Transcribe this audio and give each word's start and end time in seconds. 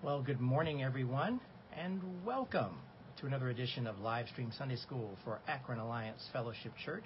Well, 0.00 0.22
good 0.22 0.40
morning, 0.40 0.84
everyone, 0.84 1.40
and 1.76 2.00
welcome 2.24 2.78
to 3.20 3.26
another 3.26 3.50
edition 3.50 3.88
of 3.88 3.98
Live 3.98 4.28
Stream 4.28 4.52
Sunday 4.56 4.76
School 4.76 5.18
for 5.24 5.40
Akron 5.48 5.80
Alliance 5.80 6.22
Fellowship 6.32 6.70
Church 6.84 7.02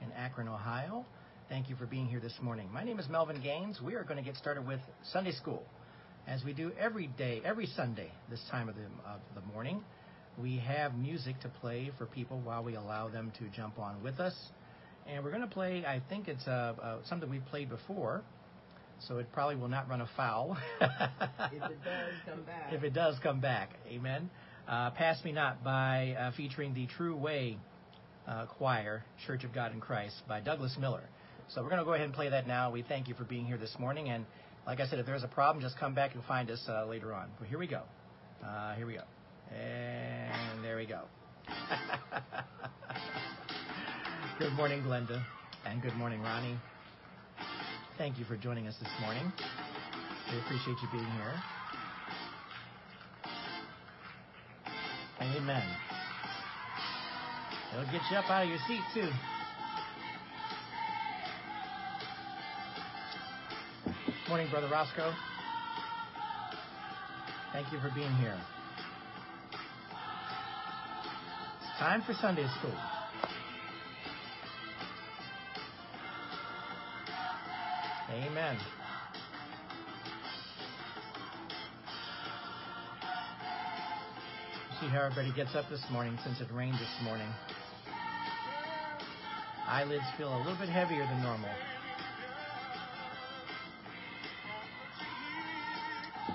in 0.00 0.10
Akron, 0.12 0.48
Ohio. 0.48 1.04
Thank 1.50 1.68
you 1.68 1.76
for 1.76 1.84
being 1.84 2.06
here 2.06 2.18
this 2.18 2.32
morning. 2.40 2.70
My 2.72 2.84
name 2.84 2.98
is 2.98 3.06
Melvin 3.10 3.42
Gaines. 3.42 3.82
We 3.84 3.96
are 3.96 4.02
going 4.02 4.16
to 4.16 4.22
get 4.22 4.38
started 4.38 4.66
with 4.66 4.80
Sunday 5.12 5.32
School, 5.32 5.62
as 6.26 6.42
we 6.42 6.54
do 6.54 6.72
every 6.80 7.08
day, 7.18 7.42
every 7.44 7.66
Sunday, 7.66 8.10
this 8.30 8.40
time 8.50 8.70
of 8.70 8.76
the, 8.76 8.86
of 9.06 9.20
the 9.34 9.42
morning. 9.52 9.84
We 10.40 10.56
have 10.66 10.94
music 10.94 11.38
to 11.42 11.50
play 11.60 11.90
for 11.98 12.06
people 12.06 12.40
while 12.42 12.64
we 12.64 12.76
allow 12.76 13.10
them 13.10 13.30
to 13.38 13.44
jump 13.54 13.78
on 13.78 14.02
with 14.02 14.20
us. 14.20 14.34
And 15.06 15.22
we're 15.22 15.32
going 15.32 15.42
to 15.42 15.54
play, 15.54 15.84
I 15.86 16.00
think 16.08 16.28
it's 16.28 16.48
uh, 16.48 16.72
uh, 16.82 16.96
something 17.10 17.28
we've 17.28 17.44
played 17.44 17.68
before 17.68 18.22
so 19.00 19.18
it 19.18 19.30
probably 19.32 19.56
will 19.56 19.68
not 19.68 19.88
run 19.88 20.00
afoul. 20.00 20.56
if 20.80 20.90
it 21.52 21.84
does 21.84 22.14
come 22.26 22.42
back. 22.44 22.72
If 22.72 22.82
it 22.82 22.94
does 22.94 23.16
come 23.22 23.40
back, 23.40 23.70
amen. 23.88 24.30
Uh, 24.68 24.90
Pass 24.90 25.22
Me 25.24 25.32
Not 25.32 25.62
by 25.62 26.16
uh, 26.18 26.32
featuring 26.36 26.74
the 26.74 26.86
True 26.86 27.16
Way 27.16 27.58
uh, 28.26 28.46
Choir, 28.46 29.04
Church 29.26 29.44
of 29.44 29.54
God 29.54 29.72
in 29.72 29.80
Christ 29.80 30.14
by 30.28 30.40
Douglas 30.40 30.76
Miller. 30.80 31.04
So 31.48 31.62
we're 31.62 31.68
going 31.68 31.78
to 31.78 31.84
go 31.84 31.94
ahead 31.94 32.06
and 32.06 32.14
play 32.14 32.28
that 32.30 32.48
now. 32.48 32.72
We 32.72 32.82
thank 32.82 33.06
you 33.06 33.14
for 33.14 33.24
being 33.24 33.46
here 33.46 33.58
this 33.58 33.76
morning, 33.78 34.08
and 34.08 34.26
like 34.66 34.80
I 34.80 34.86
said, 34.86 34.98
if 34.98 35.06
there's 35.06 35.22
a 35.22 35.28
problem, 35.28 35.62
just 35.62 35.78
come 35.78 35.94
back 35.94 36.14
and 36.14 36.24
find 36.24 36.50
us 36.50 36.62
uh, 36.68 36.86
later 36.86 37.14
on. 37.14 37.28
But 37.38 37.46
here 37.48 37.58
we 37.58 37.68
go. 37.68 37.82
Uh, 38.44 38.74
here 38.74 38.86
we 38.86 38.94
go. 38.94 39.02
And 39.54 40.64
there 40.64 40.76
we 40.76 40.86
go. 40.86 41.02
good 44.40 44.52
morning, 44.54 44.82
Glenda, 44.82 45.22
and 45.64 45.80
good 45.80 45.94
morning, 45.94 46.20
Ronnie. 46.20 46.58
Thank 47.98 48.18
you 48.18 48.26
for 48.26 48.36
joining 48.36 48.66
us 48.66 48.74
this 48.78 48.90
morning. 49.00 49.32
We 50.30 50.38
appreciate 50.40 50.76
you 50.82 50.88
being 50.92 51.10
here. 51.12 51.32
Amen. 55.22 55.62
It'll 57.72 57.86
get 57.86 58.02
you 58.10 58.18
up 58.18 58.30
out 58.30 58.42
of 58.42 58.50
your 58.50 58.58
seat, 58.68 58.80
too. 58.92 59.08
Morning, 64.28 64.48
Brother 64.50 64.68
Roscoe. 64.70 65.14
Thank 67.54 67.72
you 67.72 67.80
for 67.80 67.90
being 67.94 68.12
here. 68.16 68.38
It's 71.62 71.78
time 71.78 72.02
for 72.02 72.12
Sunday 72.20 72.46
school. 72.58 72.95
Amen. 78.16 78.56
See 84.80 84.86
how 84.88 85.02
everybody 85.02 85.34
gets 85.36 85.54
up 85.54 85.68
this 85.68 85.84
morning 85.90 86.16
since 86.24 86.40
it 86.40 86.48
rained 86.50 86.78
this 86.78 87.04
morning. 87.04 87.28
Eyelids 89.66 90.04
feel 90.16 90.34
a 90.34 90.38
little 90.38 90.56
bit 90.56 90.70
heavier 90.70 91.04
than 91.04 91.22
normal. 91.22 91.50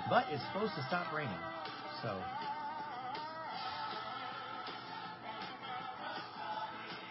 But 0.08 0.26
it's 0.30 0.42
supposed 0.52 0.74
to 0.76 0.84
stop 0.86 1.12
raining. 1.12 1.32
So 2.00 2.16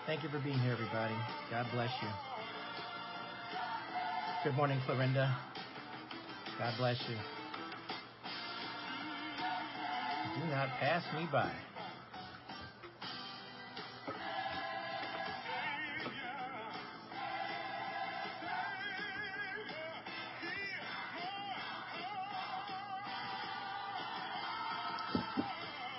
Thank 0.07 0.23
you 0.23 0.29
for 0.29 0.39
being 0.39 0.59
here, 0.59 0.73
everybody. 0.73 1.15
God 1.49 1.67
bless 1.73 1.91
you. 2.01 2.30
Good 4.43 4.55
morning, 4.55 4.79
Florinda. 4.87 5.37
God 6.57 6.73
bless 6.79 6.99
you. 7.07 7.15
Do 10.35 10.49
not 10.49 10.67
pass 10.79 11.03
me 11.15 11.27
by. 11.31 11.51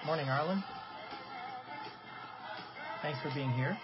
Morning, 0.04 0.28
Arlen. 0.28 0.64
Thanks 3.02 3.20
for 3.22 3.32
being 3.36 3.52
here. 3.52 3.78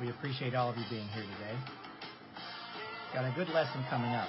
We 0.00 0.08
appreciate 0.08 0.54
all 0.54 0.70
of 0.70 0.78
you 0.78 0.84
being 0.88 1.06
here 1.08 1.24
today. 1.24 1.56
Got 3.12 3.28
a 3.28 3.34
good 3.36 3.52
lesson 3.52 3.84
coming 3.90 4.08
up. 4.12 4.28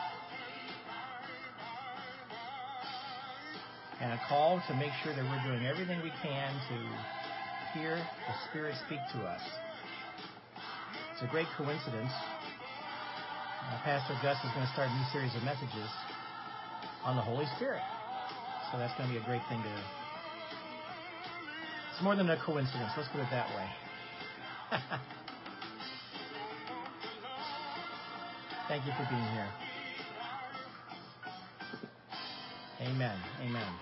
And 4.02 4.12
a 4.12 4.20
call 4.28 4.62
to 4.68 4.74
make 4.76 4.92
sure 5.02 5.16
that 5.16 5.24
we're 5.24 5.44
doing 5.48 5.66
everything 5.66 6.04
we 6.04 6.12
can 6.22 6.52
to 6.52 7.80
hear 7.80 7.96
the 7.96 8.36
Spirit 8.50 8.76
speak 8.86 9.00
to 9.16 9.24
us. 9.24 9.40
It's 11.14 11.22
a 11.24 11.32
great 11.32 11.48
coincidence. 11.56 12.12
Uh, 12.12 13.80
Pastor 13.86 14.20
Gus 14.22 14.44
is 14.44 14.52
going 14.52 14.68
to 14.68 14.74
start 14.74 14.90
a 14.92 14.94
new 14.94 15.08
series 15.14 15.32
of 15.40 15.44
messages 15.44 15.88
on 17.06 17.16
the 17.16 17.24
Holy 17.24 17.46
Spirit. 17.56 17.80
So 18.74 18.78
that's 18.78 18.92
going 19.00 19.08
to 19.08 19.16
be 19.16 19.22
a 19.22 19.26
great 19.26 19.44
thing 19.48 19.64
to. 19.64 19.72
It's 21.96 22.04
more 22.04 22.18
than 22.18 22.30
a 22.30 22.36
coincidence. 22.44 22.92
Let's 22.98 23.08
put 23.08 23.22
it 23.22 23.32
that 23.32 23.48
way. 23.56 25.08
Thank 28.72 28.86
you 28.86 28.94
for 28.94 29.06
being 29.10 29.22
here. 29.34 29.52
Amen. 32.84 33.20
Amen. 33.42 33.74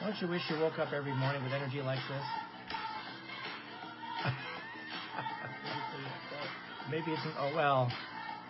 Don't 0.00 0.22
you 0.22 0.28
wish 0.28 0.42
you 0.48 0.60
woke 0.60 0.78
up 0.78 0.92
every 0.92 1.12
morning 1.12 1.42
with 1.42 1.52
energy 1.52 1.82
like 1.82 1.98
this? 2.08 2.24
Maybe 6.92 7.10
it's, 7.10 7.24
an, 7.24 7.32
oh 7.40 7.52
well, 7.56 7.90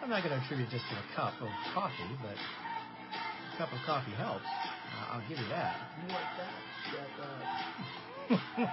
I'm 0.03 0.11
not 0.11 0.23
going 0.23 0.39
to 0.39 0.45
attribute 0.45 0.69
just 0.69 0.85
to 0.91 0.97
a 0.97 1.17
cup 1.17 1.33
of 1.41 1.49
coffee, 1.73 2.15
but 2.21 2.37
a 2.37 3.57
cup 3.57 3.73
of 3.73 3.79
coffee 3.87 4.13
helps. 4.19 4.45
I'll 5.11 5.21
give 5.29 5.39
you 5.39 5.49
that. 5.49 5.77
You 6.01 6.09
want 6.13 6.25
that? 6.39 6.49
that 6.93 8.71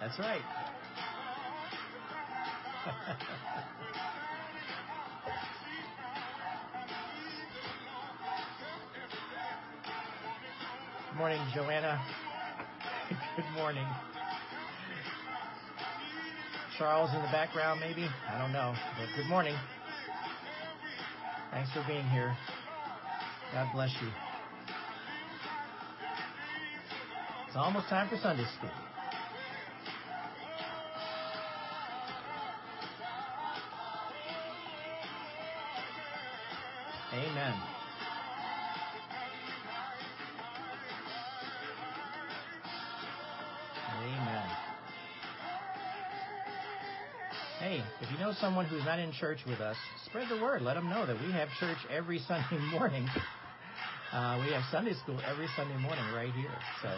That's 0.00 0.18
right. 0.18 0.42
Good 11.10 11.18
morning, 11.18 11.40
Joanna. 11.54 12.00
Good 13.36 13.50
morning. 13.56 13.86
Charles 16.82 17.14
in 17.14 17.22
the 17.22 17.30
background, 17.30 17.78
maybe? 17.78 18.08
I 18.28 18.36
don't 18.38 18.52
know. 18.52 18.74
But 18.98 19.06
good 19.16 19.28
morning. 19.28 19.54
Thanks 21.52 21.70
for 21.70 21.84
being 21.86 22.02
here. 22.08 22.36
God 23.52 23.70
bless 23.72 23.90
you. 24.02 24.08
It's 27.46 27.54
almost 27.54 27.86
time 27.86 28.08
for 28.08 28.16
Sunday 28.16 28.46
school. 28.58 28.91
Someone 48.42 48.66
who's 48.66 48.84
not 48.84 48.98
in 48.98 49.14
church 49.14 49.38
with 49.46 49.62
us, 49.62 49.78
spread 50.04 50.26
the 50.28 50.36
word. 50.42 50.62
Let 50.62 50.74
them 50.74 50.90
know 50.90 51.06
that 51.06 51.14
we 51.22 51.30
have 51.30 51.48
church 51.62 51.78
every 51.88 52.18
Sunday 52.28 52.58
morning. 52.74 53.06
Uh, 54.10 54.42
we 54.44 54.52
have 54.52 54.60
Sunday 54.68 54.92
school 54.98 55.16
every 55.24 55.46
Sunday 55.56 55.78
morning 55.78 56.04
right 56.12 56.34
here. 56.34 56.52
So, 56.82 56.90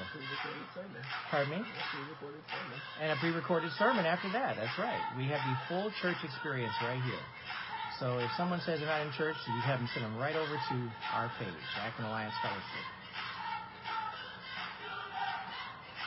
pardon 1.31 1.61
me, 1.61 1.63
and 2.99 3.13
a 3.13 3.17
pre-recorded 3.21 3.71
sermon 3.79 4.09
after 4.09 4.33
that. 4.33 4.57
That's 4.57 4.75
right. 4.81 4.99
We 5.17 5.29
have 5.31 5.39
the 5.45 5.55
full 5.69 5.93
church 6.03 6.17
experience 6.25 6.75
right 6.83 6.99
here. 7.05 7.23
So, 8.01 8.19
if 8.19 8.33
someone 8.37 8.59
says 8.65 8.81
they're 8.81 8.89
not 8.89 9.07
in 9.07 9.13
church, 9.13 9.37
you 9.47 9.61
have 9.63 9.79
them 9.79 9.89
send 9.95 10.05
them 10.09 10.17
right 10.17 10.35
over 10.35 10.57
to 10.57 10.77
our 11.13 11.31
page, 11.39 11.63
Akron 11.79 12.09
Alliance 12.09 12.35
Fellowship. 12.43 12.87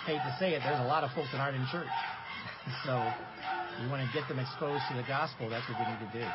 Hate 0.10 0.20
to 0.20 0.36
say 0.42 0.56
it, 0.56 0.62
there's 0.66 0.82
a 0.82 0.90
lot 0.90 1.06
of 1.06 1.12
folks 1.14 1.30
that 1.32 1.40
aren't 1.40 1.56
in 1.56 1.68
church. 1.72 1.94
so 2.84 3.00
We 3.82 3.88
want 3.90 4.02
to 4.02 4.10
get 4.14 4.28
them 4.28 4.40
exposed 4.40 4.84
to 4.90 4.96
the 4.96 5.06
gospel. 5.06 5.50
That's 5.50 5.68
what 5.70 5.78
we 5.78 5.86
need 5.86 6.02
to 6.02 6.20
do. 6.20 6.26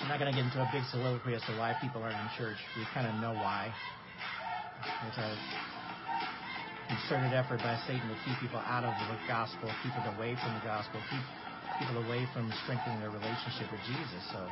I'm 0.00 0.08
not 0.08 0.20
going 0.20 0.30
to 0.30 0.36
get 0.36 0.46
into 0.46 0.62
a 0.62 0.68
big 0.70 0.84
soliloquy 0.92 1.34
as 1.34 1.42
to 1.50 1.56
why 1.58 1.74
people 1.80 2.02
aren't 2.02 2.14
in 2.14 2.28
church. 2.38 2.58
We 2.78 2.86
kind 2.94 3.08
of 3.08 3.14
know 3.18 3.34
why. 3.34 3.74
It's 5.08 5.18
a 5.18 5.34
concerted 6.86 7.34
effort 7.34 7.58
by 7.58 7.74
Satan 7.88 8.06
to 8.06 8.16
keep 8.22 8.38
people 8.38 8.60
out 8.62 8.84
of 8.84 8.94
the 8.94 9.18
gospel, 9.26 9.66
keep 9.82 9.92
it 9.96 10.06
away 10.14 10.36
from 10.38 10.54
the 10.54 10.64
gospel, 10.64 11.00
keep 11.10 11.24
people 11.80 11.98
away 12.06 12.28
from 12.32 12.52
strengthening 12.62 13.00
their 13.00 13.10
relationship 13.10 13.66
with 13.72 13.82
Jesus. 13.82 14.22
So, 14.30 14.46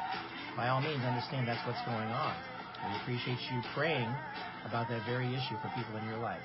by 0.57 0.69
all 0.69 0.81
means, 0.81 1.05
understand 1.05 1.47
that's 1.47 1.63
what's 1.69 1.85
going 1.87 2.11
on. 2.11 2.52
We 2.83 2.97
appreciate 3.03 3.39
you 3.53 3.63
praying 3.75 4.09
about 4.67 4.89
that 4.89 5.07
very 5.07 5.29
issue 5.29 5.57
for 5.63 5.71
people 5.77 5.97
in 5.97 6.09
your 6.09 6.19
life. 6.19 6.43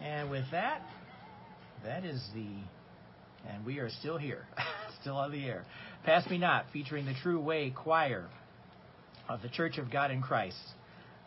And 0.00 0.30
with 0.30 0.44
that, 0.52 0.80
that 1.84 2.04
is 2.04 2.22
the, 2.34 2.46
and 3.50 3.64
we 3.66 3.78
are 3.78 3.90
still 3.90 4.16
here, 4.16 4.46
still 5.00 5.16
on 5.16 5.30
the 5.30 5.44
air. 5.44 5.64
Pass 6.04 6.28
Me 6.30 6.38
Not, 6.38 6.64
featuring 6.72 7.04
the 7.04 7.14
True 7.22 7.40
Way 7.40 7.70
Choir 7.70 8.26
of 9.28 9.42
the 9.42 9.48
Church 9.48 9.76
of 9.78 9.90
God 9.90 10.10
in 10.10 10.22
Christ. 10.22 10.56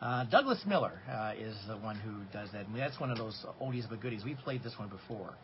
Uh, 0.01 0.25
Douglas 0.25 0.63
Miller 0.67 0.99
uh, 1.09 1.33
is 1.37 1.55
the 1.67 1.77
one 1.77 1.95
who 1.97 2.11
does 2.33 2.49
that. 2.53 2.65
That's 2.75 2.99
one 2.99 3.11
of 3.11 3.17
those 3.17 3.45
oldies 3.61 3.87
but 3.89 4.01
goodies. 4.01 4.23
We 4.25 4.35
played 4.35 4.63
this 4.63 4.73
one 4.77 4.89
before. 4.89 5.35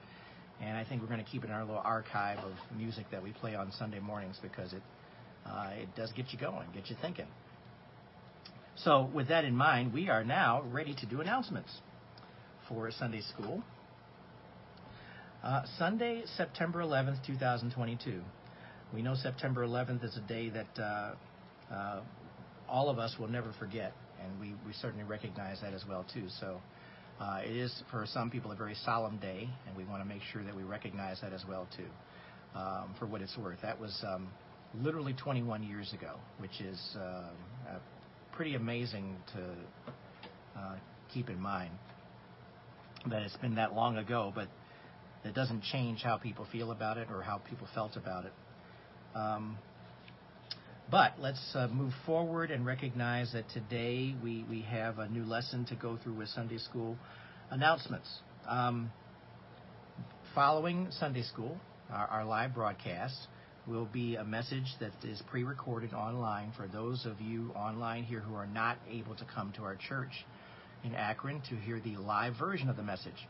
And 0.62 0.78
I 0.78 0.84
think 0.84 1.02
we're 1.02 1.08
going 1.08 1.24
to 1.24 1.30
keep 1.30 1.44
it 1.44 1.48
in 1.48 1.54
our 1.54 1.66
little 1.66 1.82
archive 1.84 2.40
of 2.40 2.54
music 2.76 3.06
that 3.12 3.24
we 3.24 3.32
play 3.32 3.56
on 3.56 3.72
Sunday 3.72 4.00
mornings 4.00 4.38
because 4.42 4.74
it, 4.74 4.82
uh, 5.46 5.70
it 5.74 5.90
does 5.96 6.12
get 6.12 6.32
you 6.32 6.40
going, 6.40 6.68
get 6.74 6.90
you 6.90 6.96
thinking. 7.02 7.28
So, 8.84 9.08
with 9.14 9.28
that 9.28 9.46
in 9.46 9.56
mind, 9.56 9.94
we 9.94 10.10
are 10.10 10.24
now 10.24 10.64
ready 10.72 10.96
to 10.96 11.06
do 11.06 11.22
announcements 11.22 11.70
for 12.68 12.90
Sunday 12.90 13.22
school. 13.22 13.62
Uh, 15.44 15.62
Sunday, 15.78 16.24
September 16.36 16.80
11th, 16.80 17.24
2022. 17.28 18.22
We 18.92 19.04
know 19.04 19.14
September 19.14 19.68
11th 19.68 20.04
is 20.04 20.18
a 20.18 20.28
day 20.28 20.50
that 20.50 20.82
uh, 20.82 21.14
uh, 21.72 22.02
all 22.68 22.90
of 22.90 22.98
us 22.98 23.16
will 23.20 23.28
never 23.28 23.54
forget, 23.60 23.94
and 24.24 24.40
we, 24.40 24.56
we 24.66 24.74
certainly 24.82 25.04
recognize 25.04 25.62
that 25.62 25.76
as 25.76 25.84
well 25.88 26.04
too. 26.12 26.26
So 26.40 26.60
uh, 27.20 27.42
it 27.46 27.56
is 27.56 27.84
for 27.92 28.08
some 28.08 28.32
people 28.32 28.52
a 28.52 28.56
very 28.56 28.76
solemn 28.84 29.18
day, 29.18 29.48
and 29.68 29.78
we 29.78 29.84
want 29.84 30.02
to 30.02 30.10
make 30.10 30.24
sure 30.34 30.44
that 30.44 30.56
we 30.56 30.64
recognize 30.64 31.22
that 31.22 31.34
as 31.34 31.44
well 31.48 31.68
too. 31.78 32.58
Um, 32.60 32.96
for 32.98 33.06
what 33.06 33.22
it's 33.22 33.38
worth, 33.38 33.62
that 33.62 33.80
was 33.80 34.04
um, 34.08 34.28
literally 34.82 35.14
21 35.14 35.62
years 35.64 35.94
ago, 35.94 36.16
which 36.40 36.60
is 36.60 36.98
uh, 37.00 37.30
pretty 38.42 38.56
amazing 38.56 39.16
to 39.32 40.60
uh, 40.60 40.76
keep 41.14 41.30
in 41.30 41.40
mind 41.40 41.70
that 43.08 43.22
it's 43.22 43.38
been 43.38 43.54
that 43.54 43.76
long 43.76 44.00
ago, 44.00 44.32
but 44.34 44.48
it 45.24 45.36
doesn't 45.36 45.62
change 45.62 46.02
how 46.02 46.18
people 46.18 46.48
feel 46.52 46.72
about 46.72 46.98
it 46.98 47.08
or 47.14 47.22
how 47.22 47.38
people 47.38 47.68
felt 47.76 47.96
about 47.96 48.26
it. 48.26 48.34
Um, 49.14 49.60
but 50.90 51.14
let's 51.20 51.52
uh, 51.54 51.68
move 51.68 51.94
forward 52.08 52.50
and 52.50 52.66
recognize 52.66 53.32
that 53.34 53.48
today 53.52 54.16
we, 54.24 54.44
we 54.50 54.62
have 54.62 54.98
a 54.98 55.08
new 55.08 55.24
lesson 55.24 55.64
to 55.66 55.76
go 55.76 56.00
through 56.04 56.16
with 56.16 56.30
Sunday 56.30 56.58
school 56.58 56.98
announcements. 57.52 58.10
Um, 58.50 58.92
following 60.34 60.88
Sunday 61.00 61.22
school, 61.22 61.60
our, 61.92 62.08
our 62.08 62.26
live 62.26 62.56
broadcast, 62.56 63.28
will 63.68 63.86
be 63.86 64.16
a 64.16 64.24
message 64.24 64.76
that 64.80 64.92
is 65.04 65.22
pre 65.28 65.44
recorded 65.44 65.94
online 65.94 66.52
for 66.58 66.68
those 66.68 67.06
of 67.06 67.22
you 67.22 67.52
online 67.56 68.04
here 68.04 68.20
who 68.20 68.36
are 68.36 68.48
not 68.48 68.78
able 68.90 69.16
to 69.16 69.26
come 69.26 69.54
to 69.58 69.64
our 69.64 69.76
church 69.76 70.26
in 70.84 70.96
Akron 70.96 71.42
to 71.50 71.56
hear 71.56 71.80
the 71.80 71.96
live 71.98 72.34
version 72.40 72.70
of 72.70 72.76
the 72.76 72.84
message. 72.84 73.28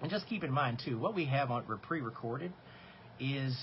And 0.00 0.10
just 0.10 0.26
keep 0.28 0.44
in 0.44 0.50
mind, 0.50 0.82
too, 0.84 0.98
what 0.98 1.14
we 1.14 1.24
have 1.26 1.50
on 1.50 1.64
pre 1.82 2.00
recorded 2.00 2.52
is 3.18 3.56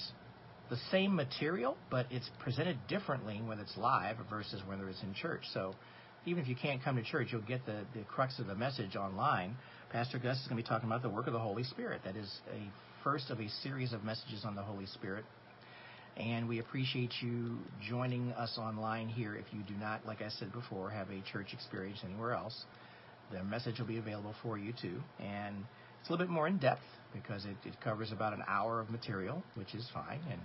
the 0.69 0.77
same 0.89 1.15
material, 1.15 1.77
but 1.89 2.06
it's 2.09 2.29
presented 2.39 2.77
differently 2.88 3.41
when 3.44 3.59
it's 3.59 3.75
live 3.77 4.15
versus 4.29 4.62
when 4.65 4.79
it's 4.88 5.01
in 5.03 5.13
church. 5.13 5.41
So 5.53 5.75
even 6.25 6.41
if 6.41 6.50
you 6.50 6.56
can't 6.56 6.83
come 6.83 6.95
to 6.95 7.03
church, 7.03 7.27
you'll 7.31 7.41
get 7.41 7.65
the, 7.65 7.81
the 7.94 8.03
crux 8.07 8.39
of 8.39 8.47
the 8.47 8.56
message 8.56 8.95
online. 8.95 9.56
Pastor 9.91 10.17
Gus 10.17 10.38
is 10.38 10.47
going 10.47 10.57
to 10.57 10.63
be 10.63 10.67
talking 10.67 10.88
about 10.88 11.01
the 11.01 11.09
work 11.09 11.27
of 11.27 11.33
the 11.33 11.39
Holy 11.39 11.63
Spirit. 11.63 12.01
That 12.06 12.15
is 12.15 12.31
a 12.53 13.03
first 13.03 13.29
of 13.29 13.39
a 13.39 13.50
series 13.63 13.91
of 13.91 14.03
messages 14.03 14.45
on 14.45 14.56
the 14.56 14.62
Holy 14.62 14.85
Spirit. 14.85 15.25
And 16.17 16.47
we 16.47 16.59
appreciate 16.59 17.11
you 17.21 17.57
joining 17.87 18.31
us 18.33 18.57
online 18.57 19.07
here 19.07 19.35
if 19.35 19.45
you 19.53 19.61
do 19.63 19.73
not, 19.79 20.05
like 20.05 20.21
I 20.21 20.29
said 20.29 20.51
before, 20.51 20.89
have 20.89 21.09
a 21.09 21.21
church 21.31 21.53
experience 21.53 21.99
anywhere 22.03 22.33
else. 22.33 22.65
The 23.31 23.43
message 23.43 23.79
will 23.79 23.87
be 23.87 23.97
available 23.97 24.35
for 24.43 24.57
you 24.57 24.73
too. 24.73 25.01
And 25.19 25.55
it's 25.99 26.09
a 26.09 26.11
little 26.11 26.25
bit 26.25 26.31
more 26.31 26.47
in 26.47 26.57
depth 26.57 26.81
because 27.13 27.45
it, 27.45 27.55
it 27.65 27.79
covers 27.81 28.11
about 28.11 28.33
an 28.33 28.43
hour 28.47 28.81
of 28.81 28.89
material, 28.89 29.43
which 29.55 29.73
is 29.73 29.87
fine. 29.93 30.19
And 30.29 30.41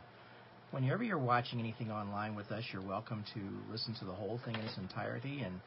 whenever 0.70 1.02
you're 1.02 1.18
watching 1.18 1.58
anything 1.58 1.90
online 1.90 2.34
with 2.36 2.50
us, 2.50 2.64
you're 2.72 2.86
welcome 2.86 3.24
to 3.34 3.40
listen 3.72 3.94
to 3.98 4.04
the 4.04 4.12
whole 4.12 4.40
thing 4.44 4.54
in 4.54 4.60
its 4.60 4.76
entirety, 4.76 5.42
and 5.42 5.60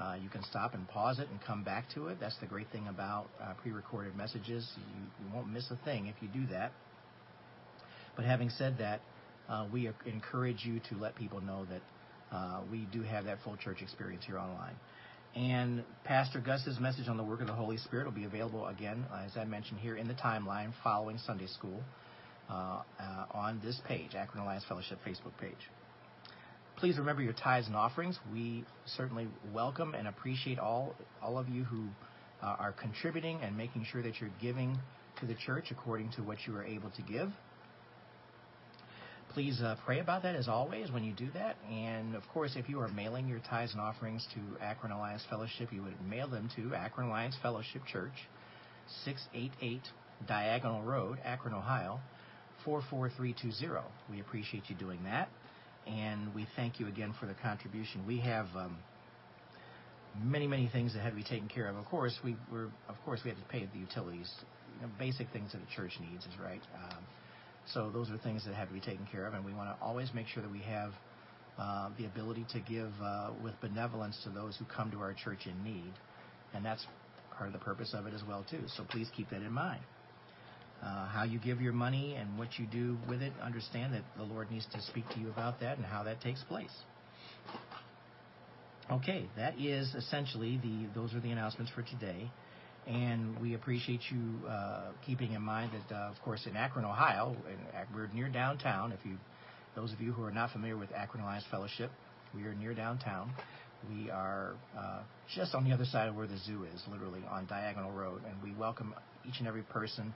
uh, 0.00 0.14
you 0.22 0.28
can 0.28 0.42
stop 0.44 0.74
and 0.74 0.86
pause 0.88 1.18
it 1.18 1.28
and 1.30 1.40
come 1.42 1.62
back 1.62 1.84
to 1.94 2.08
it. 2.08 2.18
That's 2.20 2.36
the 2.40 2.46
great 2.46 2.70
thing 2.70 2.86
about 2.88 3.28
uh, 3.40 3.54
pre-recorded 3.62 4.16
messages. 4.16 4.68
You, 4.76 4.82
you, 5.24 5.34
won't 5.34 5.48
miss 5.48 5.70
a 5.70 5.78
thing 5.84 6.06
if 6.06 6.16
you 6.20 6.28
do 6.28 6.46
that. 6.52 6.72
But 8.16 8.24
having 8.24 8.50
said 8.50 8.76
that, 8.78 9.00
we 9.72 9.90
encourage 10.06 10.64
you 10.64 10.80
to 10.90 10.96
let 10.96 11.14
people 11.16 11.40
know 11.40 11.66
that 11.66 11.82
uh, 12.36 12.60
we 12.70 12.88
do 12.92 13.02
have 13.02 13.24
that 13.26 13.38
full 13.44 13.56
church 13.56 13.82
experience 13.82 14.24
here 14.26 14.38
online. 14.38 14.74
And 15.34 15.84
Pastor 16.04 16.40
Gus's 16.40 16.78
message 16.78 17.08
on 17.08 17.16
the 17.16 17.24
work 17.24 17.40
of 17.40 17.46
the 17.46 17.54
Holy 17.54 17.78
Spirit 17.78 18.04
will 18.04 18.12
be 18.12 18.24
available 18.24 18.66
again, 18.66 19.06
as 19.24 19.36
I 19.36 19.44
mentioned 19.44 19.80
here, 19.80 19.96
in 19.96 20.06
the 20.06 20.14
timeline 20.14 20.72
following 20.84 21.18
Sunday 21.26 21.46
school 21.46 21.82
uh, 22.50 22.82
uh, 23.00 23.26
on 23.30 23.60
this 23.64 23.80
page, 23.86 24.14
Akron 24.14 24.42
Alliance 24.42 24.64
Fellowship 24.68 24.98
Facebook 25.06 25.32
page. 25.40 25.56
Please 26.76 26.98
remember 26.98 27.22
your 27.22 27.32
tithes 27.32 27.66
and 27.66 27.76
offerings. 27.76 28.18
We 28.32 28.64
certainly 28.84 29.28
welcome 29.54 29.94
and 29.94 30.08
appreciate 30.08 30.58
all 30.58 30.94
all 31.22 31.38
of 31.38 31.48
you 31.48 31.64
who 31.64 31.86
uh, 32.42 32.56
are 32.58 32.72
contributing 32.72 33.38
and 33.42 33.56
making 33.56 33.86
sure 33.90 34.02
that 34.02 34.20
you're 34.20 34.32
giving 34.40 34.76
to 35.20 35.26
the 35.26 35.34
church 35.34 35.66
according 35.70 36.10
to 36.12 36.22
what 36.22 36.38
you 36.46 36.56
are 36.56 36.64
able 36.64 36.90
to 36.90 37.02
give. 37.02 37.30
Please 39.34 39.62
uh, 39.62 39.76
pray 39.86 40.00
about 40.00 40.24
that 40.24 40.36
as 40.36 40.46
always 40.46 40.90
when 40.90 41.04
you 41.04 41.14
do 41.14 41.28
that. 41.32 41.56
And 41.70 42.14
of 42.14 42.22
course, 42.34 42.52
if 42.54 42.68
you 42.68 42.80
are 42.80 42.88
mailing 42.88 43.28
your 43.28 43.40
tithes 43.48 43.72
and 43.72 43.80
offerings 43.80 44.26
to 44.34 44.62
Akron 44.62 44.92
Alliance 44.92 45.22
Fellowship, 45.30 45.72
you 45.72 45.82
would 45.82 45.94
mail 46.06 46.28
them 46.28 46.50
to 46.56 46.74
Akron 46.74 47.08
Alliance 47.08 47.34
Fellowship 47.40 47.80
Church, 47.90 48.12
688 49.06 49.80
Diagonal 50.28 50.82
Road, 50.82 51.18
Akron, 51.24 51.54
Ohio, 51.54 51.98
44320. 52.66 53.80
We 54.10 54.20
appreciate 54.20 54.64
you 54.68 54.76
doing 54.76 55.02
that. 55.04 55.30
And 55.86 56.34
we 56.34 56.46
thank 56.54 56.78
you 56.78 56.86
again 56.86 57.14
for 57.18 57.24
the 57.24 57.34
contribution. 57.34 58.06
We 58.06 58.20
have 58.20 58.46
um, 58.54 58.76
many, 60.22 60.46
many 60.46 60.68
things 60.68 60.92
that 60.92 61.00
have 61.00 61.12
to 61.12 61.16
be 61.16 61.24
taken 61.24 61.48
care 61.48 61.68
of. 61.68 61.76
Of 61.76 61.86
course, 61.86 62.14
we 62.22 62.36
were, 62.52 62.68
of 62.88 62.96
course, 63.06 63.20
we 63.24 63.30
had 63.30 63.38
to 63.38 63.48
pay 63.48 63.66
the 63.72 63.78
utilities, 63.78 64.30
you 64.76 64.86
know, 64.86 64.92
basic 64.98 65.30
things 65.32 65.52
that 65.52 65.60
a 65.62 65.74
church 65.74 65.92
needs, 66.00 66.24
is 66.24 66.38
right. 66.38 66.62
Um, 66.84 67.02
so 67.66 67.90
those 67.90 68.10
are 68.10 68.18
things 68.18 68.44
that 68.46 68.54
have 68.54 68.68
to 68.68 68.74
be 68.74 68.80
taken 68.80 69.06
care 69.10 69.26
of, 69.26 69.34
and 69.34 69.44
we 69.44 69.54
want 69.54 69.68
to 69.68 69.84
always 69.84 70.12
make 70.14 70.26
sure 70.26 70.42
that 70.42 70.52
we 70.52 70.60
have 70.60 70.92
uh, 71.58 71.90
the 71.98 72.06
ability 72.06 72.46
to 72.52 72.60
give 72.60 72.90
uh, 73.02 73.30
with 73.42 73.54
benevolence 73.60 74.18
to 74.24 74.30
those 74.30 74.56
who 74.56 74.64
come 74.64 74.90
to 74.90 74.98
our 74.98 75.14
church 75.14 75.46
in 75.46 75.64
need, 75.64 75.92
and 76.54 76.64
that's 76.64 76.86
part 77.36 77.48
of 77.48 77.52
the 77.52 77.64
purpose 77.64 77.94
of 77.94 78.06
it 78.06 78.14
as 78.14 78.22
well 78.26 78.44
too. 78.50 78.62
So 78.76 78.84
please 78.84 79.08
keep 79.14 79.30
that 79.30 79.42
in 79.42 79.52
mind 79.52 79.80
uh, 80.82 81.06
how 81.06 81.24
you 81.24 81.38
give 81.38 81.60
your 81.60 81.72
money 81.72 82.14
and 82.14 82.38
what 82.38 82.58
you 82.58 82.66
do 82.66 82.98
with 83.08 83.22
it, 83.22 83.32
understand 83.40 83.94
that 83.94 84.02
the 84.16 84.24
Lord 84.24 84.50
needs 84.50 84.66
to 84.72 84.80
speak 84.82 85.08
to 85.10 85.20
you 85.20 85.30
about 85.30 85.60
that 85.60 85.76
and 85.76 85.86
how 85.86 86.02
that 86.02 86.20
takes 86.20 86.42
place. 86.44 86.72
Okay, 88.90 89.26
that 89.36 89.58
is 89.58 89.94
essentially 89.94 90.58
the 90.62 90.88
those 90.94 91.14
are 91.14 91.20
the 91.20 91.30
announcements 91.30 91.70
for 91.72 91.82
today, 91.82 92.30
and 92.86 93.38
we 93.40 93.54
appreciate 93.54 94.00
you 94.10 94.46
uh, 94.48 94.90
keeping 95.06 95.32
in 95.32 95.42
mind 95.42 95.70
that, 95.72 95.94
uh, 95.94 96.10
of 96.10 96.20
course, 96.24 96.46
in 96.46 96.56
Akron, 96.56 96.84
Ohio, 96.84 97.36
we're 97.94 98.08
near 98.08 98.28
downtown. 98.28 98.92
If 98.92 99.00
you, 99.04 99.16
those 99.76 99.92
of 99.92 100.00
you 100.00 100.12
who 100.12 100.24
are 100.24 100.32
not 100.32 100.50
familiar 100.50 100.76
with 100.76 100.90
Akron 100.92 101.22
Alliance 101.22 101.44
Fellowship, 101.50 101.90
we 102.34 102.42
are 102.44 102.54
near 102.54 102.74
downtown. 102.74 103.32
We 103.88 104.10
are 104.10 104.54
uh, 104.78 105.00
just 105.34 105.54
on 105.54 105.64
the 105.64 105.72
other 105.72 105.84
side 105.84 106.08
of 106.08 106.16
where 106.16 106.26
the 106.26 106.38
zoo 106.38 106.64
is, 106.74 106.82
literally 106.90 107.20
on 107.30 107.46
Diagonal 107.46 107.90
Road, 107.92 108.22
and 108.28 108.34
we 108.42 108.56
welcome 108.58 108.94
each 109.28 109.38
and 109.38 109.46
every 109.46 109.62
person 109.62 110.12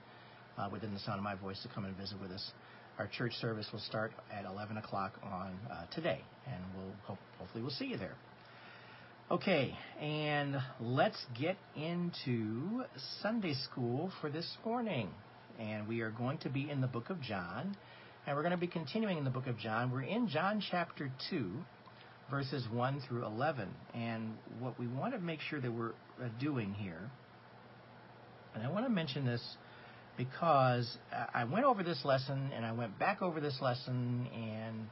uh, 0.59 0.69
within 0.73 0.93
the 0.93 1.01
sound 1.01 1.19
of 1.19 1.25
my 1.25 1.35
voice 1.35 1.61
to 1.63 1.69
come 1.69 1.85
and 1.85 1.97
visit 1.97 2.21
with 2.21 2.31
us. 2.31 2.51
Our 2.99 3.09
church 3.09 3.33
service 3.35 3.67
will 3.73 3.81
start 3.81 4.13
at 4.33 4.45
11 4.45 4.77
o'clock 4.79 5.13
on 5.23 5.59
uh, 5.71 5.85
today, 5.95 6.21
and 6.47 6.63
we'll 6.77 6.95
hope, 7.05 7.19
hopefully 7.39 7.63
we'll 7.63 7.73
see 7.73 7.87
you 7.87 7.99
there. 7.99 8.15
Okay, 9.29 9.77
and 10.01 10.57
let's 10.81 11.21
get 11.37 11.57
into 11.75 12.85
Sunday 13.23 13.55
school 13.55 14.13
for 14.21 14.31
this 14.31 14.47
morning. 14.65 15.09
And 15.59 15.89
we 15.89 16.01
are 16.03 16.13
going 16.13 16.39
to 16.39 16.49
be 16.49 16.71
in 16.71 16.81
the 16.81 16.87
book 16.87 17.11
of 17.11 17.21
John, 17.21 17.77
and 18.25 18.37
we're 18.37 18.43
going 18.43 18.53
to 18.53 18.57
be 18.57 18.69
continuing 18.69 19.19
in 19.19 19.25
the 19.25 19.31
book 19.31 19.49
of 19.49 19.59
John. 19.59 19.91
We're 19.91 20.03
in 20.03 20.29
John 20.29 20.63
chapter 20.71 21.11
2, 21.29 21.51
verses 22.31 22.69
1 22.73 23.03
through 23.09 23.25
11. 23.27 23.69
And 23.95 24.35
what 24.61 24.79
we 24.79 24.87
want 24.87 25.13
to 25.13 25.19
make 25.19 25.41
sure 25.41 25.61
that 25.61 25.73
we're 25.73 25.91
uh, 26.23 26.29
doing 26.39 26.73
here, 26.75 27.11
and 28.55 28.63
I 28.63 28.71
want 28.71 28.87
to 28.87 28.93
mention 28.93 29.27
this 29.27 29.43
because 30.17 30.99
I 31.35 31.43
went 31.43 31.65
over 31.65 31.83
this 31.83 32.01
lesson 32.05 32.53
and 32.55 32.65
I 32.65 32.71
went 32.71 32.97
back 32.97 33.23
over 33.23 33.41
this 33.41 33.59
lesson, 33.61 34.29
and 34.33 34.87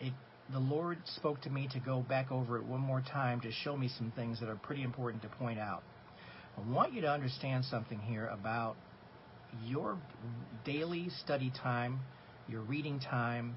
it, 0.00 0.12
the 0.52 0.58
Lord 0.58 0.98
spoke 1.06 1.40
to 1.42 1.50
me 1.50 1.68
to 1.72 1.80
go 1.80 2.00
back 2.00 2.30
over 2.30 2.58
it 2.58 2.64
one 2.64 2.80
more 2.80 3.00
time 3.00 3.40
to 3.40 3.50
show 3.50 3.76
me 3.76 3.88
some 3.96 4.12
things 4.14 4.40
that 4.40 4.48
are 4.48 4.56
pretty 4.56 4.82
important 4.82 5.22
to 5.22 5.28
point 5.28 5.58
out. 5.58 5.82
I 6.56 6.70
want 6.70 6.92
you 6.92 7.00
to 7.02 7.10
understand 7.10 7.64
something 7.64 7.98
here 7.98 8.26
about 8.26 8.76
your 9.64 9.98
daily 10.64 11.08
study 11.24 11.52
time, 11.62 12.00
your 12.48 12.60
reading 12.60 13.00
time, 13.00 13.56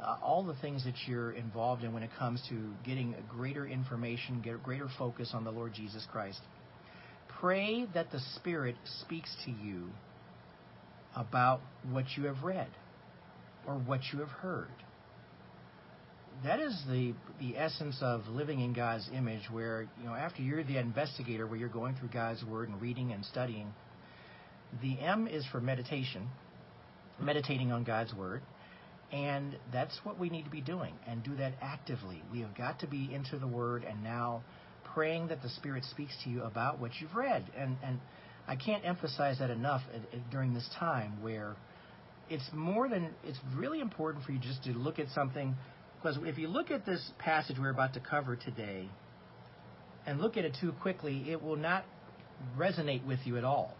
uh, 0.00 0.16
all 0.22 0.42
the 0.42 0.54
things 0.56 0.84
that 0.84 0.94
you're 1.06 1.32
involved 1.32 1.84
in 1.84 1.92
when 1.92 2.02
it 2.02 2.10
comes 2.18 2.42
to 2.48 2.72
getting 2.84 3.14
greater 3.28 3.66
information, 3.66 4.40
get 4.42 4.62
greater 4.62 4.88
focus 4.98 5.30
on 5.32 5.44
the 5.44 5.50
Lord 5.50 5.72
Jesus 5.72 6.06
Christ. 6.10 6.40
Pray 7.40 7.86
that 7.94 8.10
the 8.10 8.20
Spirit 8.36 8.76
speaks 9.02 9.34
to 9.44 9.50
you 9.50 9.88
about 11.14 11.60
what 11.90 12.04
you 12.16 12.24
have 12.24 12.42
read 12.42 12.70
or 13.66 13.74
what 13.74 14.00
you 14.12 14.18
have 14.18 14.28
heard. 14.28 14.68
That 16.42 16.60
is 16.60 16.78
the 16.88 17.14
the 17.40 17.56
essence 17.56 17.96
of 18.02 18.26
living 18.28 18.60
in 18.60 18.72
God's 18.72 19.08
image 19.14 19.42
where, 19.50 19.86
you 20.00 20.08
know, 20.08 20.14
after 20.14 20.42
you're 20.42 20.64
the 20.64 20.78
investigator 20.78 21.46
where 21.46 21.58
you're 21.58 21.68
going 21.68 21.94
through 21.96 22.08
God's 22.08 22.44
word 22.44 22.68
and 22.68 22.80
reading 22.80 23.12
and 23.12 23.24
studying, 23.24 23.72
the 24.82 24.98
M 25.00 25.26
is 25.26 25.44
for 25.52 25.60
meditation, 25.60 26.28
meditating 27.20 27.72
on 27.72 27.84
God's 27.84 28.12
word. 28.14 28.42
And 29.12 29.56
that's 29.72 29.96
what 30.02 30.18
we 30.18 30.28
need 30.28 30.44
to 30.44 30.50
be 30.50 30.60
doing 30.60 30.94
and 31.06 31.22
do 31.22 31.36
that 31.36 31.52
actively. 31.62 32.20
We 32.32 32.40
have 32.40 32.56
got 32.56 32.80
to 32.80 32.88
be 32.88 33.14
into 33.14 33.38
the 33.38 33.46
Word 33.46 33.84
and 33.84 34.02
now 34.02 34.42
praying 34.92 35.28
that 35.28 35.40
the 35.40 35.50
Spirit 35.50 35.84
speaks 35.84 36.12
to 36.24 36.30
you 36.30 36.42
about 36.42 36.80
what 36.80 36.90
you've 37.00 37.14
read. 37.14 37.44
And, 37.56 37.76
and 37.84 38.00
I 38.48 38.56
can't 38.56 38.84
emphasize 38.84 39.38
that 39.38 39.50
enough 39.50 39.82
uh, 39.92 39.98
uh, 39.98 40.20
during 40.32 40.52
this 40.52 40.68
time 40.78 41.22
where 41.22 41.54
it's 42.28 42.48
more 42.52 42.88
than, 42.88 43.10
it's 43.22 43.38
really 43.54 43.80
important 43.80 44.24
for 44.24 44.32
you 44.32 44.40
just 44.40 44.64
to 44.64 44.72
look 44.72 44.98
at 44.98 45.06
something. 45.14 45.54
Because 46.04 46.18
if 46.24 46.36
you 46.36 46.48
look 46.48 46.70
at 46.70 46.84
this 46.84 47.00
passage 47.18 47.56
we're 47.58 47.70
about 47.70 47.94
to 47.94 48.00
cover 48.00 48.36
today 48.36 48.90
and 50.06 50.20
look 50.20 50.36
at 50.36 50.44
it 50.44 50.54
too 50.60 50.74
quickly, 50.82 51.30
it 51.30 51.42
will 51.42 51.56
not 51.56 51.86
resonate 52.58 53.06
with 53.06 53.20
you 53.24 53.38
at 53.38 53.44
all. 53.44 53.74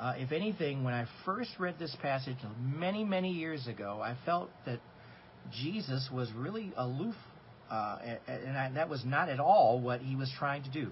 Uh, 0.00 0.14
if 0.16 0.32
anything, 0.32 0.82
when 0.82 0.92
I 0.92 1.06
first 1.24 1.50
read 1.60 1.78
this 1.78 1.96
passage 2.02 2.38
many, 2.60 3.04
many 3.04 3.30
years 3.30 3.68
ago, 3.68 4.00
I 4.02 4.16
felt 4.26 4.50
that 4.66 4.80
Jesus 5.52 6.08
was 6.12 6.28
really 6.32 6.72
aloof, 6.76 7.14
uh, 7.70 7.98
and 8.26 8.58
I, 8.58 8.72
that 8.74 8.88
was 8.88 9.04
not 9.04 9.28
at 9.28 9.38
all 9.38 9.80
what 9.80 10.00
he 10.00 10.16
was 10.16 10.28
trying 10.40 10.64
to 10.64 10.70
do. 10.70 10.90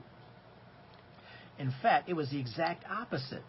In 1.59 1.75
fact, 1.83 2.09
it 2.09 2.15
was 2.15 2.31
the 2.31 2.39
exact 2.39 2.85
opposite. 2.89 3.43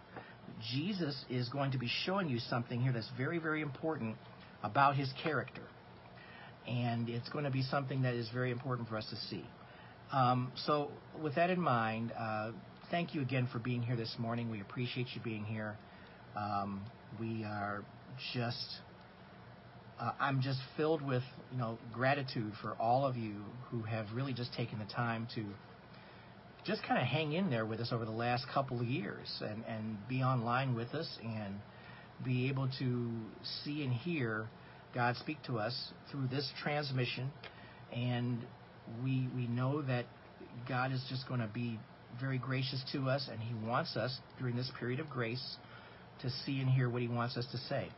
Jesus 0.73 1.23
is 1.29 1.49
going 1.49 1.73
to 1.73 1.77
be 1.77 1.89
showing 2.03 2.29
you 2.29 2.39
something 2.39 2.81
here 2.81 2.91
that's 2.91 3.11
very, 3.15 3.37
very 3.37 3.61
important 3.61 4.15
about 4.63 4.95
his 4.95 5.13
character. 5.21 5.61
And 6.67 7.09
it's 7.09 7.29
going 7.29 7.45
to 7.45 7.51
be 7.51 7.61
something 7.63 8.01
that 8.03 8.13
is 8.13 8.29
very 8.33 8.51
important 8.51 8.89
for 8.89 8.97
us 8.97 9.05
to 9.09 9.15
see. 9.29 9.45
Um, 10.11 10.51
so, 10.65 10.91
with 11.21 11.35
that 11.35 11.49
in 11.49 11.59
mind, 11.59 12.11
uh, 12.17 12.51
thank 12.91 13.13
you 13.13 13.21
again 13.21 13.47
for 13.51 13.59
being 13.59 13.81
here 13.81 13.95
this 13.95 14.15
morning. 14.19 14.49
We 14.49 14.61
appreciate 14.61 15.07
you 15.15 15.21
being 15.21 15.43
here. 15.45 15.77
Um, 16.35 16.81
we 17.19 17.43
are 17.43 17.83
just, 18.33 18.67
uh, 19.99 20.11
I'm 20.19 20.41
just 20.41 20.59
filled 20.77 21.01
with, 21.01 21.23
you 21.51 21.57
know, 21.57 21.77
gratitude 21.93 22.53
for 22.61 22.73
all 22.73 23.05
of 23.05 23.17
you 23.17 23.41
who 23.69 23.81
have 23.83 24.07
really 24.13 24.33
just 24.33 24.53
taken 24.53 24.79
the 24.79 24.85
time 24.85 25.27
to 25.35 25.43
just 26.65 26.81
kind 26.83 26.99
of 26.99 27.07
hang 27.07 27.33
in 27.33 27.49
there 27.49 27.65
with 27.65 27.79
us 27.79 27.89
over 27.91 28.05
the 28.05 28.11
last 28.11 28.45
couple 28.53 28.79
of 28.79 28.87
years 28.87 29.41
and, 29.41 29.63
and 29.67 29.97
be 30.09 30.21
online 30.21 30.75
with 30.75 30.93
us 30.95 31.07
and 31.23 31.55
be 32.23 32.49
able 32.49 32.67
to 32.79 33.11
see 33.63 33.83
and 33.83 33.93
hear 33.93 34.47
God 34.95 35.17
speak 35.17 35.37
to 35.43 35.59
us 35.59 35.91
through 36.09 36.27
this 36.27 36.49
transmission. 36.63 37.29
And 37.93 38.39
we, 39.03 39.27
we 39.35 39.45
know 39.47 39.81
that 39.83 40.05
God 40.67 40.91
is 40.91 41.05
just 41.09 41.27
going 41.27 41.41
to 41.41 41.49
be 41.53 41.77
very 42.19 42.37
gracious 42.37 42.81
to 42.93 43.09
us, 43.09 43.27
and 43.29 43.39
He 43.41 43.53
wants 43.67 43.97
us 43.97 44.17
during 44.39 44.55
this 44.55 44.71
period 44.79 45.01
of 45.01 45.09
grace 45.09 45.57
to 46.21 46.29
see 46.29 46.61
and 46.61 46.69
hear 46.69 46.89
what 46.89 47.01
He 47.01 47.09
wants 47.09 47.35
us 47.35 47.45
to 47.51 47.57
say. 47.57 47.89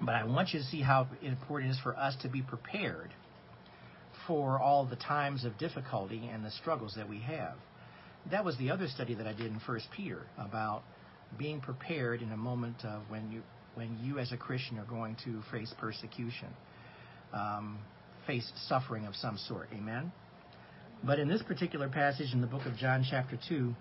But 0.00 0.16
I 0.16 0.24
want 0.24 0.52
you 0.52 0.58
to 0.58 0.64
see 0.64 0.82
how 0.82 1.06
important 1.22 1.70
it 1.70 1.74
is 1.74 1.80
for 1.80 1.96
us 1.96 2.16
to 2.22 2.28
be 2.28 2.42
prepared 2.42 3.14
for 4.26 4.60
all 4.60 4.84
the 4.84 4.96
times 4.96 5.44
of 5.44 5.56
difficulty 5.58 6.28
and 6.32 6.44
the 6.44 6.50
struggles 6.50 6.94
that 6.96 7.08
we 7.08 7.20
have. 7.20 7.54
That 8.30 8.44
was 8.44 8.56
the 8.58 8.70
other 8.70 8.88
study 8.88 9.14
that 9.14 9.26
I 9.26 9.32
did 9.32 9.46
in 9.46 9.60
First 9.60 9.86
Peter 9.96 10.26
about 10.38 10.82
being 11.38 11.60
prepared 11.60 12.20
in 12.20 12.32
a 12.32 12.36
moment 12.36 12.84
of 12.84 13.02
when 13.08 13.30
you 13.30 13.42
when 13.74 13.98
you 14.02 14.18
as 14.18 14.32
a 14.32 14.36
Christian 14.36 14.78
are 14.78 14.84
going 14.84 15.16
to 15.24 15.42
face 15.50 15.72
persecution, 15.78 16.48
um, 17.32 17.78
face 18.26 18.50
suffering 18.68 19.06
of 19.06 19.14
some 19.16 19.38
sort. 19.48 19.68
Amen. 19.72 20.12
But 21.04 21.18
in 21.18 21.28
this 21.28 21.42
particular 21.42 21.88
passage 21.88 22.32
in 22.32 22.40
the 22.40 22.46
book 22.46 22.66
of 22.66 22.76
John, 22.76 23.04
chapter 23.08 23.38
2, 23.48 23.74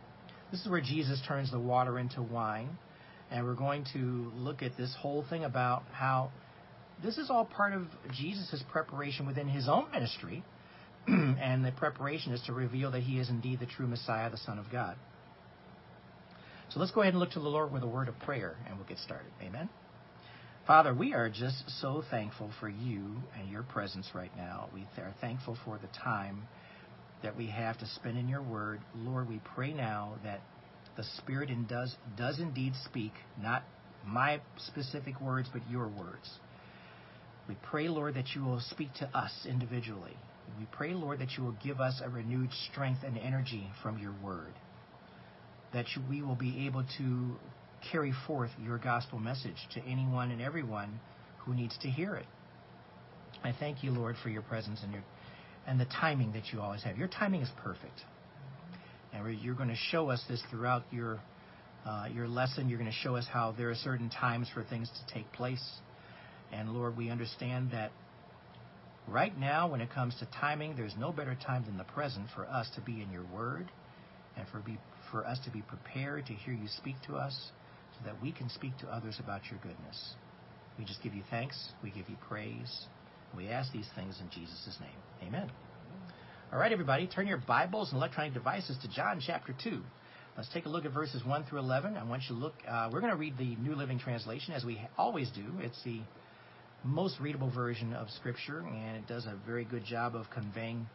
this 0.51 0.61
is 0.61 0.67
where 0.67 0.81
Jesus 0.81 1.21
turns 1.27 1.51
the 1.51 1.59
water 1.59 1.99
into 1.99 2.21
wine. 2.21 2.77
And 3.29 3.45
we're 3.45 3.55
going 3.55 3.85
to 3.93 4.31
look 4.35 4.61
at 4.61 4.75
this 4.77 4.93
whole 4.99 5.23
thing 5.29 5.45
about 5.45 5.83
how 5.93 6.31
this 7.03 7.17
is 7.17 7.29
all 7.29 7.45
part 7.45 7.73
of 7.73 7.83
Jesus' 8.13 8.61
preparation 8.71 9.25
within 9.25 9.47
his 9.47 9.69
own 9.69 9.89
ministry. 9.91 10.43
and 11.07 11.63
the 11.63 11.71
preparation 11.71 12.33
is 12.33 12.41
to 12.47 12.53
reveal 12.53 12.91
that 12.91 13.03
he 13.03 13.19
is 13.19 13.29
indeed 13.29 13.59
the 13.59 13.65
true 13.65 13.87
Messiah, 13.87 14.29
the 14.29 14.37
Son 14.37 14.59
of 14.59 14.65
God. 14.71 14.97
So 16.69 16.79
let's 16.79 16.91
go 16.91 17.01
ahead 17.01 17.13
and 17.13 17.19
look 17.19 17.31
to 17.31 17.39
the 17.39 17.49
Lord 17.49 17.71
with 17.71 17.83
a 17.83 17.87
word 17.87 18.07
of 18.07 18.17
prayer, 18.19 18.55
and 18.67 18.77
we'll 18.77 18.87
get 18.87 18.97
started. 18.99 19.31
Amen. 19.41 19.69
Father, 20.67 20.93
we 20.93 21.13
are 21.13 21.27
just 21.29 21.63
so 21.81 22.03
thankful 22.11 22.51
for 22.59 22.69
you 22.69 23.15
and 23.37 23.49
your 23.49 23.63
presence 23.63 24.07
right 24.13 24.31
now. 24.37 24.69
We 24.73 24.87
are 24.97 25.13
thankful 25.19 25.57
for 25.65 25.79
the 25.79 25.87
time 26.03 26.43
that 27.23 27.35
we 27.35 27.47
have 27.47 27.79
to 27.79 27.85
spend 27.87 28.17
in 28.17 28.27
your 28.27 28.43
word. 28.43 28.79
Lord, 28.95 29.27
we 29.27 29.41
pray 29.55 29.73
now 29.73 30.15
that 30.23 30.41
the 30.97 31.03
Spirit 31.17 31.49
in 31.49 31.65
does, 31.65 31.95
does 32.15 32.39
indeed 32.39 32.73
speak, 32.85 33.13
not 33.41 33.63
my 34.05 34.39
specific 34.67 35.19
words, 35.19 35.49
but 35.51 35.61
your 35.69 35.87
words. 35.87 36.29
We 37.47 37.55
pray, 37.63 37.87
Lord, 37.87 38.13
that 38.15 38.35
you 38.35 38.43
will 38.43 38.59
speak 38.59 38.93
to 38.99 39.05
us 39.17 39.31
individually. 39.49 40.15
We 40.59 40.67
pray, 40.71 40.93
Lord, 40.93 41.19
that 41.19 41.37
you 41.37 41.43
will 41.43 41.57
give 41.63 41.79
us 41.79 42.01
a 42.03 42.09
renewed 42.09 42.49
strength 42.71 43.01
and 43.03 43.17
energy 43.17 43.67
from 43.81 43.97
your 43.97 44.13
word. 44.23 44.53
That 45.73 45.85
you, 45.95 46.03
we 46.07 46.21
will 46.21 46.35
be 46.35 46.67
able 46.67 46.83
to 46.97 47.35
carry 47.91 48.13
forth 48.27 48.51
your 48.63 48.77
gospel 48.77 49.19
message 49.19 49.55
to 49.73 49.81
anyone 49.81 50.31
and 50.31 50.41
everyone 50.41 50.99
who 51.39 51.53
needs 51.53 51.77
to 51.79 51.89
hear 51.89 52.15
it. 52.15 52.25
I 53.43 53.53
thank 53.59 53.83
you, 53.83 53.91
Lord, 53.91 54.15
for 54.21 54.29
your 54.29 54.41
presence 54.41 54.79
and 54.83 54.91
your 54.91 55.03
and 55.67 55.79
the 55.79 55.85
timing 55.85 56.33
that 56.33 56.51
you 56.51 56.59
always 56.59 56.83
have. 56.83 56.97
Your 56.97 57.07
timing 57.07 57.41
is 57.41 57.49
perfect. 57.63 58.01
And 59.13 59.39
you're 59.41 59.55
going 59.55 59.69
to 59.69 59.75
show 59.75 60.09
us 60.09 60.23
this 60.27 60.41
throughout 60.49 60.83
your 60.91 61.19
uh, 61.85 62.07
your 62.13 62.27
lesson. 62.27 62.69
You're 62.69 62.79
going 62.79 62.91
to 62.91 62.97
show 62.97 63.15
us 63.15 63.25
how 63.31 63.53
there 63.57 63.69
are 63.69 63.75
certain 63.75 64.09
times 64.09 64.49
for 64.53 64.63
things 64.63 64.89
to 64.89 65.13
take 65.13 65.31
place. 65.33 65.63
And 66.51 66.73
Lord, 66.73 66.97
we 66.97 67.09
understand 67.09 67.71
that 67.71 67.91
right 69.07 69.37
now, 69.37 69.69
when 69.69 69.81
it 69.81 69.89
comes 69.91 70.15
to 70.19 70.27
timing, 70.39 70.75
there's 70.75 70.95
no 70.97 71.11
better 71.11 71.35
time 71.45 71.65
than 71.65 71.77
the 71.77 71.83
present 71.83 72.27
for 72.35 72.45
us 72.45 72.69
to 72.75 72.81
be 72.81 73.01
in 73.01 73.11
your 73.11 73.25
word 73.33 73.71
and 74.37 74.47
for 74.49 74.59
be 74.59 74.77
for 75.11 75.25
us 75.25 75.39
to 75.45 75.51
be 75.51 75.61
prepared 75.61 76.25
to 76.27 76.33
hear 76.33 76.53
you 76.53 76.67
speak 76.77 76.95
to 77.05 77.15
us 77.15 77.51
so 77.97 78.05
that 78.05 78.21
we 78.21 78.31
can 78.31 78.49
speak 78.49 78.77
to 78.79 78.87
others 78.87 79.17
about 79.19 79.41
your 79.49 79.59
goodness. 79.59 80.15
We 80.77 80.85
just 80.85 81.01
give 81.03 81.13
you 81.13 81.23
thanks. 81.29 81.69
We 81.83 81.91
give 81.91 82.09
you 82.09 82.15
praise. 82.27 82.87
We 83.35 83.47
ask 83.49 83.71
these 83.71 83.87
things 83.95 84.19
in 84.21 84.29
Jesus' 84.29 84.77
name. 84.79 85.27
Amen. 85.27 85.51
All 86.51 86.59
right, 86.59 86.71
everybody, 86.71 87.07
turn 87.07 87.27
your 87.27 87.37
Bibles 87.37 87.91
and 87.91 87.97
electronic 87.97 88.33
devices 88.33 88.77
to 88.81 88.87
John 88.89 89.21
chapter 89.25 89.55
2. 89.63 89.81
Let's 90.35 90.49
take 90.53 90.65
a 90.65 90.69
look 90.69 90.85
at 90.85 90.93
verses 90.93 91.23
1 91.25 91.45
through 91.45 91.59
11. 91.59 91.97
I 91.97 92.03
want 92.03 92.23
you 92.23 92.35
to 92.35 92.41
look, 92.41 92.53
uh, 92.67 92.89
we're 92.91 93.01
going 93.01 93.11
to 93.11 93.17
read 93.17 93.37
the 93.37 93.55
New 93.57 93.75
Living 93.75 93.99
Translation 93.99 94.53
as 94.53 94.63
we 94.63 94.81
always 94.97 95.29
do. 95.31 95.45
It's 95.59 95.81
the 95.83 96.01
most 96.83 97.19
readable 97.19 97.51
version 97.51 97.93
of 97.93 98.09
Scripture, 98.09 98.65
and 98.65 98.97
it 98.97 99.07
does 99.07 99.25
a 99.25 99.37
very 99.45 99.65
good 99.65 99.85
job 99.85 100.15
of 100.15 100.29
conveying 100.29 100.87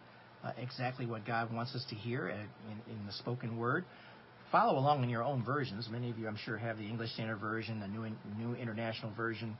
uh, 0.45 0.53
exactly 0.59 1.07
what 1.07 1.25
God 1.25 1.53
wants 1.53 1.75
us 1.75 1.85
to 1.91 1.95
hear 1.95 2.29
in, 2.29 2.41
in, 2.91 3.07
the 3.07 3.13
spoken 3.13 3.57
word. 3.57 3.85
Follow 4.53 4.79
along 4.79 5.03
in 5.03 5.11
your 5.11 5.25
own 5.25 5.45
versions. 5.45 5.89
Many 5.91 6.11
of 6.11 6.19
you, 6.19 6.29
I'm 6.29 6.37
sure, 6.37 6.57
have 6.57 6.79
the 6.79 6.85
English 6.85 7.13
Standard 7.13 7.39
Version, 7.39 7.81
the 7.81 7.89
New, 7.89 8.09
New 8.39 8.55
International 8.55 9.13
Version. 9.13 9.57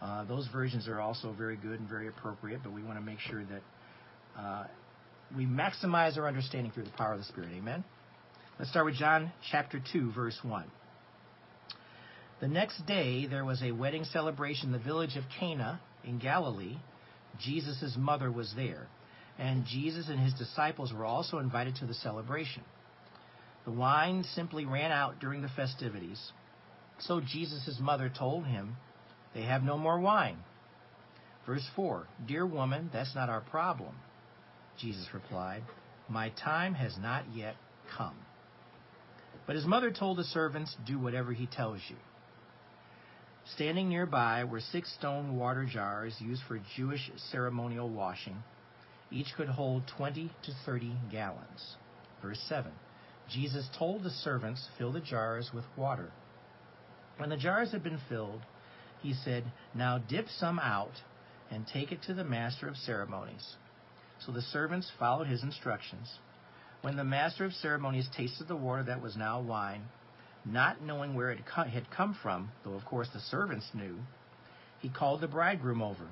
Uh, 0.00 0.24
those 0.24 0.46
versions 0.52 0.86
are 0.86 1.00
also 1.00 1.32
very 1.32 1.56
good 1.56 1.80
and 1.80 1.88
very 1.88 2.08
appropriate, 2.08 2.60
but 2.62 2.72
we 2.72 2.82
want 2.82 2.98
to 2.98 3.04
make 3.04 3.18
sure 3.18 3.44
that 3.44 4.40
uh, 4.40 4.64
we 5.36 5.46
maximize 5.46 6.16
our 6.16 6.28
understanding 6.28 6.70
through 6.70 6.84
the 6.84 6.90
power 6.90 7.12
of 7.14 7.18
the 7.18 7.24
Spirit. 7.24 7.50
Amen? 7.56 7.82
Let's 8.58 8.70
start 8.70 8.86
with 8.86 8.94
John 8.94 9.32
chapter 9.50 9.82
2, 9.92 10.12
verse 10.12 10.38
1. 10.42 10.64
The 12.40 12.48
next 12.48 12.86
day 12.86 13.26
there 13.26 13.44
was 13.44 13.62
a 13.62 13.72
wedding 13.72 14.04
celebration 14.04 14.66
in 14.66 14.72
the 14.72 14.78
village 14.78 15.16
of 15.16 15.24
Cana 15.40 15.80
in 16.04 16.18
Galilee. 16.18 16.76
Jesus' 17.40 17.96
mother 17.98 18.30
was 18.30 18.52
there, 18.54 18.86
and 19.38 19.64
Jesus 19.66 20.08
and 20.08 20.20
his 20.20 20.34
disciples 20.34 20.92
were 20.92 21.04
also 21.04 21.38
invited 21.38 21.76
to 21.76 21.86
the 21.86 21.94
celebration. 21.94 22.62
The 23.64 23.72
wine 23.72 24.24
simply 24.34 24.66
ran 24.66 24.92
out 24.92 25.20
during 25.20 25.40
the 25.40 25.48
festivities, 25.48 26.32
so 26.98 27.20
Jesus' 27.20 27.78
mother 27.80 28.10
told 28.10 28.46
him, 28.46 28.76
They 29.34 29.42
have 29.42 29.62
no 29.62 29.78
more 29.78 29.98
wine. 29.98 30.38
Verse 31.46 31.66
4 31.74 32.06
Dear 32.26 32.46
woman, 32.46 32.90
that's 32.92 33.14
not 33.14 33.30
our 33.30 33.40
problem. 33.40 33.94
Jesus 34.78 35.06
replied, 35.14 35.62
My 36.08 36.30
time 36.30 36.74
has 36.74 36.98
not 36.98 37.24
yet 37.34 37.56
come. 37.96 38.16
But 39.46 39.56
his 39.56 39.66
mother 39.66 39.90
told 39.90 40.18
the 40.18 40.24
servants, 40.24 40.76
Do 40.86 40.98
whatever 40.98 41.32
he 41.32 41.46
tells 41.46 41.80
you. 41.88 41.96
Standing 43.54 43.88
nearby 43.88 44.44
were 44.44 44.60
six 44.60 44.92
stone 44.94 45.36
water 45.36 45.64
jars 45.64 46.14
used 46.18 46.42
for 46.48 46.60
Jewish 46.76 47.10
ceremonial 47.30 47.88
washing. 47.88 48.42
Each 49.10 49.32
could 49.36 49.48
hold 49.48 49.86
20 49.96 50.30
to 50.44 50.52
30 50.64 50.92
gallons. 51.10 51.76
Verse 52.22 52.40
7 52.48 52.72
Jesus 53.30 53.68
told 53.78 54.02
the 54.02 54.10
servants, 54.10 54.68
Fill 54.78 54.92
the 54.92 55.00
jars 55.00 55.50
with 55.54 55.64
water. 55.76 56.10
When 57.16 57.30
the 57.30 57.36
jars 57.36 57.72
had 57.72 57.82
been 57.82 58.00
filled, 58.08 58.42
he 59.02 59.14
said, 59.14 59.44
Now 59.74 59.98
dip 59.98 60.26
some 60.28 60.58
out 60.58 61.02
and 61.50 61.66
take 61.66 61.92
it 61.92 62.02
to 62.02 62.14
the 62.14 62.24
master 62.24 62.68
of 62.68 62.76
ceremonies. 62.76 63.56
So 64.24 64.32
the 64.32 64.42
servants 64.42 64.90
followed 64.98 65.26
his 65.26 65.42
instructions. 65.42 66.18
When 66.82 66.96
the 66.96 67.04
master 67.04 67.44
of 67.44 67.52
ceremonies 67.52 68.08
tasted 68.16 68.48
the 68.48 68.56
water 68.56 68.82
that 68.84 69.02
was 69.02 69.16
now 69.16 69.40
wine, 69.40 69.84
not 70.44 70.82
knowing 70.82 71.14
where 71.14 71.30
it 71.30 71.40
had 71.48 71.90
come 71.90 72.16
from, 72.22 72.50
though 72.64 72.74
of 72.74 72.84
course 72.84 73.08
the 73.12 73.20
servants 73.20 73.66
knew, 73.72 73.96
he 74.80 74.90
called 74.90 75.20
the 75.20 75.28
bridegroom 75.28 75.80
over. 75.80 76.06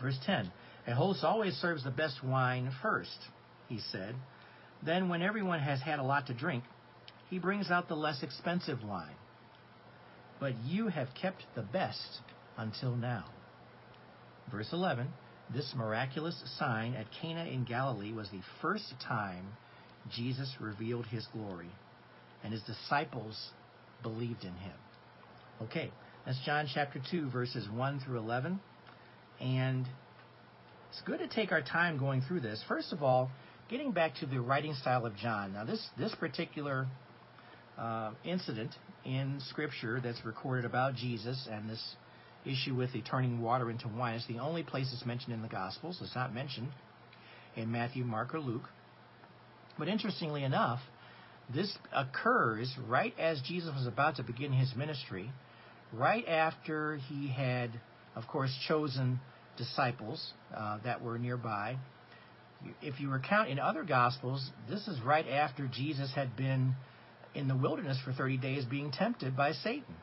Verse 0.00 0.18
10 0.24 0.50
A 0.86 0.94
host 0.94 1.22
always 1.24 1.54
serves 1.54 1.84
the 1.84 1.90
best 1.90 2.24
wine 2.24 2.70
first, 2.82 3.18
he 3.68 3.80
said. 3.92 4.14
Then, 4.84 5.08
when 5.08 5.22
everyone 5.22 5.60
has 5.60 5.80
had 5.80 5.98
a 5.98 6.02
lot 6.02 6.26
to 6.26 6.34
drink, 6.34 6.64
he 7.30 7.38
brings 7.38 7.70
out 7.70 7.88
the 7.88 7.96
less 7.96 8.22
expensive 8.22 8.82
wine. 8.84 9.16
But 10.40 10.54
you 10.64 10.88
have 10.88 11.08
kept 11.20 11.42
the 11.54 11.62
best 11.62 12.20
until 12.58 12.94
now. 12.94 13.24
Verse 14.50 14.68
11 14.72 15.08
This 15.52 15.72
miraculous 15.74 16.40
sign 16.58 16.94
at 16.94 17.06
Cana 17.20 17.44
in 17.44 17.64
Galilee 17.64 18.12
was 18.12 18.28
the 18.30 18.42
first 18.60 18.94
time 19.06 19.46
Jesus 20.14 20.54
revealed 20.60 21.06
his 21.06 21.26
glory 21.32 21.70
and 22.42 22.52
his 22.52 22.62
disciples 22.62 23.50
believed 24.02 24.44
in 24.44 24.54
him. 24.54 24.76
Okay, 25.62 25.90
that's 26.26 26.38
John 26.44 26.68
chapter 26.72 27.00
2, 27.10 27.30
verses 27.30 27.66
1 27.70 28.00
through 28.00 28.18
11. 28.18 28.60
And 29.40 29.86
it's 30.90 31.00
good 31.06 31.20
to 31.20 31.28
take 31.28 31.52
our 31.52 31.62
time 31.62 31.98
going 31.98 32.20
through 32.20 32.40
this. 32.40 32.62
First 32.68 32.92
of 32.92 33.02
all, 33.02 33.30
getting 33.68 33.92
back 33.92 34.14
to 34.16 34.26
the 34.26 34.40
writing 34.40 34.74
style 34.74 35.06
of 35.06 35.16
John. 35.16 35.52
Now, 35.54 35.64
this, 35.64 35.84
this 35.98 36.14
particular 36.16 36.86
uh, 37.78 38.12
incident 38.24 38.74
in 39.04 39.40
Scripture 39.48 40.00
that's 40.02 40.24
recorded 40.24 40.64
about 40.64 40.94
Jesus 40.94 41.48
and 41.50 41.68
this 41.68 41.96
issue 42.44 42.74
with 42.74 42.92
the 42.92 43.00
turning 43.02 43.40
water 43.40 43.70
into 43.70 43.88
wine 43.88 44.16
is 44.16 44.26
the 44.28 44.38
only 44.38 44.62
place 44.62 44.90
it's 44.92 45.06
mentioned 45.06 45.32
in 45.32 45.42
the 45.42 45.48
Gospels. 45.48 45.98
It's 46.02 46.14
not 46.14 46.34
mentioned 46.34 46.68
in 47.56 47.70
Matthew, 47.70 48.04
Mark, 48.04 48.34
or 48.34 48.40
Luke. 48.40 48.68
But 49.78 49.88
interestingly 49.88 50.44
enough, 50.44 50.80
this 51.52 51.76
occurs 51.92 52.72
right 52.86 53.14
as 53.18 53.40
Jesus 53.42 53.70
was 53.74 53.86
about 53.86 54.16
to 54.16 54.22
begin 54.22 54.52
his 54.52 54.74
ministry, 54.76 55.30
right 55.92 56.26
after 56.28 56.96
he 57.08 57.28
had, 57.28 57.70
of 58.14 58.26
course, 58.26 58.54
chosen 58.68 59.20
disciples 59.56 60.32
uh, 60.56 60.78
that 60.84 61.02
were 61.02 61.18
nearby. 61.18 61.76
If 62.82 63.00
you 63.00 63.10
recount 63.10 63.48
in 63.48 63.58
other 63.58 63.84
Gospels, 63.84 64.50
this 64.68 64.86
is 64.88 65.00
right 65.00 65.26
after 65.28 65.66
Jesus 65.66 66.12
had 66.14 66.36
been 66.36 66.74
in 67.34 67.48
the 67.48 67.56
wilderness 67.56 67.98
for 68.04 68.12
30 68.12 68.38
days 68.38 68.64
being 68.64 68.92
tempted 68.92 69.36
by 69.36 69.52
Satan. 69.52 69.94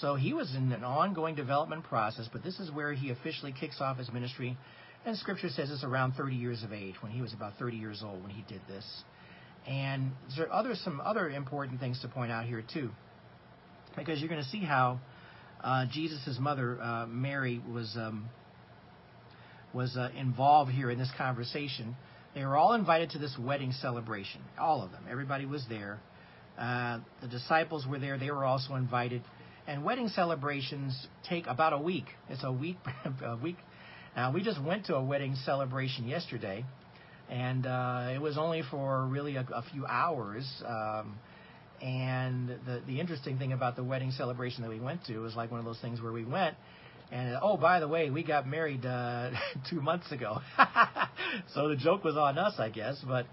So 0.00 0.14
he 0.14 0.32
was 0.32 0.54
in 0.54 0.72
an 0.72 0.84
ongoing 0.84 1.34
development 1.34 1.84
process, 1.84 2.28
but 2.32 2.42
this 2.42 2.58
is 2.58 2.70
where 2.70 2.92
he 2.94 3.10
officially 3.10 3.52
kicks 3.52 3.80
off 3.80 3.98
his 3.98 4.10
ministry. 4.10 4.56
And 5.04 5.16
Scripture 5.18 5.48
says 5.50 5.70
it's 5.70 5.84
around 5.84 6.12
30 6.12 6.36
years 6.36 6.62
of 6.62 6.72
age, 6.72 6.94
when 7.00 7.12
he 7.12 7.20
was 7.20 7.34
about 7.34 7.54
30 7.58 7.76
years 7.76 8.02
old 8.04 8.22
when 8.22 8.30
he 8.30 8.42
did 8.48 8.62
this. 8.68 8.84
And 9.66 10.12
there 10.36 10.46
are 10.46 10.52
other, 10.52 10.74
some 10.74 11.00
other 11.00 11.28
important 11.28 11.78
things 11.78 12.00
to 12.00 12.08
point 12.08 12.32
out 12.32 12.46
here, 12.46 12.64
too. 12.72 12.90
Because 13.96 14.20
you're 14.20 14.30
going 14.30 14.42
to 14.42 14.48
see 14.48 14.64
how 14.64 15.00
uh, 15.62 15.86
Jesus' 15.92 16.38
mother, 16.40 16.80
uh, 16.80 17.06
Mary, 17.06 17.60
was, 17.70 17.94
um, 17.96 18.28
was 19.74 19.96
uh, 19.96 20.10
involved 20.16 20.70
here 20.70 20.90
in 20.90 20.98
this 20.98 21.10
conversation. 21.16 21.96
They 22.34 22.44
were 22.44 22.56
all 22.56 22.74
invited 22.74 23.10
to 23.10 23.18
this 23.18 23.36
wedding 23.38 23.72
celebration. 23.72 24.40
All 24.58 24.82
of 24.82 24.90
them. 24.92 25.04
Everybody 25.10 25.46
was 25.46 25.64
there. 25.68 26.00
Uh, 26.58 27.00
the 27.20 27.28
disciples 27.28 27.86
were 27.86 27.98
there. 27.98 28.18
They 28.18 28.30
were 28.30 28.44
also 28.44 28.74
invited. 28.74 29.22
And 29.66 29.84
wedding 29.84 30.08
celebrations 30.08 31.06
take 31.28 31.46
about 31.46 31.72
a 31.72 31.78
week. 31.78 32.06
It's 32.28 32.44
a 32.44 32.52
week. 32.52 32.78
a 33.22 33.36
week. 33.36 33.58
Now, 34.16 34.32
we 34.32 34.42
just 34.42 34.62
went 34.62 34.86
to 34.86 34.96
a 34.96 35.02
wedding 35.02 35.36
celebration 35.44 36.06
yesterday 36.06 36.64
and 37.32 37.66
uh, 37.66 38.10
it 38.14 38.20
was 38.20 38.36
only 38.36 38.62
for 38.70 39.06
really 39.06 39.36
a, 39.36 39.46
a 39.54 39.62
few 39.72 39.86
hours. 39.86 40.46
Um, 40.66 41.18
and 41.80 42.48
the 42.66 42.82
the 42.86 43.00
interesting 43.00 43.38
thing 43.38 43.52
about 43.52 43.74
the 43.74 43.82
wedding 43.82 44.12
celebration 44.12 44.62
that 44.62 44.68
we 44.68 44.78
went 44.78 45.04
to 45.06 45.18
was 45.18 45.34
like 45.34 45.50
one 45.50 45.58
of 45.58 45.66
those 45.66 45.80
things 45.80 46.00
where 46.00 46.12
we 46.12 46.24
went, 46.24 46.56
and 47.12 47.36
oh 47.42 47.56
by 47.56 47.78
the 47.78 47.88
way, 47.88 48.10
we 48.10 48.24
got 48.24 48.48
married 48.48 48.84
uh, 48.84 49.30
two 49.70 49.80
months 49.80 50.10
ago. 50.10 50.38
so 51.54 51.68
the 51.68 51.76
joke 51.76 52.02
was 52.02 52.16
on 52.16 52.38
us, 52.38 52.54
I 52.58 52.70
guess, 52.70 53.02
but. 53.06 53.26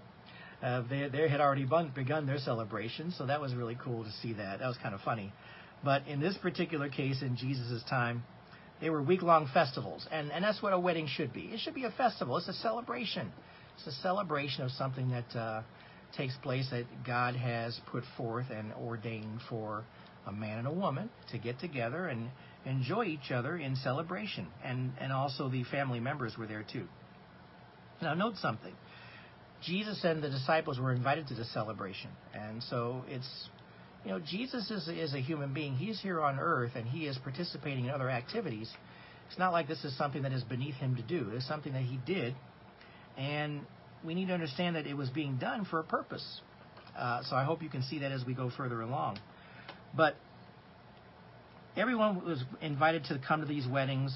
Uh, 0.62 0.82
they 0.90 1.08
they 1.08 1.26
had 1.26 1.40
already 1.40 1.66
begun 1.94 2.26
their 2.26 2.36
celebration, 2.36 3.14
so 3.16 3.24
that 3.24 3.40
was 3.40 3.54
really 3.54 3.78
cool 3.82 4.04
to 4.04 4.10
see 4.20 4.34
that. 4.34 4.58
That 4.58 4.66
was 4.66 4.76
kind 4.82 4.94
of 4.94 5.00
funny. 5.00 5.32
But 5.82 6.06
in 6.06 6.20
this 6.20 6.36
particular 6.36 6.90
case, 6.90 7.22
in 7.22 7.34
Jesus' 7.34 7.82
time, 7.88 8.24
they 8.80 8.90
were 8.90 9.02
week 9.02 9.22
long 9.22 9.48
festivals, 9.54 10.06
and 10.12 10.30
and 10.30 10.44
that's 10.44 10.60
what 10.62 10.74
a 10.74 10.78
wedding 10.78 11.06
should 11.06 11.32
be. 11.32 11.44
It 11.44 11.60
should 11.60 11.74
be 11.74 11.84
a 11.84 11.90
festival. 11.90 12.36
It's 12.36 12.48
a 12.48 12.52
celebration. 12.52 13.32
It's 13.78 13.86
a 13.86 14.02
celebration 14.02 14.62
of 14.62 14.70
something 14.72 15.10
that 15.10 15.38
uh, 15.38 15.62
takes 16.16 16.36
place 16.42 16.68
that 16.70 16.84
God 17.06 17.36
has 17.36 17.80
put 17.90 18.04
forth 18.16 18.46
and 18.50 18.72
ordained 18.74 19.40
for 19.48 19.84
a 20.26 20.32
man 20.32 20.58
and 20.58 20.68
a 20.68 20.72
woman 20.72 21.08
to 21.32 21.38
get 21.38 21.58
together 21.60 22.08
and 22.08 22.28
enjoy 22.64 23.04
each 23.06 23.30
other 23.30 23.56
in 23.56 23.76
celebration. 23.76 24.46
And, 24.64 24.92
and 25.00 25.12
also 25.12 25.48
the 25.48 25.64
family 25.64 26.00
members 26.00 26.36
were 26.38 26.46
there 26.46 26.64
too. 26.70 26.86
Now, 28.02 28.14
note 28.14 28.36
something. 28.36 28.74
Jesus 29.62 30.00
and 30.04 30.22
the 30.22 30.30
disciples 30.30 30.78
were 30.78 30.92
invited 30.92 31.28
to 31.28 31.34
the 31.34 31.44
celebration. 31.44 32.10
And 32.34 32.62
so 32.62 33.04
it's, 33.08 33.48
you 34.04 34.10
know, 34.10 34.20
Jesus 34.20 34.70
is, 34.70 34.88
is 34.88 35.14
a 35.14 35.20
human 35.20 35.52
being. 35.52 35.74
He's 35.74 36.00
here 36.00 36.20
on 36.22 36.38
earth 36.38 36.72
and 36.74 36.88
he 36.88 37.06
is 37.06 37.18
participating 37.18 37.86
in 37.86 37.90
other 37.90 38.08
activities. 38.08 38.70
It's 39.28 39.38
not 39.38 39.52
like 39.52 39.68
this 39.68 39.84
is 39.84 39.96
something 39.96 40.22
that 40.22 40.32
is 40.32 40.42
beneath 40.44 40.76
him 40.76 40.96
to 40.96 41.02
do. 41.02 41.30
It's 41.34 41.46
something 41.46 41.72
that 41.74 41.82
he 41.82 41.98
did 42.06 42.34
and 43.16 43.60
we 44.04 44.14
need 44.14 44.28
to 44.28 44.34
understand 44.34 44.76
that 44.76 44.86
it 44.86 44.94
was 44.94 45.10
being 45.10 45.36
done 45.36 45.66
for 45.66 45.78
a 45.78 45.84
purpose. 45.84 46.40
Uh, 46.96 47.22
so 47.24 47.36
I 47.36 47.44
hope 47.44 47.62
you 47.62 47.68
can 47.68 47.82
see 47.82 47.98
that 48.00 48.12
as 48.12 48.24
we 48.24 48.34
go 48.34 48.50
further 48.56 48.80
along. 48.80 49.18
But 49.94 50.16
everyone 51.76 52.24
was 52.24 52.42
invited 52.60 53.04
to 53.04 53.20
come 53.26 53.40
to 53.40 53.46
these 53.46 53.66
weddings, 53.66 54.14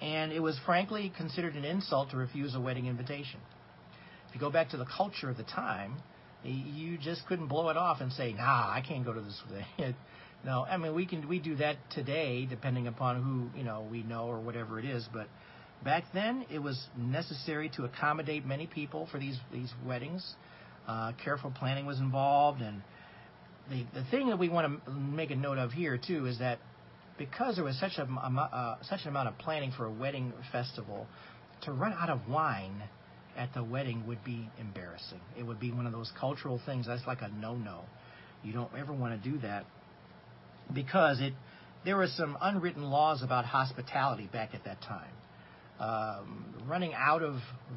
and 0.00 0.32
it 0.32 0.40
was 0.40 0.58
frankly 0.64 1.12
considered 1.16 1.54
an 1.54 1.64
insult 1.64 2.10
to 2.10 2.16
refuse 2.16 2.54
a 2.54 2.60
wedding 2.60 2.86
invitation. 2.86 3.40
If 4.28 4.34
you 4.34 4.40
go 4.40 4.50
back 4.50 4.70
to 4.70 4.76
the 4.76 4.86
culture 4.86 5.28
of 5.28 5.36
the 5.36 5.44
time, 5.44 5.96
you 6.44 6.96
just 6.98 7.26
couldn't 7.26 7.48
blow 7.48 7.68
it 7.68 7.76
off 7.76 8.00
and 8.00 8.12
say, 8.12 8.32
"Nah, 8.32 8.70
I 8.70 8.82
can't 8.86 9.04
go 9.04 9.12
to 9.12 9.20
this." 9.20 9.42
no, 10.44 10.64
I 10.64 10.76
mean 10.76 10.94
we 10.94 11.06
can 11.06 11.28
we 11.28 11.38
do 11.38 11.56
that 11.56 11.76
today, 11.90 12.46
depending 12.46 12.86
upon 12.86 13.22
who 13.22 13.58
you 13.58 13.64
know 13.64 13.86
we 13.90 14.02
know 14.02 14.26
or 14.26 14.40
whatever 14.40 14.78
it 14.78 14.84
is, 14.84 15.06
but 15.12 15.26
Back 15.84 16.04
then, 16.12 16.44
it 16.50 16.58
was 16.58 16.78
necessary 16.96 17.70
to 17.76 17.84
accommodate 17.84 18.44
many 18.44 18.66
people 18.66 19.08
for 19.10 19.18
these 19.18 19.38
these 19.52 19.72
weddings. 19.86 20.34
Uh, 20.86 21.12
careful 21.24 21.50
planning 21.50 21.86
was 21.86 21.98
involved, 21.98 22.60
and 22.60 22.82
the 23.70 23.86
the 23.94 24.04
thing 24.10 24.28
that 24.28 24.38
we 24.38 24.50
want 24.50 24.84
to 24.84 24.90
make 24.92 25.30
a 25.30 25.36
note 25.36 25.56
of 25.56 25.72
here 25.72 25.96
too 25.98 26.26
is 26.26 26.38
that 26.38 26.58
because 27.20 27.56
there 27.56 27.64
was 27.64 27.78
such 27.78 27.98
a 27.98 28.02
uh, 28.02 28.76
such 28.82 29.00
an 29.02 29.08
amount 29.08 29.28
of 29.28 29.36
planning 29.36 29.72
for 29.76 29.84
a 29.84 29.92
wedding 29.92 30.32
festival, 30.50 31.06
to 31.62 31.72
run 31.72 31.92
out 31.92 32.08
of 32.08 32.26
wine 32.26 32.82
at 33.36 33.52
the 33.52 33.62
wedding 33.62 34.06
would 34.06 34.24
be 34.24 34.48
embarrassing. 34.58 35.20
It 35.38 35.42
would 35.42 35.60
be 35.60 35.70
one 35.70 35.84
of 35.84 35.92
those 35.92 36.10
cultural 36.18 36.58
things 36.64 36.86
that's 36.86 37.06
like 37.06 37.20
a 37.20 37.28
no-no. 37.28 37.82
You 38.42 38.54
don't 38.54 38.70
ever 38.74 38.94
want 38.94 39.22
to 39.22 39.30
do 39.30 39.36
that 39.40 39.66
because 40.72 41.20
it 41.20 41.34
there 41.84 41.98
were 41.98 42.06
some 42.08 42.38
unwritten 42.40 42.84
laws 42.84 43.22
about 43.22 43.44
hospitality 43.44 44.28
back 44.32 44.54
at 44.54 44.64
that 44.64 44.80
time 44.80 45.12
um, 45.78 46.54
running 46.66 46.94
out 46.94 47.22
of 47.22 47.36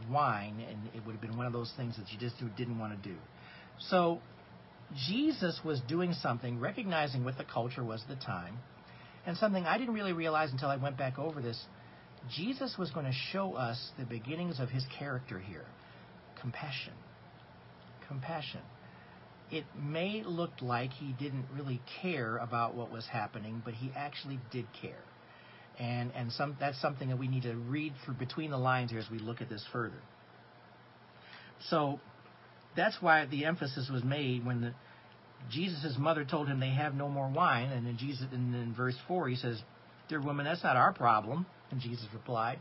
wine, 0.10 0.64
and 0.70 0.78
it 0.94 1.06
would 1.06 1.14
have 1.14 1.22
been 1.22 1.38
one 1.38 1.46
of 1.46 1.54
those 1.54 1.72
things 1.78 1.98
that 1.98 2.12
you 2.12 2.20
just 2.20 2.36
didn't 2.58 2.78
want 2.78 3.02
to 3.02 3.10
do. 3.10 3.16
So 3.90 4.20
Jesus 5.08 5.60
was 5.66 5.82
doing 5.88 6.14
something, 6.14 6.60
recognizing 6.60 7.24
what 7.24 7.38
the 7.38 7.46
culture 7.46 7.84
was 7.84 8.04
at 8.08 8.20
the 8.20 8.26
time, 8.26 8.60
and 9.26 9.38
something 9.38 9.66
I 9.66 9.78
didn't 9.78 9.94
really 9.94 10.14
realize 10.14 10.52
until 10.52 10.70
I 10.70 10.78
went 10.78 10.98
back 10.98 11.18
over 11.18 11.42
this. 11.42 11.62
Jesus 12.34 12.76
was 12.78 12.90
going 12.92 13.06
to 13.06 13.14
show 13.32 13.54
us 13.54 13.92
the 14.00 14.06
beginnings 14.06 14.60
of 14.60 14.70
his 14.70 14.86
character 14.98 15.40
here 15.40 15.66
compassion. 16.40 16.94
Compassion. 18.08 18.60
It 19.50 19.64
may 19.82 20.24
look 20.26 20.52
like 20.62 20.92
he 20.92 21.14
didn't 21.14 21.46
really 21.56 21.82
care 22.02 22.38
about 22.38 22.76
what 22.76 22.92
was 22.92 23.06
happening, 23.06 23.62
but 23.64 23.74
he 23.74 23.92
actually 23.96 24.40
did 24.52 24.66
care. 24.82 25.04
And, 25.80 26.12
and 26.16 26.32
some, 26.32 26.58
that's 26.60 26.80
something 26.82 27.10
that 27.10 27.18
we 27.18 27.28
need 27.28 27.44
to 27.44 27.56
read 27.56 27.94
through 28.04 28.16
between 28.16 28.52
the 28.52 28.58
lines 28.58 28.92
here 28.92 29.00
as 29.00 29.10
we 29.10 29.20
look 29.20 29.42
at 29.42 29.50
this 29.50 29.66
further. 29.72 30.02
So 31.70 32.00
that's 32.76 32.98
why 33.00 33.26
the 33.26 33.46
emphasis 33.46 33.90
was 33.92 34.04
made 34.04 34.46
when 34.46 34.62
the, 34.62 34.74
Jesus' 35.50 35.98
mother 35.98 36.26
told 36.26 36.48
him 36.48 36.60
they 36.60 36.70
have 36.70 36.96
no 36.96 37.10
more 37.10 37.30
wine, 37.30 37.70
and 37.70 37.88
in 37.88 37.98
Jesus, 37.98 38.26
and 38.32 38.56
in 38.56 38.74
verse 38.74 38.98
four 39.08 39.28
he 39.28 39.36
says, 39.36 39.62
"Dear 40.08 40.22
woman, 40.22 40.46
that's 40.46 40.64
not 40.64 40.76
our 40.76 40.94
problem." 40.94 41.46
And 41.72 41.80
Jesus 41.80 42.08
replied, 42.14 42.60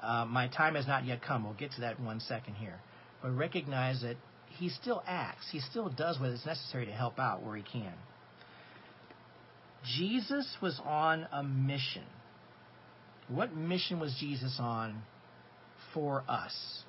uh, 0.00 0.24
"My 0.24 0.48
time 0.48 0.74
has 0.74 0.86
not 0.86 1.04
yet 1.04 1.22
come." 1.22 1.44
We'll 1.44 1.54
get 1.54 1.72
to 1.72 1.82
that 1.82 1.98
in 1.98 2.04
one 2.04 2.20
second 2.20 2.54
here, 2.54 2.80
but 3.22 3.30
recognize 3.30 4.02
that 4.02 4.16
he 4.48 4.68
still 4.68 5.02
acts, 5.06 5.48
he 5.50 5.60
still 5.60 5.88
does 5.88 6.18
what 6.18 6.30
is 6.30 6.44
necessary 6.44 6.86
to 6.86 6.92
help 6.92 7.18
out 7.18 7.42
where 7.42 7.56
he 7.56 7.62
can. 7.62 7.94
Jesus 9.84 10.56
was 10.60 10.78
on 10.84 11.26
a 11.32 11.42
mission. 11.42 12.04
What 13.28 13.54
mission 13.54 14.00
was 14.00 14.14
Jesus 14.18 14.58
on 14.58 15.02
for 15.94 16.24
us? 16.28 16.84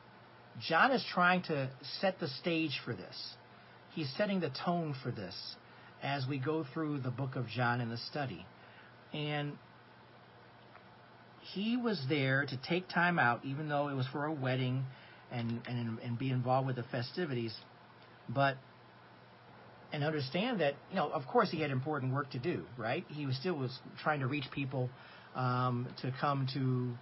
John 0.59 0.91
is 0.91 1.05
trying 1.13 1.43
to 1.43 1.69
set 1.99 2.19
the 2.19 2.27
stage 2.27 2.77
for 2.83 2.93
this. 2.93 3.35
He's 3.93 4.11
setting 4.17 4.39
the 4.39 4.51
tone 4.65 4.95
for 5.03 5.11
this 5.11 5.35
as 6.01 6.25
we 6.27 6.39
go 6.39 6.65
through 6.73 6.99
the 6.99 7.11
book 7.11 7.35
of 7.35 7.47
John 7.47 7.81
in 7.81 7.89
the 7.89 7.97
study. 7.97 8.45
And 9.13 9.53
he 11.41 11.75
was 11.75 12.01
there 12.07 12.45
to 12.45 12.57
take 12.67 12.87
time 12.87 13.19
out, 13.19 13.43
even 13.43 13.67
though 13.67 13.89
it 13.89 13.95
was 13.95 14.07
for 14.07 14.25
a 14.25 14.31
wedding 14.33 14.85
and, 15.31 15.61
and, 15.67 15.99
and 15.99 16.17
be 16.17 16.29
involved 16.29 16.67
with 16.67 16.77
the 16.77 16.83
festivities. 16.83 17.53
But, 18.29 18.57
and 19.91 20.03
understand 20.03 20.61
that, 20.61 20.75
you 20.89 20.95
know, 20.95 21.09
of 21.09 21.27
course 21.27 21.51
he 21.51 21.59
had 21.59 21.71
important 21.71 22.13
work 22.13 22.31
to 22.31 22.39
do, 22.39 22.63
right? 22.77 23.05
He 23.09 23.25
was 23.25 23.35
still 23.35 23.55
was 23.55 23.77
trying 24.01 24.21
to 24.21 24.27
reach 24.27 24.45
people 24.51 24.89
um, 25.35 25.87
to 26.01 26.13
come 26.21 26.47
to 26.53 26.93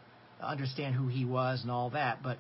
understand 0.44 0.96
who 0.96 1.08
he 1.08 1.26
was 1.26 1.62
and 1.62 1.70
all 1.70 1.92
that. 1.92 2.24
But 2.24 2.40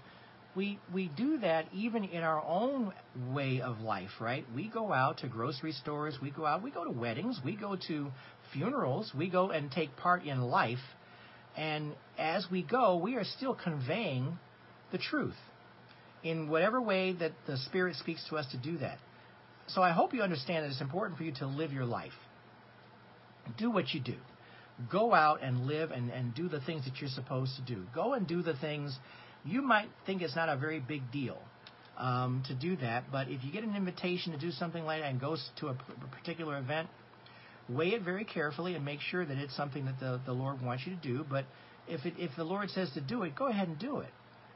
we 0.59 0.77
we 0.93 1.07
do 1.15 1.37
that 1.37 1.67
even 1.73 2.03
in 2.03 2.21
our 2.21 2.43
own 2.43 2.91
way 3.31 3.61
of 3.61 3.79
life, 3.79 4.09
right? 4.19 4.45
We 4.53 4.67
go 4.67 4.91
out 4.91 5.19
to 5.19 5.29
grocery 5.29 5.71
stores, 5.71 6.17
we 6.21 6.31
go 6.31 6.45
out, 6.45 6.61
we 6.61 6.69
go 6.69 6.83
to 6.83 6.91
weddings, 6.91 7.39
we 7.45 7.55
go 7.55 7.77
to 7.87 8.11
funerals, 8.51 9.13
we 9.17 9.29
go 9.29 9.51
and 9.51 9.71
take 9.71 9.95
part 9.95 10.25
in 10.25 10.41
life. 10.41 10.83
And 11.55 11.93
as 12.17 12.45
we 12.51 12.61
go, 12.61 12.97
we 12.97 13.15
are 13.15 13.23
still 13.23 13.55
conveying 13.55 14.37
the 14.91 14.97
truth 14.97 15.37
in 16.25 16.49
whatever 16.49 16.81
way 16.81 17.13
that 17.13 17.31
the 17.47 17.55
Spirit 17.55 17.95
speaks 17.95 18.21
to 18.29 18.35
us 18.35 18.45
to 18.51 18.57
do 18.57 18.79
that. 18.79 18.97
So 19.67 19.81
I 19.81 19.91
hope 19.91 20.13
you 20.13 20.23
understand 20.23 20.65
that 20.65 20.71
it's 20.71 20.81
important 20.81 21.17
for 21.17 21.23
you 21.23 21.31
to 21.35 21.47
live 21.47 21.71
your 21.71 21.85
life. 21.85 22.11
Do 23.57 23.71
what 23.71 23.93
you 23.93 24.01
do. 24.01 24.17
Go 24.91 25.13
out 25.13 25.41
and 25.41 25.67
live 25.67 25.91
and, 25.91 26.09
and 26.09 26.35
do 26.35 26.49
the 26.49 26.59
things 26.59 26.83
that 26.83 26.99
you're 26.99 27.09
supposed 27.09 27.53
to 27.55 27.61
do. 27.61 27.85
Go 27.95 28.13
and 28.13 28.27
do 28.27 28.41
the 28.41 28.57
things 28.57 28.99
you 29.49 29.61
might 29.61 29.89
think 30.05 30.21
it's 30.21 30.35
not 30.35 30.49
a 30.49 30.55
very 30.55 30.79
big 30.79 31.11
deal 31.11 31.37
um, 31.97 32.43
to 32.47 32.55
do 32.55 32.75
that, 32.77 33.05
but 33.11 33.27
if 33.27 33.43
you 33.43 33.51
get 33.51 33.63
an 33.63 33.75
invitation 33.75 34.31
to 34.31 34.39
do 34.39 34.51
something 34.51 34.83
like 34.85 35.01
that 35.01 35.09
and 35.09 35.19
go 35.19 35.35
to 35.59 35.67
a 35.67 35.75
particular 36.17 36.57
event, 36.57 36.87
weigh 37.67 37.89
it 37.89 38.01
very 38.01 38.25
carefully 38.25 38.75
and 38.75 38.83
make 38.83 39.01
sure 39.01 39.25
that 39.25 39.37
it's 39.37 39.55
something 39.55 39.85
that 39.85 39.99
the, 39.99 40.19
the 40.25 40.33
Lord 40.33 40.61
wants 40.61 40.83
you 40.85 40.95
to 40.95 41.01
do. 41.01 41.25
But 41.29 41.45
if 41.87 42.05
it, 42.05 42.13
if 42.17 42.31
the 42.35 42.43
Lord 42.43 42.69
says 42.69 42.89
to 42.93 43.01
do 43.01 43.23
it, 43.23 43.35
go 43.35 43.47
ahead 43.47 43.67
and 43.67 43.77
do 43.77 43.99
it 43.99 44.09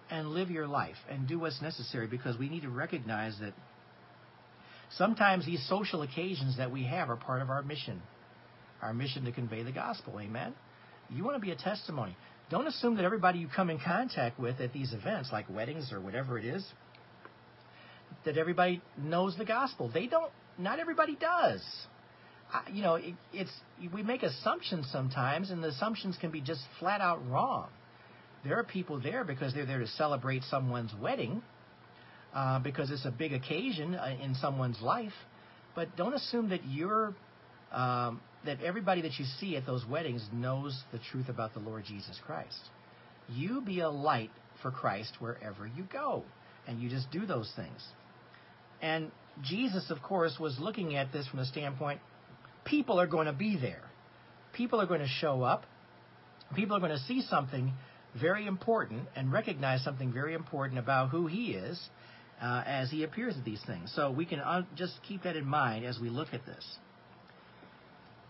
and 0.10 0.29
live 0.29 0.49
your 0.49 0.67
life 0.67 0.95
and 1.10 1.27
do 1.27 1.39
what's 1.39 1.62
necessary 1.62 2.08
because 2.08 2.38
we 2.38 2.49
need 2.49 2.62
to 2.62 2.69
recognize 2.69 3.38
that 3.39 3.53
sometimes 4.97 5.45
these 5.45 5.65
social 5.67 6.01
occasions 6.01 6.58
that 6.58 6.71
we 6.71 6.84
have 6.86 7.10
are 7.10 7.15
part 7.15 7.41
of 7.41 7.49
our 7.49 7.63
mission, 7.63 8.01
our 8.82 8.93
mission 8.93 9.25
to 9.25 9.32
convey 9.32 9.63
the 9.63 9.71
gospel. 9.71 10.19
Amen. 10.19 10.53
You 11.10 11.23
want 11.23 11.36
to 11.36 11.41
be 11.41 11.51
a 11.51 11.56
testimony. 11.56 12.15
Don't 12.49 12.67
assume 12.67 12.95
that 12.95 13.06
everybody 13.06 13.39
you 13.39 13.47
come 13.53 13.69
in 13.69 13.79
contact 13.79 14.39
with 14.39 14.60
at 14.60 14.73
these 14.73 14.93
events, 14.93 15.32
like 15.32 15.49
weddings 15.49 15.91
or 15.91 15.99
whatever 15.99 16.38
it 16.38 16.45
is, 16.45 16.63
that 18.25 18.38
everybody 18.38 18.82
knows 18.97 19.36
the 19.38 19.45
gospel. 19.45 19.89
They 19.93 20.08
don't. 20.08 20.32
Not 20.58 20.79
everybody 20.79 21.15
does. 21.15 21.62
I, 22.53 22.69
you 22.71 22.84
know, 22.84 22.95
it, 22.95 23.15
it's 23.34 23.51
we 23.93 24.03
make 24.03 24.23
assumptions 24.23 24.88
sometimes, 24.91 25.49
and 25.49 25.63
the 25.63 25.69
assumptions 25.69 26.17
can 26.19 26.32
be 26.32 26.41
just 26.41 26.62
flat 26.79 27.01
out 27.01 27.27
wrong. 27.27 27.69
There 28.43 28.60
are 28.60 28.63
people 28.63 28.99
there 28.99 29.23
because 29.23 29.53
they're 29.53 29.65
there 29.65 29.79
to 29.79 29.88
celebrate 29.88 30.43
someone's 30.43 30.93
wedding, 31.01 31.41
uh, 32.34 32.60
because 32.60 32.91
it's 32.91 33.06
a 33.06 33.12
big 33.12 33.34
occasion 33.34 33.95
uh, 33.95 34.15
in 34.21 34.36
someone's 34.36 34.82
life. 34.82 35.13
But 35.75 35.95
don't 35.95 36.13
assume 36.13 36.49
that 36.49 36.65
you're 36.67 37.15
um, 37.71 38.21
that 38.45 38.62
everybody 38.62 39.01
that 39.01 39.17
you 39.17 39.25
see 39.39 39.56
at 39.56 39.65
those 39.65 39.86
weddings 39.86 40.25
knows 40.34 40.84
the 40.91 40.99
truth 41.12 41.29
about 41.29 41.53
the 41.53 41.60
Lord 41.60 41.86
Jesus 41.86 42.19
Christ. 42.25 42.60
You 43.29 43.62
be 43.62 43.79
a 43.79 43.89
light 43.89 44.32
for 44.62 44.71
Christ 44.71 45.13
wherever 45.19 45.65
you 45.65 45.86
go, 45.91 46.23
and 46.67 46.82
you 46.82 46.89
just 46.89 47.10
do 47.12 47.25
those 47.25 47.51
things. 47.56 47.82
And 48.82 49.12
Jesus, 49.41 49.89
of 49.89 50.01
course, 50.01 50.38
was 50.39 50.58
looking 50.60 50.95
at 50.95 51.12
this 51.13 51.27
from 51.27 51.39
the 51.39 51.45
standpoint 51.45 51.99
people 52.65 52.99
are 52.99 53.08
going 53.08 53.27
to 53.27 53.34
be 53.34 53.58
there. 53.60 53.84
People 54.53 54.79
are 54.79 54.86
going 54.86 55.01
to 55.01 55.08
show 55.08 55.41
up. 55.41 55.65
People 56.56 56.77
are 56.77 56.79
going 56.79 56.91
to 56.91 57.03
see 57.06 57.21
something 57.21 57.73
very 58.19 58.45
important 58.45 59.08
and 59.15 59.32
recognize 59.32 59.84
something 59.84 60.13
very 60.13 60.34
important 60.34 60.79
about 60.79 61.10
who 61.10 61.27
he 61.27 61.51
is 61.51 61.79
uh, 62.41 62.63
as 62.65 62.91
he 62.91 63.03
appears 63.03 63.36
at 63.38 63.43
these 63.43 63.62
things. 63.65 63.91
So 63.95 64.12
we 64.12 64.25
can 64.25 64.39
uh, 64.39 64.63
just 64.75 64.93
keep 65.08 65.23
that 65.23 65.36
in 65.36 65.45
mind 65.45 65.86
as 65.86 65.99
we 65.99 66.10
look 66.10 66.29
at 66.34 66.45
this. 66.45 66.63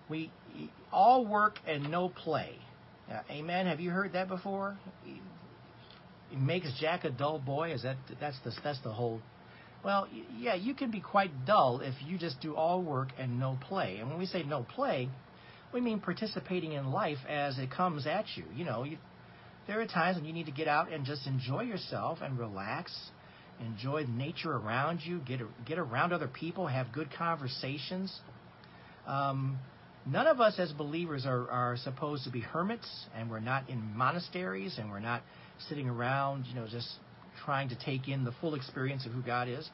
We 0.09 0.31
all 0.91 1.25
work 1.25 1.59
and 1.67 1.89
no 1.89 2.09
play. 2.09 2.55
Uh, 3.11 3.19
amen. 3.29 3.67
Have 3.67 3.79
you 3.79 3.89
heard 3.89 4.13
that 4.13 4.27
before? 4.27 4.77
It 6.31 6.39
makes 6.39 6.67
Jack 6.79 7.03
a 7.03 7.09
dull 7.09 7.39
boy. 7.39 7.73
Is 7.73 7.83
that 7.83 7.97
that's 8.19 8.37
the 8.43 8.51
that's 8.63 8.81
the 8.81 8.91
whole? 8.91 9.21
Well, 9.83 10.07
yeah, 10.37 10.55
you 10.55 10.73
can 10.73 10.91
be 10.91 11.01
quite 11.01 11.45
dull 11.45 11.81
if 11.81 11.93
you 12.05 12.17
just 12.17 12.39
do 12.41 12.55
all 12.55 12.81
work 12.81 13.09
and 13.19 13.39
no 13.39 13.57
play. 13.67 13.97
And 13.97 14.09
when 14.09 14.17
we 14.17 14.25
say 14.25 14.43
no 14.43 14.63
play, 14.63 15.09
we 15.73 15.81
mean 15.81 15.99
participating 15.99 16.71
in 16.71 16.91
life 16.91 17.17
as 17.27 17.57
it 17.59 17.69
comes 17.69 18.07
at 18.07 18.25
you. 18.35 18.45
You 18.55 18.63
know, 18.63 18.83
you, 18.83 18.97
there 19.67 19.81
are 19.81 19.85
times 19.85 20.15
when 20.15 20.25
you 20.25 20.33
need 20.33 20.45
to 20.45 20.51
get 20.51 20.67
out 20.67 20.91
and 20.91 21.05
just 21.05 21.27
enjoy 21.27 21.63
yourself 21.63 22.19
and 22.21 22.39
relax, 22.39 22.97
enjoy 23.59 24.05
nature 24.05 24.53
around 24.55 25.01
you, 25.03 25.19
get 25.19 25.41
get 25.65 25.77
around 25.77 26.13
other 26.13 26.27
people, 26.27 26.67
have 26.67 26.93
good 26.93 27.09
conversations. 27.17 28.17
Um, 29.05 29.59
None 30.05 30.27
of 30.27 30.41
us 30.41 30.55
as 30.59 30.71
believers 30.73 31.25
are, 31.25 31.49
are 31.49 31.77
supposed 31.77 32.25
to 32.25 32.29
be 32.29 32.41
hermits, 32.41 32.87
and 33.15 33.29
we're 33.29 33.39
not 33.39 33.69
in 33.69 33.95
monasteries, 33.95 34.77
and 34.77 34.89
we're 34.89 34.99
not 34.99 35.21
sitting 35.69 35.87
around, 35.87 36.45
you 36.45 36.55
know, 36.55 36.67
just 36.67 36.89
trying 37.45 37.69
to 37.69 37.75
take 37.75 38.07
in 38.07 38.25
the 38.25 38.33
full 38.41 38.55
experience 38.55 39.05
of 39.05 39.13
who 39.13 39.21
God 39.21 39.47
is, 39.47 39.69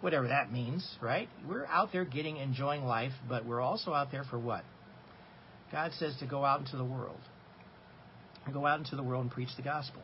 whatever 0.00 0.28
that 0.28 0.52
means, 0.52 0.86
right? 1.00 1.28
We're 1.48 1.66
out 1.66 1.90
there 1.92 2.04
getting, 2.04 2.36
enjoying 2.36 2.84
life, 2.84 3.12
but 3.28 3.44
we're 3.44 3.60
also 3.60 3.92
out 3.92 4.12
there 4.12 4.24
for 4.24 4.38
what? 4.38 4.64
God 5.72 5.92
says 5.98 6.16
to 6.20 6.26
go 6.26 6.44
out 6.44 6.60
into 6.60 6.76
the 6.76 6.84
world. 6.84 7.20
Go 8.52 8.66
out 8.66 8.78
into 8.78 8.94
the 8.94 9.02
world 9.02 9.22
and 9.22 9.30
preach 9.30 9.50
the 9.56 9.62
gospel. 9.62 10.02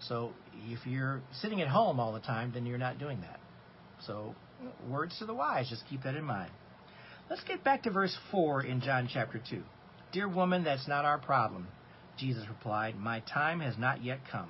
So 0.00 0.32
if 0.66 0.86
you're 0.86 1.22
sitting 1.40 1.60
at 1.60 1.68
home 1.68 1.98
all 1.98 2.12
the 2.12 2.20
time, 2.20 2.52
then 2.52 2.66
you're 2.66 2.78
not 2.78 2.98
doing 2.98 3.20
that. 3.22 3.40
So, 4.06 4.34
words 4.88 5.18
to 5.18 5.26
the 5.26 5.34
wise, 5.34 5.68
just 5.68 5.82
keep 5.88 6.02
that 6.04 6.14
in 6.14 6.24
mind. 6.24 6.50
Let's 7.30 7.44
get 7.44 7.62
back 7.62 7.82
to 7.82 7.90
verse 7.90 8.16
4 8.30 8.64
in 8.64 8.80
John 8.80 9.06
chapter 9.12 9.38
2. 9.50 9.62
Dear 10.12 10.28
woman, 10.28 10.64
that's 10.64 10.88
not 10.88 11.04
our 11.04 11.18
problem. 11.18 11.66
Jesus 12.16 12.48
replied, 12.48 12.98
My 12.98 13.20
time 13.20 13.60
has 13.60 13.76
not 13.76 14.02
yet 14.02 14.20
come. 14.32 14.48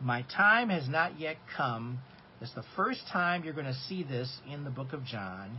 My 0.00 0.22
time 0.34 0.70
has 0.70 0.88
not 0.88 1.20
yet 1.20 1.36
come. 1.58 1.98
It's 2.40 2.54
the 2.54 2.64
first 2.74 3.02
time 3.12 3.44
you're 3.44 3.52
going 3.52 3.66
to 3.66 3.78
see 3.86 4.02
this 4.02 4.34
in 4.50 4.64
the 4.64 4.70
book 4.70 4.94
of 4.94 5.04
John. 5.04 5.58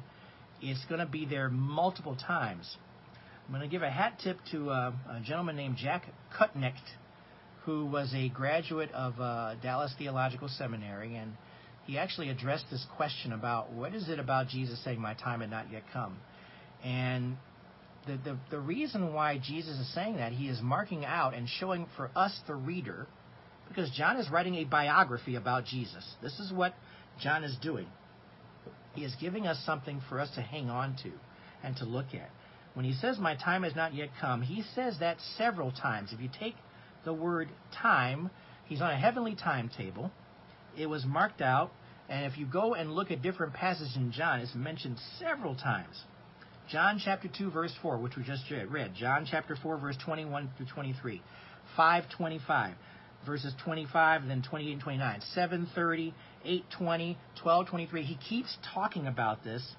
It's 0.63 0.83
going 0.85 0.99
to 0.99 1.05
be 1.05 1.27
there 1.27 1.49
multiple 1.49 2.15
times. 2.15 2.77
I'm 3.45 3.53
going 3.53 3.61
to 3.61 3.71
give 3.71 3.83
a 3.83 3.91
hat 3.91 4.19
tip 4.23 4.39
to 4.51 4.71
a, 4.71 4.93
a 5.07 5.21
gentleman 5.23 5.55
named 5.55 5.77
Jack 5.77 6.07
Kutnick, 6.35 6.73
who 7.65 7.85
was 7.85 8.11
a 8.15 8.29
graduate 8.29 8.91
of 8.93 9.19
uh, 9.19 9.53
Dallas 9.61 9.93
Theological 9.99 10.47
Seminary, 10.47 11.15
and 11.15 11.33
he 11.85 11.97
actually 11.97 12.29
addressed 12.29 12.65
this 12.71 12.85
question 12.95 13.31
about 13.31 13.71
what 13.71 13.93
is 13.93 14.09
it 14.09 14.19
about 14.19 14.47
Jesus 14.47 14.83
saying, 14.83 14.99
My 14.99 15.13
time 15.13 15.41
had 15.41 15.51
not 15.51 15.71
yet 15.71 15.83
come? 15.93 16.17
And 16.83 17.37
the, 18.07 18.17
the, 18.17 18.37
the 18.51 18.59
reason 18.59 19.13
why 19.13 19.39
Jesus 19.41 19.77
is 19.77 19.93
saying 19.93 20.17
that, 20.17 20.31
he 20.31 20.47
is 20.47 20.61
marking 20.61 21.05
out 21.05 21.33
and 21.33 21.47
showing 21.47 21.87
for 21.97 22.11
us, 22.15 22.37
the 22.47 22.55
reader, 22.55 23.07
because 23.67 23.89
John 23.91 24.17
is 24.17 24.29
writing 24.29 24.55
a 24.55 24.63
biography 24.63 25.35
about 25.35 25.65
Jesus. 25.65 26.05
This 26.21 26.39
is 26.39 26.51
what 26.53 26.73
John 27.21 27.43
is 27.43 27.55
doing. 27.61 27.87
He 28.93 29.03
is 29.03 29.15
giving 29.19 29.47
us 29.47 29.61
something 29.65 30.01
for 30.07 30.19
us 30.19 30.29
to 30.35 30.41
hang 30.41 30.69
on 30.69 30.95
to 31.03 31.11
and 31.63 31.75
to 31.77 31.85
look 31.85 32.13
at. 32.13 32.29
When 32.75 32.85
he 32.85 32.93
says, 32.93 33.17
My 33.17 33.35
time 33.35 33.63
has 33.63 33.75
not 33.75 33.93
yet 33.93 34.09
come, 34.21 34.41
he 34.41 34.63
says 34.75 34.97
that 34.99 35.17
several 35.37 35.71
times. 35.71 36.11
If 36.13 36.19
you 36.19 36.29
take 36.39 36.55
the 37.05 37.13
word 37.13 37.47
time. 37.81 38.29
He's 38.65 38.81
on 38.81 38.91
a 38.91 38.97
heavenly 38.97 39.35
timetable. 39.35 40.11
It 40.77 40.87
was 40.87 41.05
marked 41.05 41.41
out, 41.41 41.71
and 42.09 42.31
if 42.31 42.37
you 42.37 42.45
go 42.45 42.73
and 42.73 42.91
look 42.91 43.11
at 43.11 43.21
different 43.21 43.53
passages 43.53 43.95
in 43.95 44.11
John, 44.11 44.39
it's 44.39 44.53
mentioned 44.55 44.97
several 45.19 45.55
times. 45.55 46.03
John 46.69 46.99
chapter 47.03 47.27
2 47.27 47.51
verse 47.51 47.73
4, 47.81 47.97
which 47.97 48.15
we 48.15 48.23
just 48.23 48.43
read. 48.69 48.93
John 48.95 49.27
chapter 49.29 49.55
4 49.55 49.77
verse 49.77 49.97
21 50.03 50.49
through 50.57 50.67
23. 50.67 51.21
525 51.75 52.75
verses 53.25 53.53
25 53.63 54.21
and 54.21 54.29
then 54.29 54.41
28 54.41 54.71
and 54.73 54.81
29. 54.81 55.21
730, 55.33 56.13
820, 56.43 57.17
1223. 57.43 58.03
He 58.03 58.15
keeps 58.15 58.57
talking 58.73 59.07
about 59.07 59.43
this. 59.43 59.75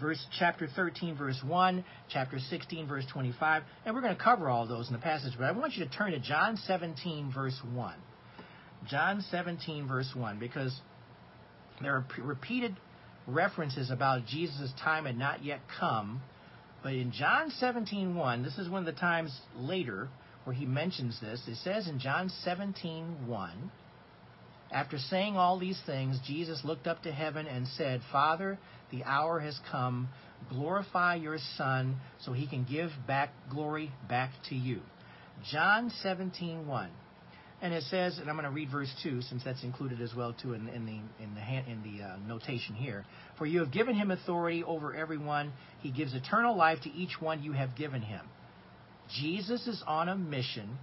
Verse 0.00 0.24
chapter 0.38 0.68
13 0.76 1.16
verse 1.16 1.40
1, 1.46 1.84
chapter 2.10 2.38
16 2.38 2.86
verse 2.86 3.04
25, 3.10 3.62
and 3.86 3.94
we're 3.94 4.02
going 4.02 4.14
to 4.14 4.22
cover 4.22 4.50
all 4.50 4.66
those 4.66 4.88
in 4.88 4.92
the 4.92 5.00
passage, 5.00 5.32
but 5.38 5.44
I 5.44 5.52
want 5.52 5.74
you 5.74 5.86
to 5.86 5.90
turn 5.90 6.12
to 6.12 6.18
John 6.18 6.58
17 6.58 7.32
verse 7.34 7.58
1. 7.72 7.94
John 8.88 9.22
17 9.30 9.88
verse 9.88 10.10
1 10.14 10.38
because 10.38 10.80
there 11.80 11.94
are 11.94 12.06
repeated 12.18 12.76
references 13.26 13.90
about 13.90 14.26
Jesus' 14.26 14.72
time 14.82 15.04
had 15.04 15.18
not 15.18 15.44
yet 15.44 15.60
come. 15.78 16.22
But 16.82 16.94
in 16.94 17.10
John 17.10 17.50
17:1, 17.50 18.44
this 18.44 18.58
is 18.58 18.68
one 18.68 18.86
of 18.86 18.94
the 18.94 19.00
times 19.00 19.40
later 19.56 20.08
where 20.44 20.54
he 20.54 20.66
mentions 20.66 21.18
this. 21.20 21.46
It 21.48 21.56
says 21.56 21.88
in 21.88 21.98
John 21.98 22.28
17:1, 22.44 23.70
after 24.70 24.98
saying 24.98 25.36
all 25.36 25.58
these 25.58 25.80
things, 25.86 26.20
Jesus 26.20 26.64
looked 26.64 26.86
up 26.86 27.02
to 27.02 27.12
heaven 27.12 27.46
and 27.46 27.66
said, 27.66 28.02
"Father, 28.12 28.58
the 28.90 29.04
hour 29.04 29.40
has 29.40 29.58
come. 29.70 30.08
Glorify 30.48 31.16
your 31.16 31.38
Son 31.38 31.98
so 32.18 32.32
he 32.32 32.46
can 32.46 32.64
give 32.64 32.92
back 33.06 33.30
glory 33.48 33.90
back 34.08 34.30
to 34.44 34.54
you." 34.54 34.82
John 35.50 35.90
17:1. 35.90 36.90
And 37.62 37.72
it 37.72 37.84
says, 37.84 38.18
and 38.18 38.28
I'm 38.28 38.36
going 38.36 38.44
to 38.44 38.50
read 38.50 38.70
verse 38.70 38.92
two, 39.02 39.22
since 39.22 39.42
that's 39.42 39.64
included 39.64 40.02
as 40.02 40.14
well 40.14 40.34
too 40.34 40.52
in, 40.52 40.68
in 40.68 40.84
the 40.84 41.24
in 41.24 41.34
the 41.34 41.70
in 41.70 41.82
the 41.82 42.04
uh, 42.04 42.16
notation 42.26 42.74
here. 42.74 43.04
For 43.38 43.46
you 43.46 43.60
have 43.60 43.72
given 43.72 43.94
him 43.94 44.10
authority 44.10 44.62
over 44.62 44.94
everyone; 44.94 45.52
he 45.80 45.90
gives 45.90 46.12
eternal 46.12 46.54
life 46.54 46.80
to 46.82 46.92
each 46.92 47.18
one 47.18 47.42
you 47.42 47.52
have 47.52 47.74
given 47.74 48.02
him. 48.02 48.20
Jesus 49.20 49.66
is 49.66 49.82
on 49.86 50.08
a 50.08 50.16
mission 50.16 50.78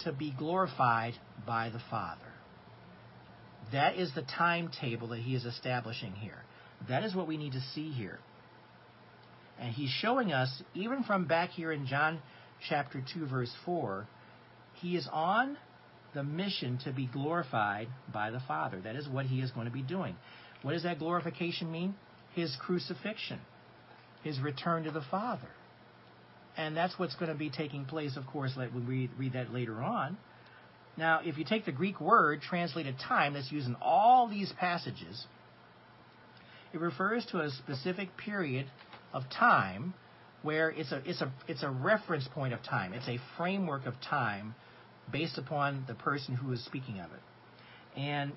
to 0.00 0.12
be 0.12 0.34
glorified 0.36 1.14
by 1.46 1.70
the 1.70 1.80
Father. 1.90 2.20
That 3.72 3.96
is 3.96 4.12
the 4.14 4.22
timetable 4.22 5.08
that 5.08 5.20
he 5.20 5.34
is 5.34 5.44
establishing 5.44 6.12
here. 6.12 6.44
That 6.88 7.04
is 7.04 7.14
what 7.14 7.26
we 7.26 7.36
need 7.36 7.52
to 7.52 7.62
see 7.74 7.90
here. 7.90 8.18
And 9.58 9.72
he's 9.72 9.90
showing 9.90 10.32
us, 10.32 10.62
even 10.74 11.04
from 11.04 11.26
back 11.26 11.50
here 11.50 11.72
in 11.72 11.86
John 11.86 12.20
chapter 12.68 13.02
2, 13.14 13.26
verse 13.26 13.52
4, 13.64 14.06
he 14.74 14.96
is 14.96 15.08
on 15.12 15.56
the 16.14 16.22
mission 16.22 16.78
to 16.84 16.92
be 16.92 17.06
glorified 17.06 17.88
by 18.12 18.30
the 18.30 18.40
Father. 18.46 18.80
That 18.80 18.96
is 18.96 19.08
what 19.08 19.26
he 19.26 19.40
is 19.40 19.50
going 19.50 19.66
to 19.66 19.72
be 19.72 19.82
doing. 19.82 20.16
What 20.62 20.72
does 20.72 20.84
that 20.84 20.98
glorification 20.98 21.70
mean? 21.70 21.94
His 22.34 22.56
crucifixion, 22.60 23.40
his 24.22 24.40
return 24.40 24.84
to 24.84 24.90
the 24.90 25.02
Father. 25.10 25.48
And 26.56 26.76
that's 26.76 26.98
what's 26.98 27.14
going 27.16 27.30
to 27.30 27.36
be 27.36 27.50
taking 27.50 27.84
place, 27.84 28.16
of 28.16 28.26
course, 28.26 28.52
when 28.56 28.86
we 28.86 29.10
read 29.18 29.32
that 29.32 29.52
later 29.52 29.82
on. 29.82 30.16
Now, 30.96 31.20
if 31.24 31.36
you 31.36 31.44
take 31.44 31.64
the 31.64 31.72
Greek 31.72 32.00
word 32.00 32.40
translated 32.40 32.96
time 32.98 33.34
that's 33.34 33.50
used 33.50 33.66
in 33.66 33.76
all 33.82 34.28
these 34.28 34.52
passages, 34.58 35.26
it 36.72 36.80
refers 36.80 37.26
to 37.26 37.40
a 37.40 37.50
specific 37.50 38.16
period 38.16 38.66
of 39.12 39.24
time 39.30 39.94
where 40.42 40.70
it's 40.70 40.92
a, 40.92 41.02
it's 41.04 41.20
a, 41.20 41.32
it's 41.48 41.62
a 41.62 41.70
reference 41.70 42.28
point 42.28 42.52
of 42.52 42.62
time. 42.62 42.92
It's 42.92 43.08
a 43.08 43.18
framework 43.36 43.86
of 43.86 43.94
time 44.08 44.54
based 45.12 45.38
upon 45.38 45.84
the 45.86 45.94
person 45.94 46.34
who 46.34 46.52
is 46.52 46.64
speaking 46.64 47.00
of 47.00 47.10
it. 47.12 48.00
And 48.00 48.32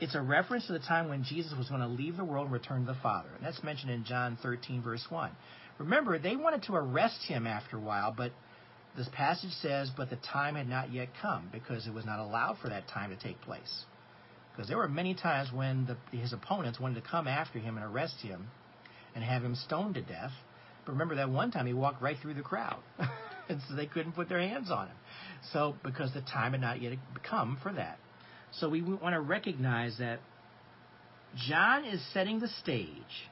it's 0.00 0.14
a 0.14 0.20
reference 0.20 0.66
to 0.66 0.72
the 0.72 0.78
time 0.78 1.08
when 1.08 1.24
Jesus 1.24 1.52
was 1.56 1.68
going 1.68 1.80
to 1.80 1.86
leave 1.86 2.16
the 2.16 2.24
world 2.24 2.46
and 2.46 2.52
return 2.52 2.86
to 2.86 2.92
the 2.92 2.98
Father. 3.00 3.28
And 3.36 3.44
that's 3.44 3.62
mentioned 3.62 3.90
in 3.90 4.04
John 4.04 4.38
13, 4.42 4.82
verse 4.82 5.04
1. 5.08 5.30
Remember, 5.78 6.18
they 6.18 6.36
wanted 6.36 6.62
to 6.64 6.74
arrest 6.74 7.22
him 7.26 7.46
after 7.46 7.76
a 7.76 7.80
while, 7.80 8.12
but 8.16 8.32
this 8.96 9.08
passage 9.12 9.52
says, 9.62 9.90
but 9.96 10.10
the 10.10 10.16
time 10.16 10.54
had 10.54 10.68
not 10.68 10.92
yet 10.92 11.08
come 11.20 11.48
because 11.52 11.86
it 11.86 11.94
was 11.94 12.04
not 12.04 12.18
allowed 12.18 12.58
for 12.60 12.68
that 12.68 12.88
time 12.88 13.10
to 13.10 13.16
take 13.16 13.40
place. 13.42 13.84
Because 14.52 14.68
there 14.68 14.78
were 14.78 14.88
many 14.88 15.14
times 15.14 15.50
when 15.52 15.86
the, 15.86 16.16
his 16.16 16.32
opponents 16.32 16.80
wanted 16.80 17.02
to 17.02 17.08
come 17.08 17.28
after 17.28 17.58
him 17.58 17.76
and 17.76 17.84
arrest 17.84 18.16
him 18.20 18.48
and 19.14 19.22
have 19.22 19.42
him 19.42 19.54
stoned 19.54 19.94
to 19.94 20.02
death. 20.02 20.32
But 20.84 20.92
remember 20.92 21.16
that 21.16 21.30
one 21.30 21.50
time 21.50 21.66
he 21.66 21.72
walked 21.72 22.02
right 22.02 22.16
through 22.20 22.34
the 22.34 22.42
crowd. 22.42 22.78
and 23.48 23.60
so 23.68 23.74
they 23.74 23.86
couldn't 23.86 24.12
put 24.12 24.28
their 24.28 24.40
hands 24.40 24.70
on 24.70 24.88
him. 24.88 24.96
So, 25.52 25.74
because 25.82 26.12
the 26.12 26.20
time 26.20 26.52
had 26.52 26.60
not 26.60 26.82
yet 26.82 26.92
come 27.28 27.58
for 27.62 27.72
that. 27.72 27.98
So 28.52 28.68
we 28.68 28.82
want 28.82 29.14
to 29.14 29.20
recognize 29.20 29.96
that 29.98 30.20
John 31.48 31.84
is 31.84 32.00
setting 32.12 32.40
the 32.40 32.48
stage 32.48 33.28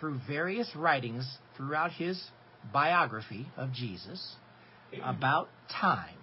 through 0.00 0.20
various 0.26 0.74
writings 0.74 1.38
throughout 1.56 1.92
his 1.92 2.22
biography 2.72 3.46
of 3.56 3.72
Jesus 3.72 4.34
about 5.02 5.48
time. 5.80 6.16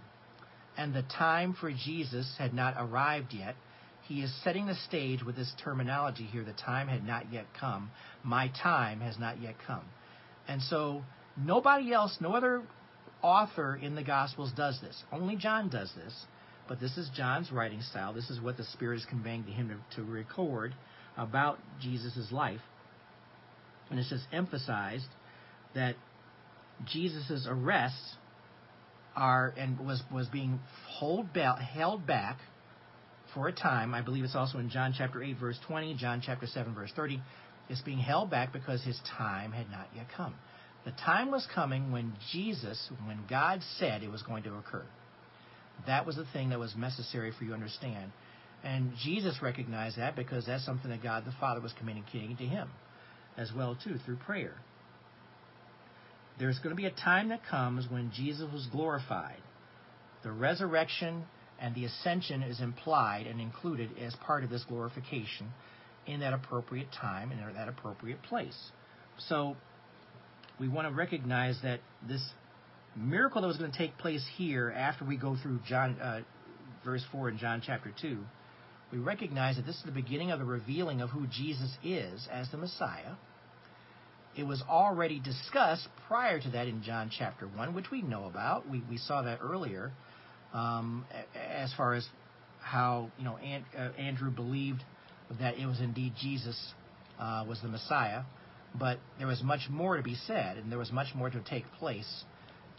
And 0.78 0.94
the 0.94 1.04
time 1.04 1.56
for 1.60 1.72
Jesus 1.72 2.36
had 2.38 2.54
not 2.54 2.76
arrived 2.78 3.34
yet. 3.34 3.56
He 4.08 4.22
is 4.22 4.34
setting 4.44 4.66
the 4.66 4.76
stage 4.88 5.24
with 5.24 5.36
this 5.36 5.52
terminology 5.64 6.24
here 6.24 6.44
the 6.44 6.54
time 6.54 6.88
had 6.88 7.06
not 7.06 7.32
yet 7.32 7.46
come. 7.60 7.92
My 8.24 8.52
time 8.62 9.02
has 9.02 9.18
not 9.20 9.42
yet 9.42 9.56
come. 9.66 9.86
And 10.48 10.62
so 10.64 11.04
nobody 11.38 11.94
else, 11.94 12.18
no 12.20 12.34
other 12.34 12.64
author 13.22 13.76
in 13.82 13.96
the 13.96 14.04
Gospels 14.04 14.52
does 14.56 14.80
this. 14.82 15.04
Only 15.12 15.36
John 15.36 15.70
does 15.70 15.92
this, 15.96 16.14
but 16.68 16.80
this 16.80 16.98
is 16.98 17.10
John's 17.16 17.52
writing 17.52 17.82
style. 17.82 18.14
This 18.14 18.30
is 18.30 18.40
what 18.40 18.58
the 18.58 18.64
Spirit 18.64 18.98
is 18.98 19.06
conveying 19.06 19.44
to 19.46 19.52
him 19.52 19.82
to, 19.92 19.96
to 19.98 20.10
record 20.10 20.76
about 21.18 21.60
Jesus' 21.82 22.32
life. 22.32 22.62
And 23.90 24.00
it's 24.00 24.10
just 24.10 24.26
emphasized 24.32 25.08
that 25.76 25.96
Jesus' 26.86 27.48
arrests 27.50 28.16
are 29.16 29.54
and 29.58 29.80
was 29.80 30.02
was 30.14 30.28
being 30.28 30.60
hold 30.88 31.34
ba- 31.34 31.56
held 31.56 32.06
back 32.06 32.38
for 33.34 33.48
a 33.48 33.52
time. 33.52 33.94
I 33.94 34.02
believe 34.02 34.24
it's 34.24 34.36
also 34.36 34.60
in 34.60 34.70
John 34.70 34.94
chapter 34.98 35.22
8 35.22 35.38
verse 35.40 35.60
20, 35.68 35.96
John 35.96 36.22
chapter 36.26 36.48
7 36.48 36.74
verse 36.74 36.92
30. 36.96 37.22
It's 37.70 37.82
being 37.82 38.00
held 38.00 38.30
back 38.30 38.54
because 38.54 38.84
his 38.84 39.00
time 39.18 39.52
had 39.52 39.70
not 39.70 39.88
yet 39.96 40.08
come. 40.16 40.36
The 40.90 40.96
time 41.04 41.30
was 41.30 41.48
coming 41.54 41.92
when 41.92 42.14
Jesus, 42.32 42.90
when 43.06 43.20
God 43.30 43.62
said 43.78 44.02
it 44.02 44.10
was 44.10 44.24
going 44.24 44.42
to 44.44 44.56
occur. 44.56 44.86
That 45.86 46.08
was 46.08 46.16
the 46.16 46.26
thing 46.34 46.50
that 46.50 46.58
was 46.58 46.76
necessary 46.76 47.32
for 47.32 47.44
you 47.44 47.52
to 47.52 47.54
understand. 47.54 48.12
And 48.64 48.94
Jesus 49.04 49.40
recognized 49.40 50.00
that 50.00 50.16
because 50.16 50.48
that's 50.48 50.66
something 50.66 50.90
that 50.90 51.04
God 51.04 51.26
the 51.26 51.34
Father 51.40 51.62
was 51.62 51.74
communicating 51.78 52.36
to 52.38 52.44
him 52.44 52.70
as 53.38 53.52
well 53.56 53.78
too 53.84 54.00
through 54.04 54.16
prayer. 54.16 54.56
There's 56.40 56.58
going 56.58 56.72
to 56.72 56.76
be 56.76 56.88
a 56.88 56.92
time 56.92 57.30
that 57.30 57.46
comes 57.46 57.86
when 57.88 58.12
Jesus 58.16 58.52
was 58.52 58.66
glorified. 58.72 59.42
The 60.24 60.32
resurrection 60.32 61.26
and 61.62 61.76
the 61.76 61.86
ascension 61.86 62.42
is 62.42 62.62
implied 62.62 63.28
and 63.28 63.40
included 63.40 63.92
as 64.02 64.16
part 64.26 64.44
of 64.44 64.50
this 64.50 64.66
glorification 64.68 65.50
in 66.08 66.22
that 66.22 66.34
appropriate 66.34 66.88
time 67.00 67.32
and 67.32 67.48
in 67.48 67.54
that 67.54 67.68
appropriate 67.68 68.24
place. 68.24 68.58
So 69.20 69.56
we 70.60 70.68
want 70.68 70.88
to 70.88 70.94
recognize 70.94 71.58
that 71.64 71.80
this 72.08 72.24
miracle 72.96 73.42
that 73.42 73.48
was 73.48 73.58
going 73.58 73.72
to 73.72 73.78
take 73.78 73.98
place 73.98 74.26
here 74.36 74.72
after 74.76 75.06
we 75.06 75.18
go 75.18 75.38
through 75.42 75.60
John 75.68 76.00
uh, 76.02 76.22
verse 76.84 77.04
4 77.12 77.30
in 77.30 77.38
John 77.38 77.62
chapter 77.66 77.94
2, 78.02 78.18
we 78.92 78.98
recognize 78.98 79.56
that 79.58 79.66
this 79.66 79.76
is 79.76 79.84
the 79.84 79.92
beginning 79.92 80.32
of 80.32 80.40
the 80.40 80.46
revealing 80.46 81.02
of 81.02 81.10
who 81.10 81.28
Jesus 81.28 81.76
is 81.84 82.28
as 82.32 82.50
the 82.52 82.58
Messiah. 82.58 83.14
It 84.36 84.44
was 84.44 84.64
already 84.68 85.20
discussed 85.20 85.88
prior 86.08 86.40
to 86.40 86.50
that 86.52 86.68
in 86.68 86.82
John 86.84 87.12
chapter 87.16 87.48
1, 87.48 87.74
which 87.74 87.92
we 87.92 88.02
know 88.02 88.26
about. 88.26 88.70
We, 88.70 88.84
we 88.90 88.98
saw 88.98 89.22
that 89.24 89.40
earlier 89.42 89.92
um, 90.54 91.06
as 91.36 91.74
far 91.76 91.94
as 91.94 92.08
how 92.62 93.12
you 93.18 93.24
know 93.24 93.38
uh, 93.38 93.80
Andrew 93.98 94.32
believed 94.32 94.84
that 95.40 95.58
it 95.58 95.66
was 95.66 95.80
indeed 95.80 96.14
Jesus 96.20 96.74
uh, 97.20 97.46
was 97.48 97.62
the 97.62 97.68
Messiah. 97.68 98.24
But 98.78 99.00
there 99.18 99.28
was 99.28 99.42
much 99.44 99.70
more 99.70 99.98
to 99.98 100.04
be 100.04 100.16
said, 100.16 100.58
and 100.58 100.72
there 100.72 100.80
was 100.80 100.92
much 100.92 101.16
more 101.16 101.30
to 101.30 101.40
take 101.42 101.66
place 101.80 102.24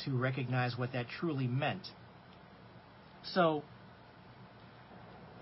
to 0.04 0.16
recognize 0.16 0.78
what 0.78 0.92
that 0.92 1.06
truly 1.18 1.46
meant. 1.46 1.86
So, 3.34 3.62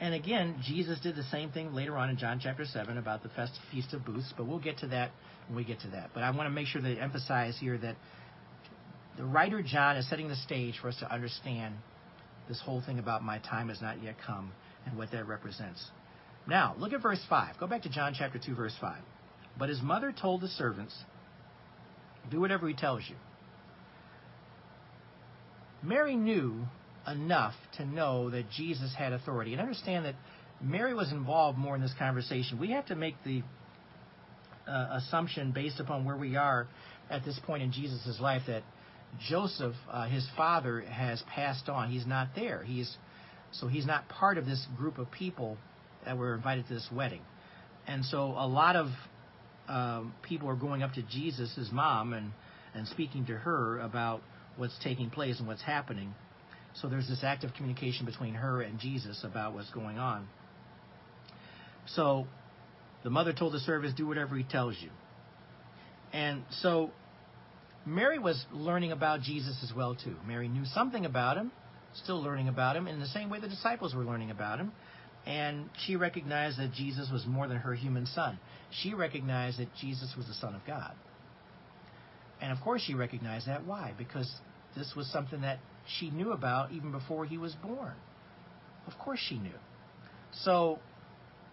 and 0.01 0.15
again, 0.15 0.57
Jesus 0.65 0.99
did 1.01 1.17
the 1.17 1.23
same 1.25 1.51
thing 1.51 1.75
later 1.75 1.97
on 1.97 2.11
in 2.11 2.17
John 2.17 2.41
chapter 2.43 2.65
7 2.65 2.99
about 2.99 3.23
the 3.23 3.29
festive 3.31 3.63
feast 3.71 3.93
of 3.93 4.05
booths, 4.05 4.33
but 4.37 4.47
we'll 4.47 4.59
get 4.59 4.79
to 4.79 4.89
that 4.89 5.11
when 5.49 5.57
we 5.57 5.65
get 5.65 5.81
to 5.81 5.89
that. 5.89 6.11
But 6.15 6.23
I 6.23 6.31
want 6.31 6.47
to 6.47 6.51
make 6.51 6.67
sure 6.67 6.81
to 6.81 6.97
emphasize 6.97 7.57
here 7.61 7.79
that 7.79 7.97
the 9.17 9.25
writer 9.25 9.63
John 9.63 9.97
is 9.97 10.09
setting 10.09 10.29
the 10.29 10.37
stage 10.37 10.79
for 10.81 10.89
us 10.89 10.97
to 11.01 11.13
understand 11.13 11.75
this 12.49 12.61
whole 12.61 12.81
thing 12.81 12.99
about 12.99 13.23
my 13.23 13.39
time 13.39 13.69
has 13.69 13.83
not 13.83 14.03
yet 14.03 14.17
come 14.25 14.53
and 14.87 14.97
what 14.97 15.11
that 15.13 15.27
represents. 15.27 15.85
Now, 16.47 16.75
look 16.79 16.93
at 16.93 17.03
verse 17.03 17.21
5. 17.29 17.59
Go 17.59 17.67
back 17.67 17.83
to 17.83 17.91
John 17.91 18.15
chapter 18.17 18.39
2, 18.39 18.55
verse 18.55 18.75
5. 18.81 18.97
But 19.59 19.69
his 19.69 19.83
mother 19.83 20.13
told 20.13 20.41
the 20.41 20.49
servants, 20.49 20.95
Do 22.31 22.41
whatever 22.41 22.69
he 22.69 22.75
tells 22.75 23.03
you. 23.09 23.17
Mary 25.83 26.17
knew 26.17 26.67
enough 27.07 27.55
to 27.77 27.85
know 27.85 28.31
that 28.31 28.51
Jesus 28.51 28.95
had 28.97 29.13
authority. 29.13 29.53
And 29.53 29.61
understand 29.61 30.05
that 30.05 30.15
Mary 30.61 30.95
was 30.95 31.13
involved 31.13 31.59
more 31.59 31.75
in 31.77 31.83
this 31.83 31.95
conversation. 31.99 32.59
We 32.59 32.73
have 32.73 32.87
to 32.87 32.97
make 32.97 33.15
the 33.25 33.43
uh, 34.67 34.99
assumption 34.99 35.53
based 35.53 35.81
upon 35.81 36.05
where 36.05 36.17
we 36.17 36.37
are 36.37 36.67
at 37.11 37.25
this 37.25 37.39
point 37.47 37.63
in 37.63 37.73
Jesus' 37.73 38.19
life 38.21 38.43
that 38.49 38.63
Joseph, 39.29 39.75
uh, 39.91 40.07
his 40.07 40.27
father, 40.37 40.81
has 40.83 41.23
passed 41.35 41.69
on. 41.69 41.91
He's 41.91 42.07
not 42.07 42.29
there. 42.35 42.63
He's 42.65 42.97
so 43.51 43.67
he's 43.67 43.87
not 43.87 44.09
part 44.11 44.37
of 44.37 44.45
this 44.45 44.67
group 44.77 44.99
of 44.99 45.11
people 45.11 45.57
that 46.05 46.19
were 46.19 46.35
invited 46.35 46.69
to 46.69 46.75
this 46.75 46.89
wedding. 46.93 47.23
And 47.87 48.05
so 48.05 48.35
a 48.37 48.47
lot 48.47 48.77
of 48.77 48.89
um, 49.69 50.15
people 50.23 50.49
are 50.49 50.57
going 50.57 50.83
up 50.83 50.95
to 50.95 51.03
Jesus, 51.03 51.55
his 51.55 51.71
mom, 51.71 52.13
and 52.13 52.33
and 52.75 52.87
speaking 52.89 53.27
to 53.27 53.33
her 53.33 53.81
about 53.81 54.21
what's 54.57 54.79
taking 54.83 55.11
place 55.11 55.39
and 55.39 55.49
what's 55.49 55.63
happening. 55.63 56.15
So 56.75 56.89
there's 56.89 57.09
this 57.09 57.25
active 57.25 57.53
communication 57.55 58.07
between 58.07 58.35
her 58.35 58.61
and 58.61 58.79
Jesus 58.79 59.25
about 59.25 59.55
what's 59.55 59.71
going 59.71 59.99
on. 59.99 60.29
So 61.87 62.27
the 63.03 63.11
mother 63.11 63.33
told 63.33 63.53
the 63.53 63.61
servants, 63.61 63.97
"Do 63.97 64.07
whatever 64.07 64.37
he 64.37 64.45
tells 64.45 64.77
you." 64.81 64.91
And 66.13 66.45
so 66.51 66.91
Mary 67.85 68.19
was 68.19 68.45
learning 68.53 68.93
about 68.93 69.23
Jesus 69.23 69.59
as 69.63 69.75
well 69.75 69.95
too. 69.95 70.17
Mary 70.27 70.49
knew 70.49 70.65
something 70.67 71.05
about 71.07 71.37
him, 71.37 71.51
still 71.95 72.23
learning 72.23 72.49
about 72.49 72.77
him 72.77 72.87
in 72.87 73.01
the 73.01 73.07
same 73.07 73.31
way 73.31 73.41
the 73.41 73.49
disciples 73.49 73.95
were 73.95 74.05
learning 74.05 74.31
about 74.31 74.59
him. 74.59 74.73
And 75.27 75.69
she 75.87 75.97
recognized 75.97 76.59
that 76.59 76.73
Jesus 76.73 77.11
was 77.13 77.27
more 77.27 77.47
than 77.47 77.59
her 77.59 77.75
human 77.75 78.07
son. 78.07 78.39
She 78.83 78.95
recognized 78.95 79.59
that 79.59 79.69
Jesus 79.81 80.15
was 80.17 80.27
the 80.27 80.35
Son 80.35 80.55
of 80.55 80.63
God. 80.67 80.93
And 82.41 82.53
of 82.53 82.61
course, 82.63 82.83
she 82.83 82.95
recognized 82.95 83.47
that. 83.47 83.67
Why? 83.67 83.93
Because 83.99 84.33
this 84.77 84.95
was 84.97 85.11
something 85.11 85.43
that 85.43 85.59
she 85.99 86.11
knew 86.11 86.33
about 86.33 86.73
even 86.73 86.93
before 86.93 87.25
he 87.25 87.37
was 87.37 87.55
born. 87.63 87.95
Of 88.87 88.99
course, 88.99 89.21
she 89.29 89.39
knew. 89.39 89.51
So 90.33 90.79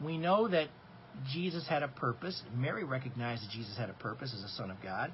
we 0.04 0.18
know 0.18 0.48
that 0.48 0.68
Jesus 1.34 1.68
had 1.68 1.84
a 1.84 1.88
purpose. 1.88 2.42
Mary 2.56 2.84
recognized 2.84 3.44
that 3.44 3.52
Jesus 3.52 3.78
had 3.78 3.90
a 3.90 3.94
purpose 3.94 4.34
as 4.38 4.44
a 4.44 4.56
Son 4.56 4.70
of 4.70 4.82
God. 4.82 5.12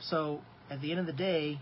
So 0.00 0.40
at 0.70 0.80
the 0.80 0.90
end 0.90 1.00
of 1.00 1.06
the 1.06 1.12
day, 1.12 1.58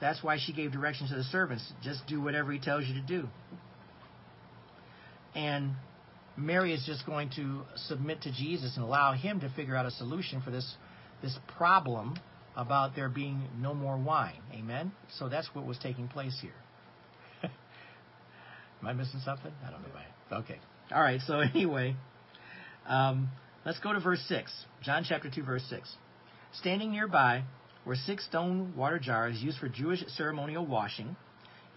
that's 0.00 0.22
why 0.22 0.38
she 0.38 0.52
gave 0.52 0.72
directions 0.72 1.10
to 1.10 1.16
the 1.16 1.24
servants. 1.24 1.72
Just 1.82 2.06
do 2.06 2.20
whatever 2.20 2.52
he 2.52 2.58
tells 2.58 2.84
you 2.86 2.94
to 2.94 3.06
do. 3.06 3.28
And 5.40 5.72
Mary 6.36 6.74
is 6.74 6.84
just 6.84 7.06
going 7.06 7.30
to 7.36 7.62
submit 7.88 8.20
to 8.22 8.32
Jesus 8.32 8.76
and 8.76 8.84
allow 8.84 9.14
him 9.14 9.40
to 9.40 9.48
figure 9.48 9.74
out 9.74 9.86
a 9.86 9.90
solution 9.90 10.42
for 10.42 10.50
this 10.50 10.76
this 11.22 11.38
problem 11.56 12.14
about 12.56 12.94
there 12.94 13.08
being 13.08 13.42
no 13.58 13.72
more 13.72 13.96
wine. 13.96 14.40
Amen. 14.52 14.92
So 15.18 15.30
that's 15.30 15.48
what 15.54 15.66
was 15.66 15.78
taking 15.78 16.08
place 16.08 16.38
here. 16.40 16.52
Am 17.42 18.86
I 18.86 18.92
missing 18.92 19.20
something? 19.24 19.52
I 19.66 19.70
don't 19.70 19.82
know. 19.82 20.38
Okay. 20.40 20.58
All 20.92 21.00
right. 21.00 21.20
So 21.26 21.40
anyway, 21.54 21.96
um, 22.86 23.30
let's 23.64 23.80
go 23.80 23.94
to 23.94 24.00
verse 24.00 24.22
six. 24.28 24.52
John 24.82 25.06
chapter 25.08 25.30
two, 25.30 25.42
verse 25.42 25.64
six. 25.70 25.94
Standing 26.52 26.90
nearby 26.92 27.44
were 27.86 27.96
six 27.96 28.26
stone 28.26 28.74
water 28.76 28.98
jars 28.98 29.40
used 29.40 29.58
for 29.58 29.70
Jewish 29.70 30.04
ceremonial 30.18 30.66
washing. 30.66 31.16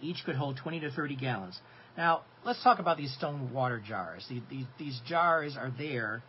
Each 0.02 0.22
could 0.26 0.36
hold 0.36 0.58
20 0.58 0.80
to 0.80 0.90
30 0.90 1.16
gallons. 1.16 1.58
Now, 1.96 2.22
let's 2.44 2.62
talk 2.62 2.78
about 2.78 2.96
these 2.96 3.12
stone 3.14 3.52
water 3.52 3.80
jars. 3.86 4.26
These, 4.28 4.42
these, 4.50 4.66
these 4.78 5.00
jars 5.06 5.56
are 5.56 5.72
there. 5.76 6.22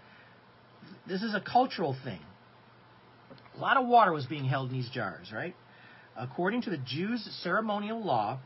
This 1.07 1.23
is 1.23 1.33
a 1.33 1.41
cultural 1.41 1.95
thing. 2.03 2.19
A 3.55 3.59
lot 3.59 3.77
of 3.77 3.87
water 3.87 4.11
was 4.11 4.25
being 4.25 4.45
held 4.45 4.69
in 4.69 4.75
these 4.75 4.89
jars, 4.89 5.31
right? 5.33 5.55
According 6.17 6.63
to 6.63 6.69
the 6.69 6.77
Jews' 6.77 7.27
ceremonial 7.41 8.03
law, 8.03 8.39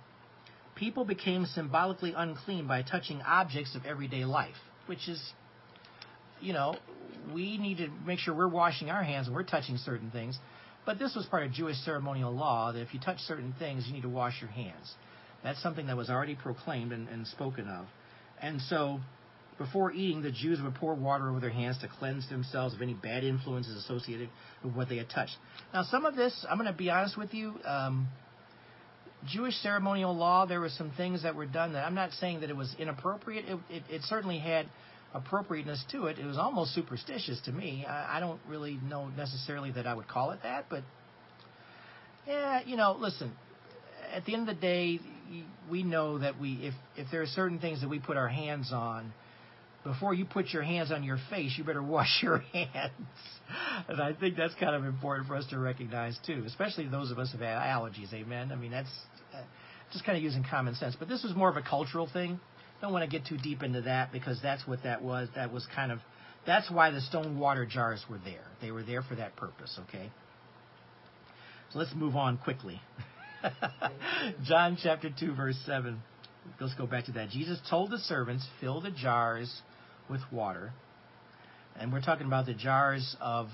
people 0.76 1.04
became 1.04 1.46
symbolically 1.46 2.14
unclean 2.16 2.68
by 2.68 2.84
touching 2.84 3.22
objects 3.22 3.76
of 3.76 3.86
everyday 3.86 4.24
life, 4.24 4.56
which 4.86 5.10
is, 5.10 5.34
you 6.40 6.54
know, 6.54 6.76
we 7.34 7.58
need 7.58 7.78
to 7.78 7.90
make 8.06 8.20
sure 8.20 8.34
we're 8.34 8.48
washing 8.48 8.90
our 8.90 9.04
hands 9.04 9.28
and 9.28 9.36
we're 9.36 9.44
touching 9.44 9.78
certain 9.78 10.10
things. 10.10 10.40
But 10.86 10.98
this 10.98 11.16
was 11.16 11.26
part 11.26 11.44
of 11.44 11.52
Jewish 11.52 11.78
ceremonial 11.84 12.34
law 12.34 12.72
that 12.72 12.82
if 12.82 12.94
you 12.94 13.00
touch 13.00 13.20
certain 13.20 13.54
things, 13.60 13.86
you 13.88 13.94
need 13.94 14.04
to 14.04 14.10
wash 14.10 14.42
your 14.42 14.50
hands. 14.50 14.94
That's 15.44 15.62
something 15.62 15.88
that 15.88 15.98
was 15.98 16.10
already 16.10 16.36
proclaimed 16.36 16.92
and, 16.92 17.08
and 17.08 17.26
spoken 17.28 17.68
of. 17.68 17.86
And 18.42 18.62
so, 18.62 19.00
before 19.58 19.92
eating, 19.92 20.22
the 20.22 20.32
Jews 20.32 20.62
would 20.62 20.76
pour 20.76 20.96
water 20.96 21.30
over 21.30 21.40
their 21.40 21.50
hands 21.50 21.78
to 21.80 21.88
cleanse 21.88 22.28
themselves 22.30 22.74
of 22.74 22.82
any 22.82 22.94
bad 22.94 23.24
influences 23.24 23.76
associated 23.84 24.30
with 24.64 24.74
what 24.74 24.90
they 24.90 24.98
had 24.98 25.10
touched. 25.10 25.36
Now, 25.74 25.84
some 25.84 26.06
of 26.06 26.16
this, 26.16 26.46
I'm 26.50 26.58
going 26.58 26.72
to 26.72 26.78
be 26.78 26.90
honest 26.90 27.18
with 27.18 27.34
you, 27.34 27.56
um, 27.66 28.08
Jewish 29.28 29.56
ceremonial 29.56 30.16
law, 30.16 30.46
there 30.46 30.62
were 30.62 30.70
some 30.70 30.92
things 30.92 31.24
that 31.24 31.36
were 31.36 31.46
done 31.46 31.74
that 31.74 31.86
I'm 31.86 31.96
not 31.96 32.12
saying 32.14 32.42
that 32.42 32.50
it 32.50 32.56
was 32.56 32.74
inappropriate. 32.80 33.46
It, 33.46 33.60
it, 33.70 33.84
it 33.90 34.02
certainly 34.04 34.40
had 34.40 34.68
appropriateness 35.14 35.84
to 35.92 36.06
it. 36.06 36.20
It 36.20 36.26
was 36.26 36.38
almost 36.38 36.74
superstitious 36.74 37.40
to 37.46 37.52
me. 37.52 37.86
I, 37.86 38.18
I 38.18 38.20
don't 38.20 38.40
really 38.48 38.80
know 38.88 39.08
necessarily 39.08 39.72
that 39.72 39.86
I 39.86 39.94
would 39.94 40.08
call 40.08 40.32
it 40.32 40.40
that, 40.44 40.66
but 40.70 40.84
yeah, 42.28 42.62
you 42.66 42.78
know, 42.78 42.96
listen. 42.98 43.32
At 44.14 44.26
the 44.26 44.34
end 44.34 44.48
of 44.48 44.56
the 44.56 44.62
day, 44.62 45.00
we 45.70 45.84
know 45.84 46.20
that 46.20 46.40
we 46.40 46.54
if 46.62 46.74
if 46.98 47.08
there 47.12 47.22
are 47.22 47.28
certain 47.28 47.60
things 47.60 47.82
that 47.82 47.90
we 47.90 48.00
put 48.00 48.18
our 48.18 48.28
hands 48.28 48.72
on, 48.74 49.14
before 49.84 50.14
you 50.14 50.26
put 50.26 50.48
your 50.48 50.64
hands 50.64 50.92
on 50.92 51.04
your 51.04 51.20
face, 51.30 51.54
you 51.58 51.64
better 51.64 51.84
wash 51.98 52.20
your 52.22 52.40
hands. 52.54 52.92
and 53.88 54.02
I 54.02 54.14
think 54.14 54.36
that's 54.38 54.56
kind 54.56 54.76
of 54.76 54.86
important 54.86 55.28
for 55.28 55.36
us 55.36 55.46
to 55.52 55.60
recognize 55.60 56.18
too, 56.26 56.44
especially 56.46 56.88
those 56.88 57.12
of 57.12 57.20
us 57.20 57.32
who 57.32 57.44
have 57.44 57.62
allergies. 57.62 58.14
Amen. 58.14 58.52
I 58.52 58.56
mean, 58.56 58.72
that's 58.72 58.92
uh, 59.34 59.42
just 59.92 60.06
kind 60.06 60.18
of 60.18 60.24
using 60.24 60.44
common 60.50 60.76
sense. 60.76 60.96
But 60.98 61.08
this 61.08 61.24
was 61.24 61.36
more 61.36 61.50
of 61.50 61.58
a 61.58 61.62
cultural 61.62 62.10
thing. 62.12 62.40
Don't 62.82 62.94
want 62.94 63.10
to 63.10 63.10
get 63.10 63.28
too 63.28 63.38
deep 63.38 63.62
into 63.62 63.82
that 63.82 64.12
because 64.12 64.40
that's 64.42 64.66
what 64.68 64.84
that 64.84 65.02
was. 65.02 65.28
That 65.36 65.52
was 65.52 65.68
kind 65.76 65.92
of 65.92 66.00
that's 66.46 66.72
why 66.72 66.92
the 66.92 67.02
stone 67.02 67.38
water 67.38 67.66
jars 67.66 68.04
were 68.10 68.20
there. 68.24 68.46
They 68.62 68.72
were 68.72 68.84
there 68.84 69.02
for 69.02 69.16
that 69.16 69.36
purpose. 69.36 69.78
Okay. 69.90 70.10
So 71.72 71.80
let's 71.80 71.94
move 71.94 72.16
on 72.16 72.38
quickly. 72.38 72.82
John 74.46 74.78
chapter 74.82 75.10
2, 75.18 75.36
verse 75.36 75.58
7. 75.66 76.00
Let's 76.60 76.74
go 76.76 76.88
back 76.88 77.06
to 77.06 77.12
that. 77.14 77.30
Jesus 77.30 77.60
told 77.70 77.92
the 77.92 77.98
servants, 77.98 78.46
fill 78.60 78.82
the 78.82 78.92
jars 78.92 79.62
with 80.10 80.22
water. 80.32 80.72
And 81.80 81.94
we're 81.94 82.02
talking 82.02 82.28
about 82.28 82.46
the 82.46 82.54
jars 82.54 83.16
of 83.22 83.48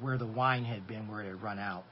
where 0.00 0.18
the 0.18 0.26
wine 0.26 0.64
had 0.64 0.86
been, 0.86 1.08
where 1.08 1.22
it 1.22 1.26
had 1.26 1.42
run 1.42 1.58
out. 1.58 1.84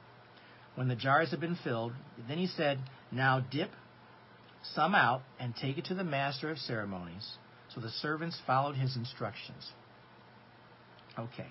When 0.74 0.88
the 0.88 0.96
jars 0.96 1.30
had 1.30 1.40
been 1.40 1.58
filled, 1.64 1.92
then 2.28 2.38
he 2.38 2.46
said, 2.46 2.78
Now 3.10 3.40
dip 3.40 3.70
some 4.74 4.94
out 4.94 5.22
and 5.40 5.54
take 5.56 5.78
it 5.78 5.86
to 5.86 5.94
the 5.94 6.04
master 6.04 6.50
of 6.50 6.58
ceremonies. 6.58 7.26
So 7.74 7.80
the 7.80 7.90
servants 7.90 8.38
followed 8.46 8.76
his 8.76 8.96
instructions. 8.96 9.70
Okay. 11.18 11.48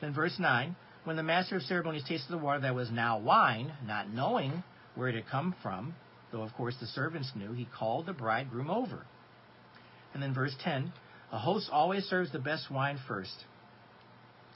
Then 0.00 0.14
verse 0.14 0.36
9 0.38 0.74
When 1.04 1.16
the 1.16 1.22
master 1.22 1.56
of 1.56 1.62
ceremonies 1.62 2.04
tasted 2.08 2.30
the 2.32 2.38
water 2.38 2.60
that 2.60 2.74
was 2.74 2.90
now 2.90 3.18
wine, 3.18 3.72
not 3.86 4.10
knowing 4.10 4.62
where 4.98 5.08
it 5.08 5.14
had 5.14 5.28
come 5.28 5.54
from, 5.62 5.94
though 6.32 6.42
of 6.42 6.52
course 6.54 6.74
the 6.80 6.86
servants 6.86 7.30
knew, 7.36 7.52
he 7.52 7.68
called 7.78 8.06
the 8.06 8.12
bridegroom 8.12 8.68
over. 8.68 9.06
And 10.12 10.20
then 10.20 10.34
verse 10.34 10.56
10 10.64 10.92
A 11.32 11.38
host 11.38 11.68
always 11.70 12.04
serves 12.06 12.32
the 12.32 12.40
best 12.40 12.68
wine 12.68 12.98
first. 13.06 13.44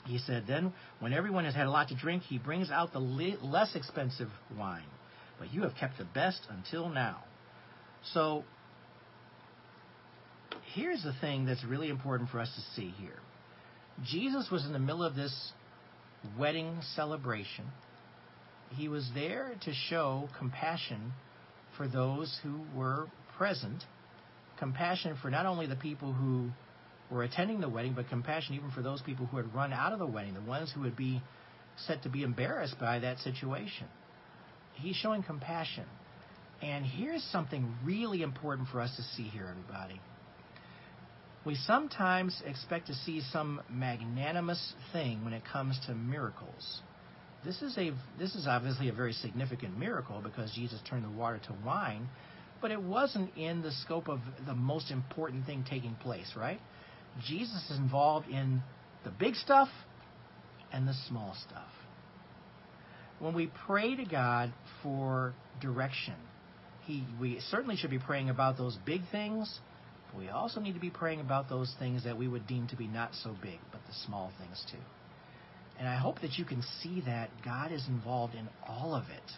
He 0.05 0.18
said, 0.18 0.44
Then, 0.48 0.72
when 0.98 1.12
everyone 1.12 1.44
has 1.44 1.55
had 1.55 1.68
a 1.68 1.70
lot 1.70 1.88
to 1.88 1.94
drink, 1.94 2.24
he 2.24 2.38
brings 2.38 2.72
out 2.72 2.92
the 2.92 2.98
less 2.98 3.76
expensive 3.76 4.31
wine. 4.59 4.83
But 5.38 5.55
you 5.55 5.62
have 5.62 5.76
kept 5.78 5.96
the 5.96 6.05
best 6.05 6.40
until 6.50 6.88
now. 6.88 7.22
So, 8.12 8.42
here's 10.74 11.05
the 11.05 11.14
thing 11.20 11.46
that's 11.46 11.62
really 11.62 11.88
important 11.88 12.31
for 12.31 12.40
us 12.40 12.52
to 12.57 12.81
see 12.81 12.92
here 12.98 13.20
Jesus 14.05 14.50
was 14.50 14.66
in 14.66 14.72
the 14.72 14.81
middle 14.81 15.05
of 15.05 15.14
this 15.14 15.52
wedding 16.37 16.81
celebration 16.96 17.66
he 18.76 18.88
was 18.88 19.08
there 19.14 19.52
to 19.64 19.72
show 19.88 20.28
compassion 20.38 21.12
for 21.77 21.88
those 21.88 22.38
who 22.42 22.60
were 22.75 23.06
present, 23.37 23.85
compassion 24.58 25.16
for 25.20 25.31
not 25.31 25.46
only 25.46 25.66
the 25.66 25.77
people 25.77 26.12
who 26.12 26.50
were 27.10 27.23
attending 27.23 27.60
the 27.60 27.68
wedding, 27.68 27.92
but 27.94 28.08
compassion 28.08 28.54
even 28.54 28.70
for 28.70 28.83
those 28.83 29.02
people 29.02 29.27
who 29.27 29.37
had 29.37 29.54
run 29.54 29.73
out 29.73 29.92
of 29.92 29.98
the 29.98 30.06
wedding, 30.06 30.35
the 30.35 30.40
ones 30.40 30.73
who 30.75 30.81
would 30.81 30.96
be 30.96 31.23
set 31.87 32.02
to 32.02 32.08
be 32.08 32.23
embarrassed 32.23 32.77
by 32.79 32.98
that 32.98 33.18
situation. 33.18 33.87
He's 34.75 34.96
showing 34.96 35.23
compassion. 35.23 35.85
And 36.62 36.85
here's 36.85 37.23
something 37.25 37.75
really 37.85 38.23
important 38.23 38.68
for 38.68 38.81
us 38.81 38.94
to 38.96 39.02
see 39.16 39.25
here, 39.25 39.48
everybody. 39.50 40.00
We 41.44 41.56
sometimes 41.56 42.40
expect 42.46 42.87
to 42.87 42.94
see 42.94 43.20
some 43.33 43.60
magnanimous 43.68 44.75
thing 44.92 45.25
when 45.25 45.33
it 45.33 45.42
comes 45.44 45.79
to 45.87 45.94
miracles. 45.94 46.83
This 47.44 47.60
is 47.60 47.76
a 47.76 47.92
this 48.18 48.34
is 48.34 48.46
obviously 48.46 48.88
a 48.88 48.92
very 48.92 49.12
significant 49.12 49.76
miracle 49.76 50.20
because 50.22 50.52
Jesus 50.52 50.80
turned 50.88 51.04
the 51.04 51.10
water 51.10 51.40
to 51.46 51.54
wine, 51.64 52.08
but 52.60 52.70
it 52.70 52.80
wasn't 52.80 53.36
in 53.36 53.62
the 53.62 53.72
scope 53.72 54.08
of 54.08 54.20
the 54.46 54.54
most 54.54 54.90
important 54.90 55.44
thing 55.44 55.64
taking 55.68 55.94
place, 55.96 56.32
right? 56.36 56.60
Jesus 57.26 57.68
is 57.70 57.78
involved 57.78 58.28
in 58.28 58.62
the 59.04 59.10
big 59.10 59.34
stuff 59.34 59.68
and 60.72 60.86
the 60.86 60.94
small 61.08 61.36
stuff. 61.48 61.68
When 63.18 63.34
we 63.34 63.50
pray 63.66 63.94
to 63.96 64.04
God 64.04 64.52
for 64.82 65.34
direction, 65.60 66.14
he, 66.84 67.04
we 67.20 67.38
certainly 67.50 67.76
should 67.76 67.90
be 67.90 67.98
praying 67.98 68.30
about 68.30 68.56
those 68.56 68.76
big 68.84 69.02
things, 69.10 69.60
but 70.10 70.18
we 70.18 70.28
also 70.28 70.60
need 70.60 70.74
to 70.74 70.80
be 70.80 70.90
praying 70.90 71.20
about 71.20 71.48
those 71.48 71.72
things 71.78 72.04
that 72.04 72.16
we 72.16 72.26
would 72.26 72.46
deem 72.46 72.66
to 72.68 72.76
be 72.76 72.86
not 72.86 73.10
so 73.22 73.36
big, 73.42 73.58
but 73.70 73.80
the 73.86 73.94
small 74.06 74.32
things 74.40 74.64
too. 74.70 74.78
And 75.83 75.90
I 75.90 75.96
hope 75.96 76.20
that 76.20 76.38
you 76.38 76.44
can 76.44 76.62
see 76.80 77.02
that 77.06 77.28
God 77.44 77.72
is 77.72 77.85
involved 77.88 78.37
in 78.37 78.48
all 78.68 78.94
of 78.94 79.02
it. 79.10 79.33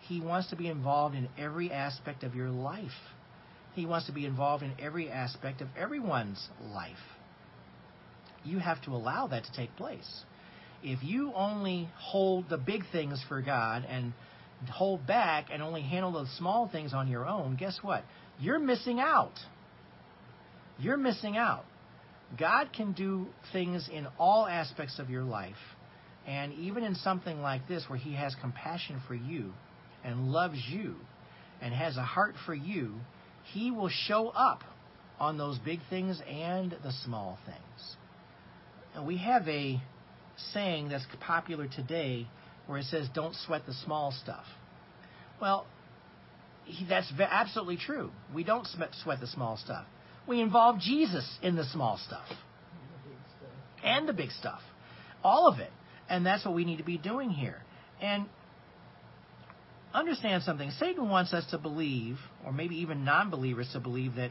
He 0.00 0.20
wants 0.20 0.50
to 0.50 0.56
be 0.56 0.68
involved 0.68 1.14
in 1.14 1.30
every 1.38 1.72
aspect 1.72 2.24
of 2.24 2.34
your 2.34 2.50
life. 2.50 2.90
He 3.72 3.86
wants 3.86 4.04
to 4.04 4.12
be 4.12 4.26
involved 4.26 4.62
in 4.62 4.72
every 4.78 5.08
aspect 5.08 5.62
of 5.62 5.68
everyone's 5.74 6.46
life. 6.74 7.00
You 8.44 8.58
have 8.58 8.82
to 8.82 8.90
allow 8.90 9.28
that 9.28 9.44
to 9.44 9.52
take 9.52 9.74
place. 9.76 10.24
If 10.82 11.02
you 11.02 11.32
only 11.34 11.88
hold 11.96 12.50
the 12.50 12.58
big 12.58 12.82
things 12.92 13.24
for 13.26 13.40
God 13.40 13.86
and 13.88 14.12
hold 14.70 15.06
back 15.06 15.46
and 15.50 15.62
only 15.62 15.80
handle 15.80 16.12
the 16.12 16.26
small 16.36 16.68
things 16.68 16.92
on 16.92 17.08
your 17.08 17.26
own, 17.26 17.56
guess 17.56 17.78
what? 17.80 18.04
You're 18.38 18.58
missing 18.58 19.00
out. 19.00 19.38
You're 20.78 20.98
missing 20.98 21.38
out. 21.38 21.64
God 22.38 22.72
can 22.72 22.92
do 22.92 23.26
things 23.52 23.88
in 23.92 24.06
all 24.18 24.46
aspects 24.46 24.98
of 24.98 25.10
your 25.10 25.22
life. 25.22 25.54
And 26.26 26.52
even 26.54 26.84
in 26.84 26.94
something 26.94 27.42
like 27.42 27.68
this, 27.68 27.84
where 27.88 27.98
He 27.98 28.14
has 28.14 28.34
compassion 28.40 29.00
for 29.06 29.14
you 29.14 29.52
and 30.04 30.30
loves 30.30 30.58
you 30.70 30.96
and 31.60 31.74
has 31.74 31.96
a 31.96 32.02
heart 32.02 32.34
for 32.46 32.54
you, 32.54 32.94
He 33.52 33.70
will 33.70 33.90
show 33.90 34.28
up 34.28 34.62
on 35.18 35.36
those 35.36 35.58
big 35.58 35.80
things 35.90 36.20
and 36.28 36.72
the 36.82 36.92
small 37.04 37.38
things. 37.44 37.96
And 38.94 39.06
we 39.06 39.18
have 39.18 39.46
a 39.48 39.80
saying 40.52 40.88
that's 40.88 41.04
popular 41.20 41.68
today 41.68 42.26
where 42.66 42.78
it 42.78 42.84
says, 42.84 43.08
don't 43.14 43.34
sweat 43.46 43.66
the 43.66 43.74
small 43.84 44.12
stuff. 44.22 44.44
Well, 45.40 45.66
that's 46.88 47.12
absolutely 47.18 47.76
true. 47.76 48.10
We 48.34 48.44
don't 48.44 48.66
sweat 48.66 49.20
the 49.20 49.26
small 49.26 49.56
stuff. 49.56 49.84
We 50.26 50.40
involve 50.40 50.78
Jesus 50.78 51.28
in 51.42 51.56
the 51.56 51.64
small 51.64 51.98
stuff 52.06 52.26
and 53.84 54.08
the 54.08 54.12
big 54.12 54.30
stuff. 54.30 54.60
All 55.24 55.48
of 55.48 55.58
it. 55.58 55.70
And 56.08 56.24
that's 56.24 56.44
what 56.44 56.54
we 56.54 56.64
need 56.64 56.78
to 56.78 56.84
be 56.84 56.98
doing 56.98 57.30
here. 57.30 57.62
And 58.00 58.26
understand 59.94 60.42
something. 60.42 60.70
Satan 60.78 61.08
wants 61.08 61.32
us 61.32 61.44
to 61.50 61.58
believe, 61.58 62.18
or 62.44 62.52
maybe 62.52 62.76
even 62.76 63.04
non 63.04 63.30
believers 63.30 63.68
to 63.72 63.80
believe, 63.80 64.16
that 64.16 64.30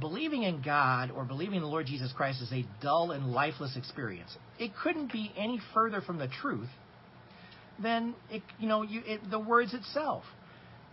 believing 0.00 0.42
in 0.42 0.62
God 0.62 1.10
or 1.10 1.24
believing 1.24 1.56
in 1.56 1.62
the 1.62 1.68
Lord 1.68 1.86
Jesus 1.86 2.12
Christ 2.12 2.42
is 2.42 2.52
a 2.52 2.64
dull 2.82 3.10
and 3.10 3.32
lifeless 3.32 3.76
experience. 3.76 4.36
It 4.58 4.72
couldn't 4.82 5.12
be 5.12 5.32
any 5.36 5.60
further 5.72 6.00
from 6.00 6.18
the 6.18 6.28
truth 6.28 6.68
than 7.82 8.14
it, 8.30 8.42
you 8.58 8.68
know 8.68 8.82
you, 8.82 9.02
it, 9.04 9.30
the 9.30 9.38
words 9.38 9.74
itself. 9.74 10.24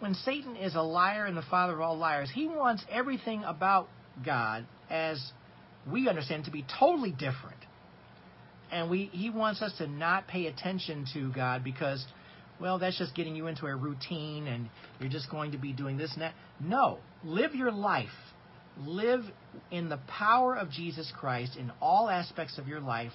When 0.01 0.13
Satan 0.13 0.55
is 0.57 0.75
a 0.75 0.81
liar 0.81 1.25
and 1.25 1.37
the 1.37 1.43
father 1.43 1.73
of 1.73 1.79
all 1.79 1.97
liars, 1.97 2.29
he 2.33 2.47
wants 2.47 2.83
everything 2.91 3.43
about 3.43 3.87
God 4.25 4.65
as 4.89 5.31
we 5.89 6.09
understand 6.09 6.45
to 6.45 6.51
be 6.51 6.65
totally 6.79 7.11
different. 7.11 7.57
And 8.71 8.89
we 8.89 9.05
he 9.13 9.29
wants 9.29 9.61
us 9.61 9.73
to 9.77 9.87
not 9.87 10.27
pay 10.27 10.47
attention 10.47 11.05
to 11.13 11.31
God 11.31 11.63
because 11.63 12.05
well, 12.59 12.77
that's 12.77 12.97
just 12.97 13.15
getting 13.15 13.35
you 13.35 13.47
into 13.47 13.65
a 13.65 13.75
routine 13.75 14.47
and 14.47 14.69
you're 14.99 15.09
just 15.09 15.31
going 15.31 15.53
to 15.53 15.57
be 15.57 15.73
doing 15.73 15.97
this 15.97 16.11
and 16.13 16.21
that. 16.21 16.33
No, 16.59 16.99
live 17.23 17.55
your 17.55 17.71
life 17.71 18.09
live 18.85 19.23
in 19.69 19.89
the 19.89 19.99
power 20.07 20.55
of 20.55 20.69
Jesus 20.69 21.11
Christ 21.17 21.57
in 21.57 21.71
all 21.81 22.09
aspects 22.09 22.57
of 22.57 22.67
your 22.67 22.79
life. 22.79 23.11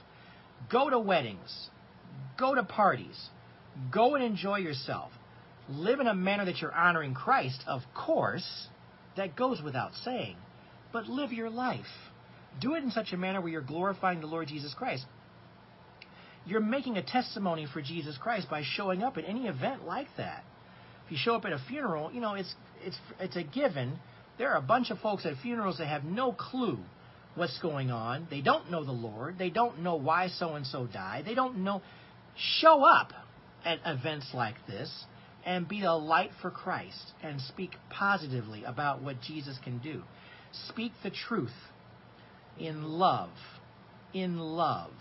Go 0.71 0.91
to 0.91 0.99
weddings, 0.99 1.69
go 2.39 2.55
to 2.55 2.63
parties, 2.63 3.29
go 3.91 4.15
and 4.15 4.25
enjoy 4.25 4.59
yourself. 4.59 5.11
Live 5.69 6.01
in 6.01 6.07
a 6.07 6.15
manner 6.15 6.45
that 6.45 6.61
you're 6.61 6.75
honoring 6.75 7.15
Christ, 7.15 7.63
of 7.67 7.83
course. 7.95 8.69
That 9.17 9.35
goes 9.35 9.63
without 9.63 9.93
saying. 10.05 10.37
But 10.93 11.07
live 11.07 11.33
your 11.33 11.51
life. 11.51 11.87
Do 12.61 12.75
it 12.75 12.83
in 12.83 12.91
such 12.91 13.13
a 13.13 13.17
manner 13.17 13.41
where 13.41 13.51
you're 13.51 13.61
glorifying 13.63 14.21
the 14.21 14.27
Lord 14.27 14.49
Jesus 14.49 14.75
Christ. 14.75 15.05
You're 16.45 16.61
making 16.61 16.97
a 16.97 17.03
testimony 17.03 17.67
for 17.73 17.83
Jesus 17.83 18.17
Christ 18.19 18.49
by 18.49 18.63
showing 18.65 19.03
up 19.03 19.17
at 19.17 19.25
any 19.27 19.47
event 19.47 19.85
like 19.87 20.09
that. 20.17 20.45
If 21.05 21.13
you 21.13 21.19
show 21.21 21.35
up 21.35 21.45
at 21.45 21.53
a 21.53 21.61
funeral, 21.69 22.13
you 22.13 22.21
know, 22.21 22.35
it's 22.35 22.55
it's 22.85 22.99
it's 23.19 23.37
a 23.37 23.43
given 23.43 23.99
there 24.39 24.53
are 24.53 24.59
a 24.59 24.63
bunch 24.63 24.91
of 24.91 24.99
folks 24.99 25.25
at 25.25 25.35
funerals 25.43 25.79
that 25.79 25.87
have 25.87 26.05
no 26.05 26.33
clue 26.33 26.79
what's 27.35 27.59
going 27.61 27.91
on. 27.91 28.27
They 28.31 28.41
don't 28.41 28.71
know 28.71 28.85
the 28.85 28.93
Lord. 28.93 29.39
They 29.39 29.51
don't 29.51 29.81
know 29.81 29.97
why 29.97 30.29
so 30.29 30.55
and 30.55 30.67
so 30.67 30.87
died. 30.87 31.25
They 31.25 31.35
don't 31.35 31.59
know. 31.59 31.83
Show 32.37 32.85
up 32.85 33.13
at 33.65 33.79
events 33.85 34.29
like 34.35 34.55
this 34.67 34.91
and 35.47 35.67
be 35.67 35.85
a 35.85 35.93
light 35.93 36.31
for 36.43 36.51
Christ 36.51 37.13
and 37.23 37.41
speak 37.41 37.71
positively 37.89 38.65
about 38.65 39.03
what 39.03 39.23
Jesus 39.23 39.57
can 39.65 39.79
do. 39.79 40.03
Speak 40.69 40.93
the 41.03 41.11
truth 41.11 41.55
in 42.59 42.83
love. 42.83 43.31
In 44.13 44.39
love. 44.39 44.93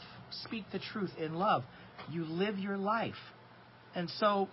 Speak 0.43 0.65
the 0.71 0.79
truth 0.79 1.11
in 1.17 1.33
love. 1.33 1.63
You 2.09 2.23
live 2.25 2.59
your 2.59 2.77
life. 2.77 3.15
And 3.95 4.09
so, 4.19 4.47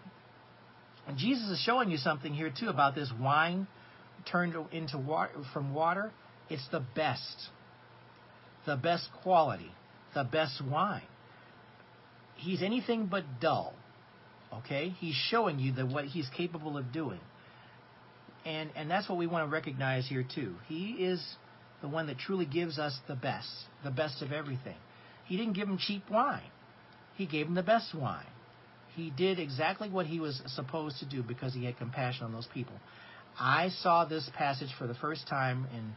Jesus 1.17 1.49
is 1.51 1.63
showing 1.65 1.91
you 1.91 1.99
something 1.99 2.33
here 2.33 2.53
too 2.59 2.69
about 2.69 2.95
this 2.95 3.13
wine 3.21 3.67
turned 4.25 4.55
into 4.73 4.99
water 4.99 5.33
from 5.53 5.75
water, 5.75 6.13
it's 6.49 6.67
the 6.71 6.85
best, 6.95 7.37
the 8.67 8.77
best 8.77 9.09
quality, 9.23 9.71
the 10.15 10.25
best 10.25 10.63
wine. 10.65 11.03
He's 12.37 12.63
anything 12.63 13.07
but 13.07 13.25
dull. 13.41 13.75
Okay, 14.59 14.95
he's 14.99 15.15
showing 15.15 15.59
you 15.59 15.73
that 15.73 15.89
what 15.89 16.05
he's 16.05 16.29
capable 16.37 16.77
of 16.77 16.93
doing, 16.93 17.21
and 18.45 18.71
and 18.77 18.91
that's 18.91 19.09
what 19.09 19.19
we 19.19 19.27
want 19.27 19.49
to 19.49 19.53
recognize 19.53 20.07
here 20.07 20.25
too. 20.35 20.55
He 20.69 20.91
is 20.91 21.37
the 21.81 21.89
one 21.89 22.07
that 22.07 22.19
truly 22.19 22.45
gives 22.45 22.79
us 22.79 22.99
the 23.09 23.17
best, 23.17 23.49
the 23.83 23.91
best 23.91 24.23
of 24.23 24.33
everything. 24.33 24.77
He 25.25 25.37
didn't 25.37 25.55
give 25.55 25.69
him 25.69 25.79
cheap 25.79 26.09
wine. 26.11 26.51
He 27.15 27.27
gave 27.27 27.47
him 27.47 27.55
the 27.55 27.63
best 27.63 27.95
wine. 27.95 28.27
He 28.95 29.11
did 29.11 29.39
exactly 29.39 29.89
what 29.89 30.07
he 30.07 30.21
was 30.21 30.43
supposed 30.47 30.99
to 30.99 31.07
do 31.07 31.23
because 31.23 31.55
he 31.55 31.65
had 31.65 31.79
compassion 31.79 32.25
on 32.25 32.33
those 32.33 32.49
people. 32.53 32.75
I 33.41 33.71
saw 33.81 34.05
this 34.05 34.29
passage 34.37 34.69
for 34.79 34.87
the 34.87 34.95
first 34.95 35.27
time 35.27 35.67
in 35.75 35.95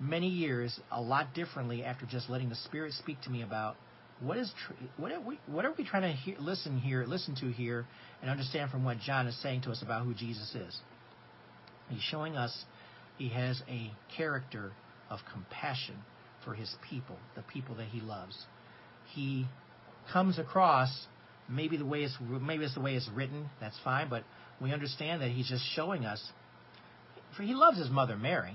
many 0.00 0.28
years 0.28 0.78
a 0.90 1.00
lot 1.00 1.32
differently 1.34 1.84
after 1.84 2.06
just 2.06 2.28
letting 2.28 2.48
the 2.48 2.56
Spirit 2.56 2.92
speak 2.92 3.20
to 3.22 3.30
me 3.30 3.42
about 3.42 3.76
what 4.20 4.38
is 4.38 4.52
tr- 4.66 4.72
what 4.96 5.12
are 5.12 5.20
we 5.20 5.38
what 5.46 5.64
are 5.64 5.72
we 5.76 5.84
trying 5.84 6.02
to 6.02 6.12
hear, 6.12 6.36
listen 6.38 6.78
here 6.78 7.04
listen 7.04 7.34
to 7.36 7.50
here 7.50 7.86
and 8.22 8.30
understand 8.30 8.70
from 8.70 8.84
what 8.84 8.98
John 9.00 9.26
is 9.26 9.40
saying 9.42 9.62
to 9.62 9.70
us 9.70 9.82
about 9.82 10.04
who 10.04 10.14
Jesus 10.14 10.54
is. 10.54 10.78
He's 11.88 12.02
showing 12.02 12.36
us 12.36 12.64
he 13.18 13.28
has 13.28 13.62
a 13.68 13.90
character 14.16 14.72
of 15.10 15.20
compassion 15.32 15.96
for 16.44 16.54
his 16.54 16.74
people, 16.88 17.16
the 17.36 17.42
people 17.42 17.74
that 17.76 17.88
he 17.88 18.00
loves. 18.00 18.36
He 19.14 19.46
comes 20.12 20.38
across 20.38 21.06
maybe 21.48 21.76
the 21.76 21.86
way 21.86 22.02
it's 22.04 22.16
maybe 22.20 22.64
it's 22.64 22.74
the 22.74 22.80
way 22.80 22.94
it's 22.94 23.08
written, 23.14 23.50
that's 23.60 23.78
fine, 23.84 24.08
but 24.08 24.24
we 24.60 24.72
understand 24.72 25.22
that 25.22 25.30
he's 25.30 25.48
just 25.48 25.64
showing 25.74 26.04
us 26.04 26.22
for 27.36 27.42
he 27.42 27.54
loves 27.54 27.78
his 27.78 27.90
mother 27.90 28.16
Mary. 28.16 28.54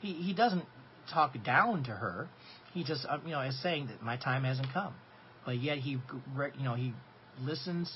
He 0.00 0.12
he 0.14 0.32
doesn't 0.32 0.64
talk 1.12 1.34
down 1.44 1.84
to 1.84 1.90
her. 1.90 2.28
He 2.78 2.84
just 2.84 3.04
uh, 3.08 3.18
you 3.24 3.32
know 3.32 3.40
is 3.40 3.60
saying 3.60 3.88
that 3.88 4.04
my 4.04 4.16
time 4.16 4.44
hasn't 4.44 4.72
come. 4.72 4.94
But 5.44 5.58
yet 5.58 5.78
he 5.78 5.90
you 5.90 6.64
know 6.64 6.74
he 6.74 6.94
listens. 7.42 7.92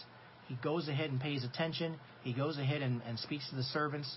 He 0.48 0.56
goes 0.56 0.88
ahead 0.88 1.08
and 1.10 1.20
pays 1.20 1.44
attention. 1.44 2.00
He 2.24 2.32
goes 2.32 2.58
ahead 2.58 2.82
and, 2.82 3.00
and 3.06 3.16
speaks 3.16 3.48
to 3.50 3.54
the 3.54 3.62
servants. 3.62 4.16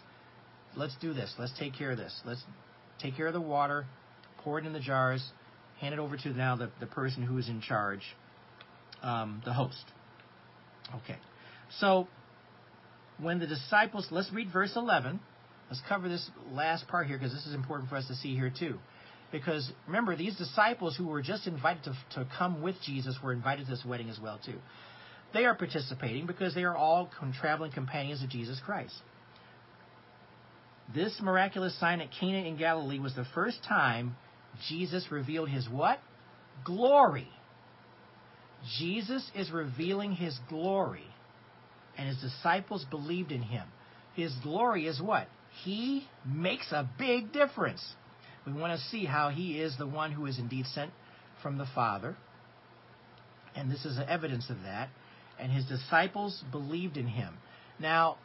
Let's 0.76 0.96
do 1.00 1.14
this. 1.14 1.32
Let's 1.38 1.54
take 1.60 1.76
care 1.76 1.92
of 1.92 1.98
this. 1.98 2.20
Let's 2.26 2.44
take 3.00 3.16
care 3.16 3.28
of 3.28 3.34
the 3.34 3.42
water. 3.42 3.86
Pour 4.40 4.58
it 4.58 4.66
in 4.66 4.74
the 4.74 4.80
jars. 4.80 5.24
Hand 5.82 5.94
it 5.94 6.00
over 6.00 6.18
to 6.18 6.30
now 6.30 6.56
the, 6.56 6.72
the 6.80 6.88
person 6.88 7.22
who 7.22 7.38
is 7.38 7.48
in 7.48 7.62
charge, 7.62 8.02
um, 9.04 9.44
the 9.46 9.54
host. 9.54 9.86
Okay. 10.96 11.20
So 11.78 12.08
when 13.20 13.38
the 13.38 13.46
disciples, 13.46 14.08
let's 14.10 14.34
read 14.34 14.52
verse 14.52 14.74
11. 14.76 15.20
Let's 15.70 15.82
cover 15.88 16.10
this 16.10 16.28
last 16.52 16.88
part 16.88 17.06
here 17.06 17.20
because 17.20 17.34
this 17.34 17.46
is 17.46 17.54
important 17.54 17.88
for 17.88 17.98
us 17.98 18.08
to 18.08 18.16
see 18.16 18.34
here 18.34 18.52
too. 18.58 18.80
Because 19.40 19.70
remember, 19.88 20.16
these 20.16 20.36
disciples 20.38 20.96
who 20.96 21.08
were 21.08 21.22
just 21.22 21.48
invited 21.48 21.84
to, 21.84 21.94
to 22.20 22.28
come 22.38 22.62
with 22.62 22.76
Jesus 22.86 23.18
were 23.24 23.34
invited 23.34 23.66
to 23.66 23.72
this 23.72 23.84
wedding 23.86 24.10
as 24.10 24.20
well 24.20 24.40
too. 24.44 24.60
They 25.34 25.46
are 25.46 25.56
participating 25.56 26.26
because 26.26 26.56
they 26.56 26.64
are 26.64 26.76
all 26.76 27.10
traveling 27.40 27.72
companions 27.72 28.24
of 28.24 28.30
Jesus 28.30 28.60
Christ. 28.66 28.94
This 30.94 31.20
miraculous 31.22 31.78
sign 31.80 32.00
at 32.00 32.10
Cana 32.18 32.48
in 32.48 32.58
Galilee 32.58 33.00
was 33.00 33.16
the 33.16 33.26
first 33.34 33.58
time 33.68 34.16
Jesus 34.70 35.08
revealed 35.12 35.50
his 35.50 35.68
what? 35.68 36.00
Glory. 36.64 37.28
Jesus 38.80 39.30
is 39.36 39.52
revealing 39.52 40.14
his 40.14 40.40
glory, 40.48 41.06
and 41.98 42.08
his 42.08 42.20
disciples 42.20 42.86
believed 42.90 43.32
in 43.32 43.42
him. 43.42 43.68
His 44.16 44.34
glory 44.44 44.88
is 44.88 45.02
what? 45.02 45.28
he 45.64 46.08
makes 46.26 46.72
a 46.72 46.90
big 46.98 47.32
difference. 47.32 47.82
We 48.46 48.54
want 48.54 48.80
to 48.80 48.86
see 48.88 49.06
how 49.06 49.30
he 49.30 49.60
is 49.60 49.76
the 49.78 49.88
one 49.88 50.12
who 50.12 50.26
is 50.26 50.38
indeed 50.38 50.66
sent 50.68 50.92
from 51.42 51.58
the 51.58 51.66
Father. 51.74 52.16
And 53.56 53.72
this 53.72 53.86
is 53.86 53.98
evidence 54.08 54.50
of 54.50 54.58
that. 54.64 54.90
And 55.40 55.52
his 55.52 55.66
disciples 55.66 56.44
believed 56.52 56.98
in 56.98 57.08
him. 57.08 57.36
Now, 57.80 58.18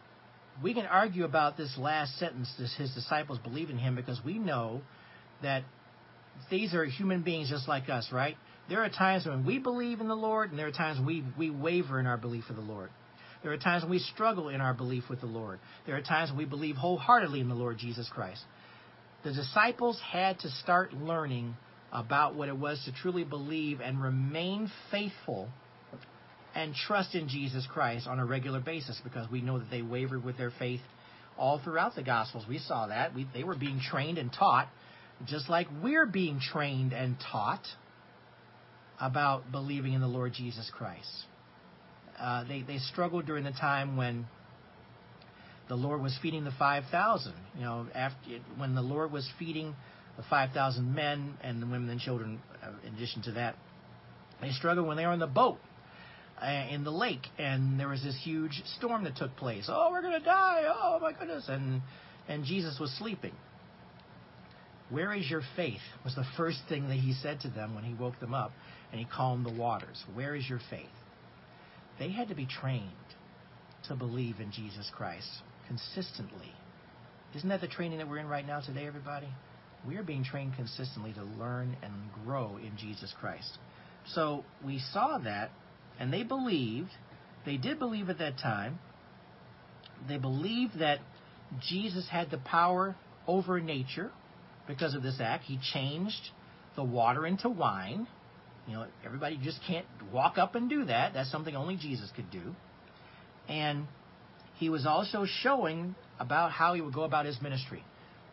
we 0.62 0.74
can 0.74 0.86
argue 0.86 1.24
about 1.24 1.56
this 1.56 1.76
last 1.78 2.18
sentence, 2.18 2.52
this, 2.58 2.74
his 2.76 2.92
disciples 2.94 3.38
believe 3.38 3.70
in 3.70 3.78
him, 3.78 3.96
because 3.96 4.20
we 4.24 4.38
know 4.38 4.82
that 5.42 5.64
these 6.50 6.74
are 6.74 6.84
human 6.84 7.22
beings 7.22 7.48
just 7.48 7.66
like 7.66 7.88
us, 7.88 8.10
right? 8.12 8.36
There 8.68 8.84
are 8.84 8.88
times 8.88 9.26
when 9.26 9.44
we 9.44 9.58
believe 9.58 10.00
in 10.00 10.08
the 10.08 10.14
Lord, 10.14 10.50
and 10.50 10.58
there 10.58 10.66
are 10.66 10.72
times 10.72 11.04
we, 11.04 11.24
we 11.38 11.50
waver 11.50 11.98
in 11.98 12.06
our 12.06 12.16
belief 12.16 12.44
of 12.50 12.56
the 12.56 12.62
Lord. 12.62 12.90
There 13.42 13.52
are 13.52 13.58
times 13.58 13.82
when 13.82 13.90
we 13.90 13.98
struggle 13.98 14.48
in 14.48 14.60
our 14.60 14.74
belief 14.74 15.04
with 15.08 15.20
the 15.20 15.26
Lord. 15.26 15.58
There 15.86 15.96
are 15.96 16.02
times 16.02 16.30
when 16.30 16.38
we 16.38 16.44
believe 16.44 16.76
wholeheartedly 16.76 17.40
in 17.40 17.48
the 17.48 17.54
Lord 17.54 17.78
Jesus 17.78 18.08
Christ. 18.12 18.42
The 19.22 19.32
disciples 19.32 20.00
had 20.12 20.38
to 20.40 20.50
start 20.50 20.94
learning 20.94 21.56
about 21.92 22.34
what 22.34 22.48
it 22.48 22.56
was 22.56 22.82
to 22.84 22.92
truly 22.92 23.24
believe 23.24 23.80
and 23.80 24.02
remain 24.02 24.70
faithful 24.90 25.48
and 26.54 26.74
trust 26.74 27.14
in 27.14 27.28
Jesus 27.28 27.66
Christ 27.70 28.06
on 28.06 28.18
a 28.18 28.24
regular 28.24 28.60
basis 28.60 29.00
because 29.04 29.30
we 29.30 29.40
know 29.40 29.58
that 29.58 29.70
they 29.70 29.82
wavered 29.82 30.24
with 30.24 30.38
their 30.38 30.52
faith 30.58 30.80
all 31.38 31.60
throughout 31.62 31.94
the 31.94 32.02
Gospels. 32.02 32.44
We 32.48 32.58
saw 32.58 32.86
that. 32.88 33.14
We, 33.14 33.26
they 33.34 33.44
were 33.44 33.56
being 33.56 33.80
trained 33.80 34.18
and 34.18 34.32
taught 34.32 34.68
just 35.26 35.48
like 35.50 35.66
we're 35.82 36.06
being 36.06 36.40
trained 36.40 36.92
and 36.92 37.16
taught 37.30 37.66
about 39.00 39.50
believing 39.52 39.92
in 39.92 40.00
the 40.00 40.08
Lord 40.08 40.32
Jesus 40.32 40.70
Christ. 40.74 41.10
Uh, 42.18 42.44
they, 42.44 42.62
they 42.62 42.78
struggled 42.78 43.26
during 43.26 43.44
the 43.44 43.52
time 43.52 43.96
when 43.96 44.26
the 45.70 45.76
Lord 45.76 46.02
was 46.02 46.18
feeding 46.20 46.42
the 46.42 46.50
5,000. 46.58 47.32
You 47.54 47.62
know, 47.62 47.86
after 47.94 48.18
when 48.56 48.74
the 48.74 48.82
Lord 48.82 49.12
was 49.12 49.26
feeding 49.38 49.76
the 50.16 50.24
5,000 50.28 50.94
men 50.94 51.38
and 51.42 51.62
the 51.62 51.66
women 51.66 51.88
and 51.88 52.00
children, 52.00 52.42
uh, 52.60 52.72
in 52.84 52.94
addition 52.94 53.22
to 53.22 53.32
that, 53.32 53.54
they 54.40 54.50
struggled 54.50 54.88
when 54.88 54.96
they 54.96 55.06
were 55.06 55.12
in 55.12 55.20
the 55.20 55.28
boat 55.28 55.58
uh, 56.42 56.66
in 56.70 56.82
the 56.82 56.90
lake 56.90 57.24
and 57.38 57.78
there 57.78 57.86
was 57.86 58.02
this 58.02 58.18
huge 58.20 58.60
storm 58.78 59.04
that 59.04 59.16
took 59.16 59.36
place. 59.36 59.66
Oh, 59.68 59.90
we're 59.92 60.02
going 60.02 60.18
to 60.18 60.24
die. 60.24 60.64
Oh, 60.66 60.98
my 61.00 61.12
goodness. 61.12 61.44
And, 61.46 61.82
and 62.26 62.44
Jesus 62.44 62.80
was 62.80 62.90
sleeping. 62.98 63.32
Where 64.88 65.12
is 65.12 65.30
your 65.30 65.42
faith? 65.54 65.80
was 66.04 66.16
the 66.16 66.26
first 66.36 66.58
thing 66.68 66.88
that 66.88 66.96
he 66.96 67.12
said 67.12 67.38
to 67.42 67.48
them 67.48 67.76
when 67.76 67.84
he 67.84 67.94
woke 67.94 68.18
them 68.18 68.34
up 68.34 68.50
and 68.90 68.98
he 68.98 69.06
calmed 69.06 69.46
the 69.46 69.52
waters. 69.52 70.02
Where 70.14 70.34
is 70.34 70.48
your 70.48 70.60
faith? 70.68 70.88
They 72.00 72.10
had 72.10 72.26
to 72.26 72.34
be 72.34 72.46
trained 72.46 72.90
to 73.86 73.94
believe 73.94 74.40
in 74.40 74.50
Jesus 74.50 74.90
Christ 74.92 75.42
consistently. 75.70 76.52
Isn't 77.36 77.48
that 77.48 77.60
the 77.60 77.68
training 77.68 77.98
that 77.98 78.08
we're 78.08 78.18
in 78.18 78.26
right 78.26 78.44
now 78.44 78.60
today, 78.60 78.86
everybody? 78.86 79.28
We 79.86 79.96
are 79.96 80.02
being 80.02 80.24
trained 80.24 80.56
consistently 80.56 81.12
to 81.12 81.22
learn 81.22 81.76
and 81.80 81.92
grow 82.24 82.56
in 82.56 82.76
Jesus 82.76 83.14
Christ. 83.20 83.56
So 84.14 84.44
we 84.66 84.80
saw 84.92 85.18
that, 85.18 85.50
and 86.00 86.12
they 86.12 86.24
believed, 86.24 86.90
they 87.46 87.56
did 87.56 87.78
believe 87.78 88.10
at 88.10 88.18
that 88.18 88.38
time, 88.38 88.80
they 90.08 90.18
believed 90.18 90.80
that 90.80 90.98
Jesus 91.68 92.08
had 92.10 92.30
the 92.32 92.38
power 92.38 92.96
over 93.28 93.60
nature 93.60 94.10
because 94.66 94.94
of 94.94 95.04
this 95.04 95.18
act. 95.20 95.44
He 95.44 95.58
changed 95.72 96.30
the 96.74 96.82
water 96.82 97.26
into 97.26 97.48
wine. 97.48 98.08
You 98.66 98.74
know, 98.74 98.86
everybody 99.04 99.38
just 99.42 99.60
can't 99.66 99.86
walk 100.12 100.36
up 100.36 100.56
and 100.56 100.68
do 100.68 100.86
that. 100.86 101.14
That's 101.14 101.30
something 101.30 101.54
only 101.54 101.76
Jesus 101.76 102.10
could 102.16 102.30
do. 102.30 102.56
And 103.48 103.86
he 104.60 104.68
was 104.68 104.86
also 104.86 105.26
showing 105.42 105.96
about 106.20 106.52
how 106.52 106.74
he 106.74 106.80
would 106.80 106.94
go 106.94 107.02
about 107.02 107.26
his 107.26 107.40
ministry. 107.42 107.82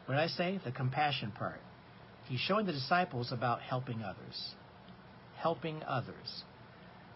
What 0.05 0.15
did 0.15 0.23
I 0.23 0.28
say? 0.28 0.59
The 0.63 0.71
compassion 0.71 1.32
part. 1.32 1.59
He's 2.25 2.39
showing 2.39 2.65
the 2.67 2.73
disciples 2.73 3.32
about 3.32 3.61
helping 3.61 4.03
others. 4.03 4.53
Helping 5.38 5.82
others. 5.84 6.43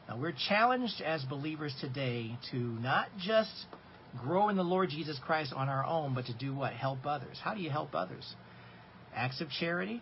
Now, 0.09 0.17
we're 0.17 0.33
challenged 0.49 1.01
as 1.05 1.23
believers 1.25 1.75
today 1.79 2.37
to 2.51 2.57
not 2.57 3.07
just 3.19 3.51
grow 4.19 4.49
in 4.49 4.57
the 4.57 4.63
Lord 4.63 4.89
Jesus 4.89 5.19
Christ 5.25 5.53
on 5.55 5.69
our 5.69 5.85
own, 5.85 6.15
but 6.15 6.25
to 6.25 6.33
do 6.33 6.55
what? 6.55 6.73
Help 6.73 7.05
others. 7.05 7.37
How 7.43 7.53
do 7.53 7.61
you 7.61 7.69
help 7.69 7.93
others? 7.93 8.35
acts 9.15 9.41
of 9.41 9.49
charity, 9.49 10.01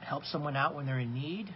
help 0.00 0.24
someone 0.24 0.56
out 0.56 0.74
when 0.74 0.86
they're 0.86 0.98
in 0.98 1.14
need, 1.14 1.54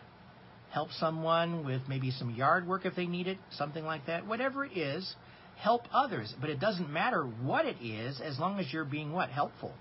help 0.71 0.91
someone 0.93 1.65
with 1.65 1.83
maybe 1.89 2.11
some 2.11 2.31
yard 2.31 2.67
work 2.67 2.87
if 2.87 2.95
they 2.95 3.07
need 3.07 3.27
it, 3.27 3.39
something 3.51 3.85
like 3.85 4.07
that. 4.07 4.27
Whatever 4.27 4.65
it 4.65 4.77
is, 4.77 5.15
help 5.61 5.83
others. 5.93 6.35
But 6.41 6.51
it 6.51 6.61
doesn't 6.61 6.91
matter 6.91 7.23
what 7.23 7.67
it 7.67 7.77
is 7.83 8.21
as 8.21 8.39
long 8.39 8.59
as 8.59 8.73
you're 8.73 8.85
being 8.85 9.13
what? 9.13 9.31
Helpful. 9.31 9.73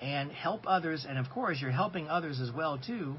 And 0.00 0.32
help 0.32 0.62
others, 0.66 1.04
and 1.08 1.18
of 1.18 1.28
course, 1.28 1.58
you're 1.60 1.70
helping 1.70 2.08
others 2.08 2.40
as 2.40 2.50
well 2.50 2.78
too 2.78 3.16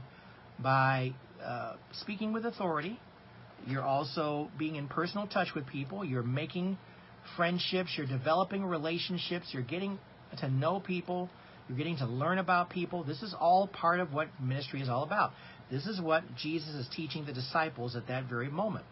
by 0.60 1.14
uh, 1.44 1.76
speaking 1.94 2.34
with 2.34 2.46
authority. 2.46 3.00
You're 3.68 3.84
also 3.84 4.50
being 4.58 4.76
in 4.76 4.88
personal 4.88 5.28
touch 5.28 5.50
with 5.56 5.68
people. 5.68 6.04
You're 6.04 6.24
making 6.24 6.80
friendships. 7.36 7.92
You're 7.96 8.08
developing 8.08 8.66
relationships. 8.66 9.50
You're 9.52 9.62
getting 9.62 10.00
to 10.40 10.50
know 10.50 10.80
people 10.80 11.30
you're 11.72 11.78
getting 11.78 11.98
to 11.98 12.06
learn 12.06 12.38
about 12.38 12.70
people. 12.70 13.06
This 13.06 13.22
is 13.22 13.34
all 13.40 13.66
part 13.66 14.02
of 14.02 14.12
what 14.12 14.28
ministry 14.42 14.82
is 14.82 14.90
all 14.90 15.04
about. 15.04 15.32
This 15.72 15.86
is 15.86 16.02
what 16.02 16.24
Jesus 16.36 16.70
is 16.70 16.86
teaching 16.94 17.26
the 17.26 17.32
disciples 17.32 17.96
at 17.96 18.08
that 18.08 18.26
very 18.26 18.50
moment. 18.50 18.84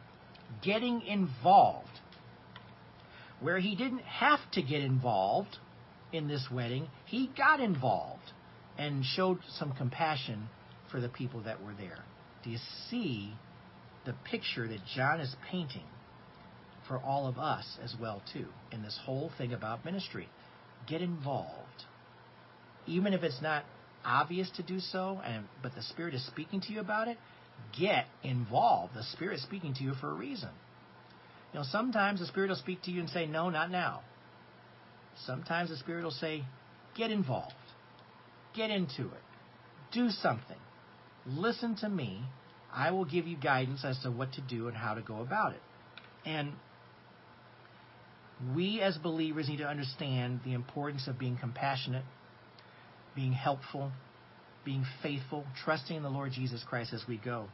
Getting 0.61 1.01
involved. 1.01 1.89
Where 3.41 3.59
he 3.59 3.75
didn't 3.75 4.01
have 4.01 4.39
to 4.53 4.61
get 4.61 4.81
involved 4.81 5.57
in 6.11 6.27
this 6.27 6.47
wedding, 6.51 6.87
he 7.05 7.29
got 7.37 7.59
involved 7.59 8.33
and 8.77 9.03
showed 9.03 9.39
some 9.57 9.73
compassion 9.73 10.49
for 10.91 10.99
the 10.99 11.09
people 11.09 11.41
that 11.43 11.63
were 11.63 11.73
there. 11.73 12.03
Do 12.43 12.49
you 12.49 12.57
see 12.89 13.33
the 14.05 14.15
picture 14.29 14.67
that 14.67 14.79
John 14.95 15.19
is 15.19 15.35
painting 15.49 15.87
for 16.87 16.97
all 16.97 17.27
of 17.27 17.37
us 17.37 17.77
as 17.83 17.95
well 17.99 18.21
too 18.33 18.47
in 18.71 18.81
this 18.81 18.97
whole 19.05 19.31
thing 19.37 19.53
about 19.53 19.85
ministry? 19.85 20.27
Get 20.87 21.01
involved 21.01 21.85
even 22.89 23.13
if 23.13 23.23
it's 23.23 23.41
not 23.41 23.63
obvious 24.03 24.49
to 24.57 24.63
do 24.63 24.79
so, 24.79 25.21
and 25.23 25.45
but 25.61 25.75
the 25.75 25.83
Spirit 25.83 26.13
is 26.13 26.25
speaking 26.25 26.61
to 26.61 26.73
you 26.73 26.79
about 26.79 27.07
it, 27.07 27.17
get 27.77 28.05
involved. 28.23 28.95
The 28.95 29.03
Spirit 29.03 29.35
is 29.35 29.43
speaking 29.43 29.73
to 29.75 29.83
you 29.83 29.93
for 30.01 30.09
a 30.09 30.13
reason. 30.13 30.49
You 31.53 31.59
know, 31.59 31.65
sometimes 31.71 32.19
the 32.19 32.27
Spirit 32.27 32.49
will 32.49 32.55
speak 32.55 32.83
to 32.83 32.91
you 32.91 32.99
and 32.99 33.09
say, 33.09 33.25
"No, 33.25 33.49
not 33.49 33.71
now." 33.71 34.01
Sometimes 35.25 35.69
the 35.69 35.77
Spirit 35.77 36.03
will 36.03 36.11
say, 36.11 36.45
"Get 36.95 37.11
involved. 37.11 37.53
Get 38.53 38.69
into 38.69 39.03
it. 39.07 39.23
Do 39.91 40.09
something. 40.09 40.59
Listen 41.25 41.75
to 41.77 41.89
me. 41.89 42.23
I 42.71 42.91
will 42.91 43.05
give 43.05 43.27
you 43.27 43.35
guidance 43.35 43.83
as 43.83 43.99
to 43.99 44.11
what 44.11 44.33
to 44.33 44.41
do 44.41 44.67
and 44.67 44.77
how 44.77 44.93
to 44.93 45.01
go 45.01 45.21
about 45.21 45.53
it." 45.53 45.61
And 46.25 46.53
we 48.53 48.81
as 48.81 48.97
believers 48.97 49.49
need 49.49 49.57
to 49.57 49.67
understand 49.67 50.41
the 50.43 50.53
importance 50.53 51.07
of 51.07 51.17
being 51.17 51.37
compassionate 51.37 52.05
being 53.15 53.33
helpful, 53.33 53.91
being 54.63 54.85
faithful, 55.03 55.45
trusting 55.63 55.97
in 55.97 56.03
the 56.03 56.09
Lord 56.09 56.31
Jesus 56.31 56.63
Christ 56.63 56.93
as 56.93 57.05
we 57.07 57.17
go. 57.17 57.47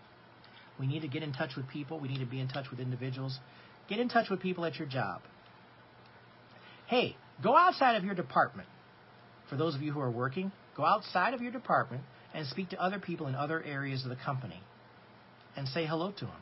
We 0.80 0.88
need 0.88 1.02
to 1.02 1.08
get 1.08 1.24
in 1.24 1.34
touch 1.34 1.56
with 1.56 1.68
people. 1.68 2.00
We 2.00 2.08
need 2.08 2.20
to 2.20 2.26
be 2.26 2.40
in 2.40 2.48
touch 2.48 2.70
with 2.70 2.80
individuals. 2.80 3.40
Get 3.88 4.00
in 4.00 4.10
touch 4.10 4.30
with 4.30 4.40
people 4.40 4.66
at 4.66 4.76
your 4.76 4.88
job. 4.88 5.22
Hey, 6.88 7.16
go 7.44 7.56
outside 7.56 7.96
of 7.96 8.04
your 8.04 8.16
department. 8.16 8.68
For 9.50 9.58
those 9.58 9.76
of 9.76 9.82
you 9.82 9.92
who 9.92 10.00
are 10.00 10.12
working, 10.12 10.52
go 10.76 10.86
outside 10.86 11.34
of 11.34 11.42
your 11.42 11.52
department 11.52 12.04
and 12.34 12.48
speak 12.48 12.70
to 12.70 12.82
other 12.82 13.00
people 13.00 13.28
in 13.28 13.36
other 13.36 13.64
areas 13.64 14.04
of 14.04 14.10
the 14.10 14.16
company 14.16 14.62
and 15.56 15.68
say 15.68 15.86
hello 15.86 16.12
to 16.12 16.26
them. 16.26 16.42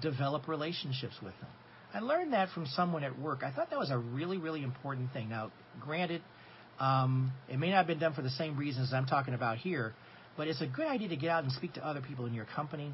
Develop 0.00 0.48
relationships 0.48 1.14
with 1.22 1.34
them. 1.40 1.50
I 1.94 2.00
learned 2.00 2.32
that 2.32 2.48
from 2.50 2.66
someone 2.66 3.04
at 3.04 3.18
work. 3.18 3.42
I 3.44 3.52
thought 3.52 3.70
that 3.70 3.78
was 3.78 3.90
a 3.90 3.98
really, 3.98 4.38
really 4.38 4.62
important 4.62 5.12
thing. 5.12 5.28
Now, 5.28 5.52
granted, 5.80 6.22
um, 6.80 7.32
it 7.48 7.58
may 7.58 7.70
not 7.70 7.76
have 7.76 7.86
been 7.86 7.98
done 7.98 8.14
for 8.14 8.22
the 8.22 8.30
same 8.30 8.56
reasons 8.56 8.92
I'm 8.92 9.06
talking 9.06 9.34
about 9.34 9.58
here, 9.58 9.92
but 10.36 10.48
it's 10.48 10.60
a 10.60 10.66
good 10.66 10.86
idea 10.86 11.08
to 11.08 11.16
get 11.16 11.30
out 11.30 11.44
and 11.44 11.52
speak 11.52 11.74
to 11.74 11.86
other 11.86 12.00
people 12.00 12.26
in 12.26 12.34
your 12.34 12.46
company, 12.46 12.92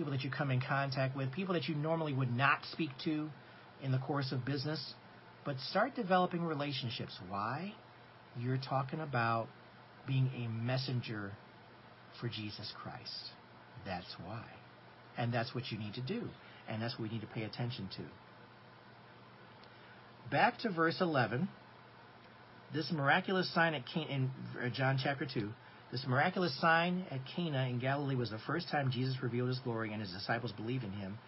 people 0.00 0.12
that 0.12 0.24
you 0.24 0.30
come 0.30 0.50
in 0.50 0.62
contact 0.62 1.14
with, 1.14 1.30
people 1.30 1.52
that 1.52 1.68
you 1.68 1.74
normally 1.74 2.14
would 2.14 2.34
not 2.34 2.60
speak 2.72 2.88
to 3.04 3.28
in 3.82 3.92
the 3.92 3.98
course 3.98 4.32
of 4.32 4.46
business. 4.46 4.94
But 5.44 5.56
start 5.68 5.94
developing 5.94 6.42
relationships. 6.42 7.18
Why? 7.28 7.74
You're 8.38 8.56
talking 8.56 9.00
about 9.00 9.48
being 10.06 10.30
a 10.34 10.48
messenger 10.48 11.32
for 12.18 12.28
Jesus 12.30 12.72
Christ. 12.82 13.30
That's 13.84 14.06
why. 14.24 14.44
And 15.18 15.34
that's 15.34 15.54
what 15.54 15.64
you 15.70 15.78
need 15.78 15.92
to 15.94 16.00
do. 16.00 16.22
And 16.66 16.80
that's 16.80 16.98
what 16.98 17.10
we 17.10 17.14
need 17.14 17.20
to 17.20 17.26
pay 17.26 17.42
attention 17.42 17.90
to. 17.98 18.02
Back 20.30 20.60
to 20.60 20.70
verse 20.70 20.96
11. 21.02 21.46
This 22.72 22.90
miraculous 22.90 23.52
sign 23.52 23.74
at 23.74 23.82
Cana, 23.92 24.06
in 24.10 24.30
uh, 24.64 24.70
John 24.70 24.98
chapter 25.02 25.26
2, 25.26 25.50
this 25.92 26.04
miraculous 26.06 26.58
sign 26.60 27.04
at 27.10 27.20
Cana 27.34 27.66
in 27.68 27.78
Galilee 27.80 28.14
was 28.14 28.30
the 28.30 28.38
first 28.46 28.68
time 28.68 28.90
Jesus 28.92 29.16
revealed 29.22 29.48
his 29.48 29.58
glory 29.58 29.92
and 29.92 30.00
his 30.00 30.10
disciples 30.12 30.52
believed 30.52 30.84
in 30.84 30.92
him. 30.92 31.18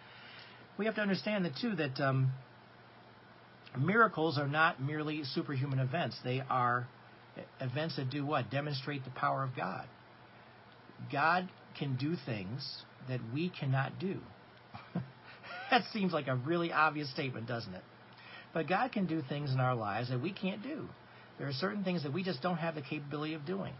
We 0.77 0.85
have 0.85 0.95
to 0.95 1.01
understand 1.01 1.45
that, 1.45 1.53
too, 1.61 1.75
that 1.75 1.99
um, 1.99 2.31
miracles 3.77 4.37
are 4.37 4.47
not 4.47 4.81
merely 4.81 5.23
superhuman 5.23 5.79
events. 5.79 6.17
They 6.23 6.41
are 6.49 6.87
events 7.59 7.97
that 7.97 8.09
do 8.09 8.25
what? 8.25 8.49
Demonstrate 8.49 9.03
the 9.03 9.11
power 9.11 9.43
of 9.43 9.55
God. 9.55 9.85
God 11.11 11.49
can 11.77 11.97
do 11.97 12.15
things 12.25 12.83
that 13.09 13.19
we 13.33 13.49
cannot 13.49 13.99
do. 13.99 14.19
that 15.71 15.83
seems 15.91 16.13
like 16.13 16.27
a 16.27 16.35
really 16.35 16.71
obvious 16.71 17.11
statement, 17.11 17.47
doesn't 17.47 17.73
it? 17.73 17.83
But 18.53 18.69
God 18.69 18.91
can 18.91 19.07
do 19.07 19.21
things 19.27 19.51
in 19.51 19.59
our 19.59 19.75
lives 19.75 20.09
that 20.09 20.21
we 20.21 20.31
can't 20.31 20.63
do. 20.63 20.87
There 21.37 21.47
are 21.47 21.53
certain 21.53 21.83
things 21.83 22.03
that 22.03 22.13
we 22.13 22.23
just 22.23 22.41
don't 22.41 22.57
have 22.57 22.75
the 22.75 22.81
capability 22.81 23.33
of 23.33 23.45
doing. 23.45 23.73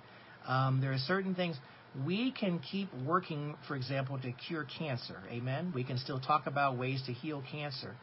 Um, 0.47 0.81
there 0.81 0.91
are 0.91 0.97
certain 0.97 1.35
things 1.35 1.57
we 2.05 2.31
can 2.31 2.59
keep 2.59 2.89
working, 3.05 3.55
for 3.67 3.75
example, 3.75 4.19
to 4.19 4.31
cure 4.31 4.65
cancer. 4.77 5.17
Amen. 5.29 5.71
We 5.75 5.83
can 5.83 5.97
still 5.97 6.19
talk 6.19 6.47
about 6.47 6.77
ways 6.77 7.01
to 7.05 7.13
heal 7.13 7.43
cancer. 7.51 7.95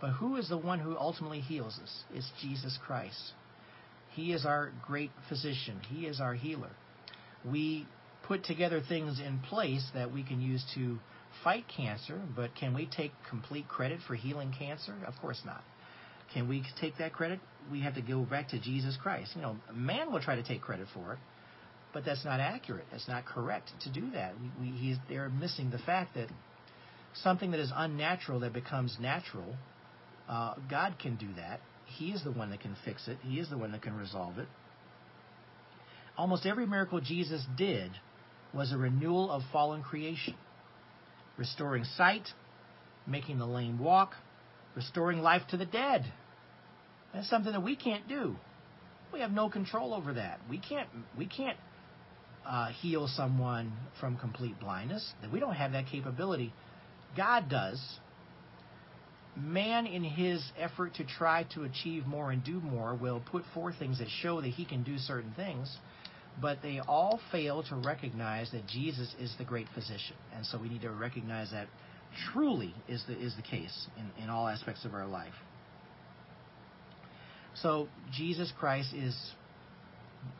But 0.00 0.10
who 0.10 0.36
is 0.36 0.48
the 0.48 0.58
one 0.58 0.80
who 0.80 0.96
ultimately 0.96 1.40
heals 1.40 1.78
us? 1.82 2.04
It's 2.14 2.30
Jesus 2.40 2.78
Christ. 2.84 3.32
He 4.10 4.32
is 4.32 4.46
our 4.46 4.72
great 4.86 5.10
physician. 5.28 5.80
He 5.88 6.06
is 6.06 6.20
our 6.20 6.34
healer. 6.34 6.70
We 7.44 7.86
put 8.26 8.44
together 8.44 8.80
things 8.86 9.20
in 9.20 9.40
place 9.40 9.84
that 9.94 10.12
we 10.12 10.22
can 10.22 10.40
use 10.40 10.64
to 10.74 10.98
fight 11.42 11.64
cancer, 11.74 12.20
but 12.34 12.54
can 12.54 12.74
we 12.74 12.86
take 12.86 13.12
complete 13.28 13.68
credit 13.68 14.00
for 14.06 14.14
healing 14.14 14.54
cancer? 14.56 14.94
Of 15.06 15.14
course 15.20 15.42
not. 15.44 15.62
Can 16.32 16.48
we 16.48 16.64
take 16.80 16.96
that 16.98 17.12
credit? 17.12 17.40
We 17.70 17.80
have 17.80 17.94
to 17.94 18.02
go 18.02 18.22
back 18.22 18.48
to 18.50 18.58
Jesus 18.58 18.96
Christ. 19.02 19.32
You 19.34 19.42
know, 19.42 19.56
man 19.72 20.12
will 20.12 20.20
try 20.20 20.36
to 20.36 20.42
take 20.42 20.62
credit 20.62 20.86
for 20.94 21.14
it, 21.14 21.18
but 21.94 22.04
that's 22.04 22.24
not 22.24 22.40
accurate. 22.40 22.84
That's 22.90 23.08
not 23.08 23.24
correct 23.24 23.70
to 23.82 23.92
do 23.92 24.10
that. 24.10 24.34
We, 24.60 24.72
we, 24.72 25.00
they're 25.08 25.30
missing 25.30 25.70
the 25.70 25.78
fact 25.78 26.16
that 26.16 26.26
something 27.14 27.52
that 27.52 27.60
is 27.60 27.72
unnatural 27.74 28.40
that 28.40 28.52
becomes 28.52 28.98
natural, 29.00 29.54
uh, 30.28 30.54
God 30.68 30.96
can 31.00 31.14
do 31.14 31.28
that. 31.36 31.60
He 31.86 32.10
is 32.10 32.24
the 32.24 32.32
one 32.32 32.50
that 32.50 32.60
can 32.60 32.76
fix 32.84 33.06
it. 33.06 33.18
He 33.22 33.38
is 33.38 33.48
the 33.48 33.56
one 33.56 33.70
that 33.72 33.82
can 33.82 33.96
resolve 33.96 34.38
it. 34.38 34.48
Almost 36.18 36.46
every 36.46 36.66
miracle 36.66 37.00
Jesus 37.00 37.44
did 37.56 37.92
was 38.52 38.72
a 38.72 38.76
renewal 38.76 39.30
of 39.30 39.42
fallen 39.52 39.82
creation, 39.82 40.34
restoring 41.36 41.84
sight, 41.96 42.28
making 43.06 43.38
the 43.38 43.46
lame 43.46 43.78
walk, 43.78 44.14
restoring 44.74 45.20
life 45.20 45.42
to 45.50 45.56
the 45.56 45.66
dead. 45.66 46.04
That's 47.12 47.30
something 47.30 47.52
that 47.52 47.62
we 47.62 47.76
can't 47.76 48.08
do. 48.08 48.36
We 49.12 49.20
have 49.20 49.30
no 49.30 49.48
control 49.48 49.94
over 49.94 50.14
that. 50.14 50.40
We 50.50 50.58
can't 50.58 50.88
we 51.16 51.26
can't 51.26 51.56
uh, 52.46 52.68
heal 52.68 53.08
someone 53.08 53.72
from 54.00 54.16
complete 54.16 54.58
blindness. 54.60 55.12
We 55.32 55.40
don't 55.40 55.54
have 55.54 55.72
that 55.72 55.86
capability. 55.86 56.52
God 57.16 57.48
does. 57.48 57.80
Man, 59.36 59.86
in 59.86 60.04
his 60.04 60.44
effort 60.58 60.94
to 60.94 61.04
try 61.04 61.44
to 61.54 61.64
achieve 61.64 62.06
more 62.06 62.30
and 62.30 62.44
do 62.44 62.60
more, 62.60 62.94
will 62.94 63.20
put 63.20 63.42
forth 63.52 63.76
things 63.78 63.98
that 63.98 64.08
show 64.22 64.40
that 64.40 64.48
he 64.50 64.64
can 64.64 64.84
do 64.84 64.96
certain 64.98 65.32
things, 65.34 65.76
but 66.40 66.58
they 66.62 66.80
all 66.80 67.20
fail 67.32 67.62
to 67.64 67.76
recognize 67.76 68.50
that 68.52 68.66
Jesus 68.68 69.12
is 69.18 69.34
the 69.38 69.44
great 69.44 69.66
physician. 69.74 70.16
And 70.36 70.46
so 70.46 70.58
we 70.60 70.68
need 70.68 70.82
to 70.82 70.90
recognize 70.90 71.50
that 71.50 71.66
truly 72.32 72.72
is 72.88 73.02
the 73.08 73.18
is 73.18 73.34
the 73.34 73.42
case 73.42 73.88
in, 73.96 74.22
in 74.22 74.30
all 74.30 74.46
aspects 74.46 74.84
of 74.84 74.94
our 74.94 75.06
life. 75.06 75.34
So 77.54 77.88
Jesus 78.12 78.52
Christ 78.58 78.94
is 78.94 79.16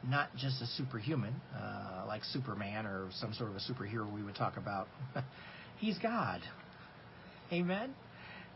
not 0.08 0.34
just 0.36 0.60
a 0.62 0.66
superhuman, 0.66 1.34
uh, 1.56 2.04
like 2.06 2.24
Superman 2.24 2.86
or 2.86 3.08
some 3.18 3.32
sort 3.34 3.50
of 3.50 3.56
a 3.56 3.60
superhero 3.60 4.12
we 4.12 4.22
would 4.22 4.36
talk 4.36 4.56
about. 4.56 4.88
He's 5.78 5.98
God. 5.98 6.40
Amen? 7.52 7.94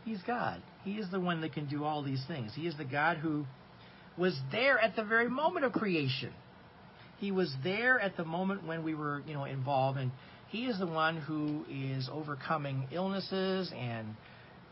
He's 0.05 0.21
God. 0.25 0.61
He 0.83 0.93
is 0.93 1.09
the 1.11 1.19
one 1.19 1.41
that 1.41 1.53
can 1.53 1.67
do 1.67 1.83
all 1.83 2.01
these 2.03 2.23
things. 2.27 2.51
He 2.55 2.67
is 2.67 2.75
the 2.77 2.85
God 2.85 3.17
who 3.17 3.45
was 4.17 4.37
there 4.51 4.79
at 4.79 4.95
the 4.95 5.03
very 5.03 5.29
moment 5.29 5.65
of 5.65 5.71
creation. 5.73 6.31
He 7.17 7.31
was 7.31 7.53
there 7.63 7.99
at 7.99 8.15
the 8.17 8.25
moment 8.25 8.65
when 8.65 8.83
we 8.83 8.95
were, 8.95 9.21
you 9.27 9.33
know, 9.33 9.45
involved, 9.45 9.97
and 9.97 10.11
He 10.49 10.65
is 10.65 10.79
the 10.79 10.87
one 10.87 11.17
who 11.17 11.65
is 11.69 12.09
overcoming 12.11 12.87
illnesses 12.91 13.71
and 13.77 14.15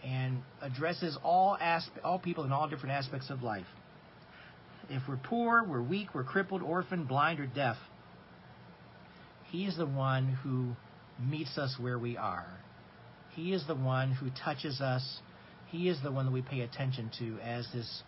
and 0.04 0.42
addresses 0.62 1.18
all 1.24 1.58
aspe- 1.62 2.04
all 2.04 2.20
people 2.20 2.44
in 2.46 2.52
all 2.52 2.70
different 2.70 2.94
aspects 2.94 3.30
of 3.30 3.44
life. 3.44 3.66
If 4.90 5.04
we're 5.08 5.18
poor, 5.18 5.64
we're 5.64 5.82
weak, 5.82 6.10
we're 6.14 6.24
crippled, 6.24 6.62
orphaned, 6.62 7.08
blind, 7.08 7.40
or 7.40 7.48
deaf, 7.48 7.78
He 9.52 9.66
is 9.66 9.76
the 9.78 9.86
one 9.86 10.38
who 10.44 10.76
meets 11.24 11.58
us 11.58 11.76
where 11.80 12.00
we 12.00 12.16
are. 12.18 12.48
He 13.36 13.54
is 13.54 13.66
the 13.68 13.76
one 13.76 14.12
who 14.14 14.30
touches 14.44 14.82
us. 14.82 15.20
He 15.68 15.90
is 15.90 15.98
the 16.02 16.12
one 16.12 16.26
that 16.26 16.32
we 16.32 16.42
pay 16.42 16.62
attention 16.62 17.12
to 17.20 17.38
as 17.44 17.68
this 17.74 18.04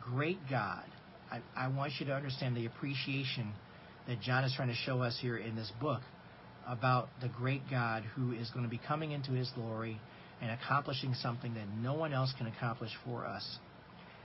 great 0.00 0.38
God. 0.48 0.84
I, 1.30 1.40
I 1.56 1.68
want 1.68 1.92
you 1.98 2.06
to 2.06 2.14
understand 2.14 2.56
the 2.56 2.66
appreciation 2.66 3.52
that 4.06 4.20
John 4.20 4.44
is 4.44 4.52
trying 4.54 4.68
to 4.68 4.74
show 4.74 5.00
us 5.02 5.18
here 5.20 5.36
in 5.36 5.56
this 5.56 5.72
book 5.80 6.02
about 6.66 7.08
the 7.20 7.28
great 7.28 7.62
God 7.70 8.04
who 8.14 8.32
is 8.32 8.50
going 8.50 8.64
to 8.64 8.70
be 8.70 8.80
coming 8.86 9.12
into 9.12 9.32
his 9.32 9.50
glory 9.54 10.00
and 10.40 10.50
accomplishing 10.50 11.14
something 11.14 11.54
that 11.54 11.66
no 11.80 11.94
one 11.94 12.12
else 12.12 12.32
can 12.36 12.46
accomplish 12.46 12.90
for 13.04 13.26
us. 13.26 13.58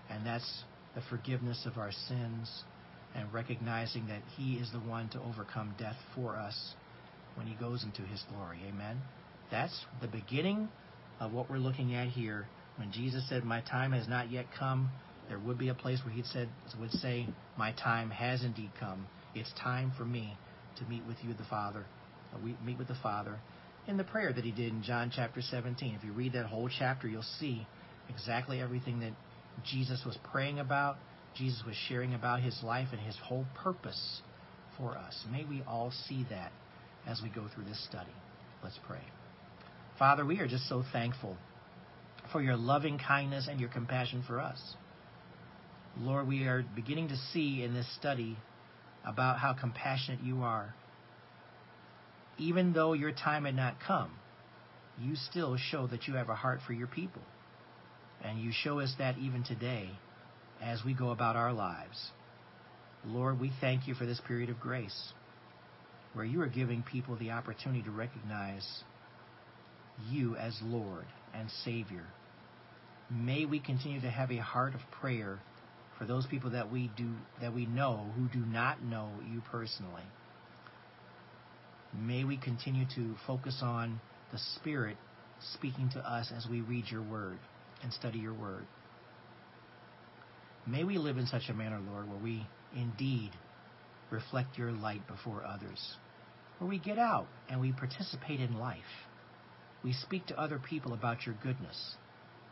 And 0.09 0.25
that's 0.25 0.63
the 0.95 1.01
forgiveness 1.09 1.65
of 1.65 1.77
our 1.77 1.91
sins 2.07 2.63
and 3.13 3.31
recognizing 3.33 4.07
that 4.07 4.21
he 4.37 4.55
is 4.55 4.71
the 4.71 4.79
one 4.79 5.09
to 5.09 5.21
overcome 5.21 5.75
death 5.77 5.97
for 6.15 6.35
us 6.35 6.73
when 7.35 7.45
he 7.47 7.55
goes 7.55 7.83
into 7.83 8.01
his 8.01 8.23
glory. 8.33 8.59
Amen. 8.67 9.01
That's 9.51 9.85
the 10.01 10.07
beginning 10.07 10.69
of 11.19 11.33
what 11.33 11.49
we're 11.49 11.57
looking 11.57 11.93
at 11.95 12.07
here. 12.07 12.47
When 12.77 12.91
Jesus 12.91 13.27
said, 13.29 13.43
"My 13.43 13.61
time 13.61 13.91
has 13.93 14.07
not 14.07 14.29
yet 14.29 14.47
come," 14.57 14.89
there 15.29 15.39
would 15.39 15.57
be 15.57 15.69
a 15.69 15.73
place 15.73 16.03
where 16.03 16.13
he 16.13 16.23
said 16.23 16.49
would 16.79 16.91
say, 16.91 17.27
"My 17.57 17.71
time 17.73 18.09
has 18.11 18.43
indeed 18.43 18.71
come. 18.79 19.07
It's 19.33 19.51
time 19.53 19.91
for 19.91 20.05
me 20.05 20.37
to 20.77 20.83
meet 20.85 21.05
with 21.05 21.23
you, 21.23 21.33
the 21.33 21.45
Father. 21.45 21.85
Uh, 22.33 22.39
we 22.39 22.57
meet 22.65 22.77
with 22.77 22.87
the 22.87 22.95
Father." 22.95 23.39
In 23.87 23.97
the 23.97 24.03
prayer 24.03 24.33
that 24.33 24.43
he 24.43 24.51
did 24.51 24.73
in 24.73 24.81
John 24.81 25.11
chapter 25.11 25.41
17. 25.41 25.93
If 25.95 26.03
you 26.03 26.11
read 26.11 26.33
that 26.33 26.47
whole 26.47 26.67
chapter, 26.67 27.07
you'll 27.07 27.21
see 27.21 27.65
exactly 28.09 28.59
everything 28.59 28.99
that 29.01 29.13
Jesus 29.63 30.03
was 30.05 30.17
praying 30.31 30.59
about, 30.59 30.97
Jesus 31.35 31.63
was 31.65 31.75
sharing 31.87 32.13
about 32.13 32.41
his 32.41 32.61
life 32.63 32.89
and 32.91 33.01
his 33.01 33.15
whole 33.23 33.45
purpose 33.55 34.21
for 34.77 34.97
us. 34.97 35.25
May 35.31 35.45
we 35.45 35.61
all 35.67 35.91
see 36.07 36.25
that 36.29 36.51
as 37.07 37.21
we 37.21 37.29
go 37.29 37.47
through 37.53 37.65
this 37.65 37.83
study. 37.85 38.11
Let's 38.63 38.79
pray. 38.87 39.01
Father, 39.97 40.25
we 40.25 40.39
are 40.39 40.47
just 40.47 40.67
so 40.67 40.83
thankful 40.91 41.37
for 42.31 42.41
your 42.41 42.57
loving 42.57 42.97
kindness 42.97 43.47
and 43.49 43.59
your 43.59 43.69
compassion 43.69 44.23
for 44.27 44.39
us. 44.39 44.59
Lord, 45.97 46.27
we 46.27 46.43
are 46.43 46.65
beginning 46.75 47.09
to 47.09 47.15
see 47.31 47.63
in 47.63 47.73
this 47.73 47.87
study 47.95 48.37
about 49.05 49.39
how 49.39 49.53
compassionate 49.53 50.21
you 50.21 50.41
are. 50.41 50.73
Even 52.37 52.73
though 52.73 52.93
your 52.93 53.11
time 53.11 53.45
had 53.45 53.55
not 53.55 53.75
come, 53.85 54.11
you 54.99 55.15
still 55.15 55.55
show 55.57 55.87
that 55.87 56.07
you 56.07 56.15
have 56.15 56.29
a 56.29 56.35
heart 56.35 56.59
for 56.65 56.73
your 56.73 56.87
people. 56.87 57.21
And 58.25 58.39
you 58.39 58.51
show 58.51 58.79
us 58.79 58.93
that 58.97 59.17
even 59.19 59.43
today 59.43 59.89
as 60.61 60.83
we 60.83 60.95
go 60.95 61.11
about 61.11 61.35
our 61.35 61.53
lives. 61.53 62.11
Lord, 63.05 63.39
we 63.39 63.51
thank 63.61 63.87
you 63.87 63.93
for 63.93 64.07
this 64.07 64.19
period 64.27 64.49
of 64.49 64.59
grace 64.59 65.13
where 66.13 66.25
you 66.25 66.41
are 66.41 66.47
giving 66.47 66.81
people 66.81 67.15
the 67.17 67.31
opportunity 67.31 67.83
to 67.83 67.91
recognize 67.91 68.65
you 70.09 70.35
as 70.37 70.57
Lord 70.63 71.05
and 71.35 71.49
Savior. 71.63 72.05
May 73.11 73.45
we 73.45 73.59
continue 73.59 74.01
to 74.01 74.09
have 74.09 74.31
a 74.31 74.37
heart 74.37 74.73
of 74.73 74.81
prayer 74.99 75.39
for 75.99 76.05
those 76.05 76.25
people 76.25 76.49
that 76.51 76.71
we 76.71 76.89
do 76.97 77.11
that 77.41 77.53
we 77.53 77.67
know 77.67 78.11
who 78.15 78.27
do 78.27 78.43
not 78.45 78.81
know 78.81 79.09
you 79.31 79.41
personally. 79.51 80.03
May 81.93 82.23
we 82.23 82.37
continue 82.37 82.85
to 82.95 83.15
focus 83.27 83.59
on 83.61 84.01
the 84.31 84.39
Spirit 84.55 84.97
speaking 85.53 85.91
to 85.93 85.99
us 85.99 86.31
as 86.35 86.47
we 86.49 86.61
read 86.61 86.85
your 86.89 87.03
word 87.03 87.37
and 87.85 87.93
study 87.93 88.17
your 88.17 88.33
word. 88.33 88.65
May 90.65 90.83
we 90.83 90.97
live 90.97 91.17
in 91.17 91.27
such 91.27 91.49
a 91.49 91.53
manner, 91.53 91.79
Lord, 91.79 92.09
where 92.09 92.17
we 92.17 92.45
indeed 92.75 93.29
reflect 94.09 94.57
your 94.57 94.71
light 94.71 95.07
before 95.07 95.45
others, 95.45 95.95
where 96.57 96.67
we 96.67 96.79
get 96.79 96.97
out 96.97 97.27
and 97.47 97.61
we 97.61 97.71
participate 97.71 98.39
in 98.39 98.57
life. 98.57 98.79
We 99.83 99.93
speak 99.93 100.25
to 100.27 100.39
other 100.39 100.57
people 100.57 100.93
about 100.93 101.27
your 101.27 101.35
goodness. 101.43 101.95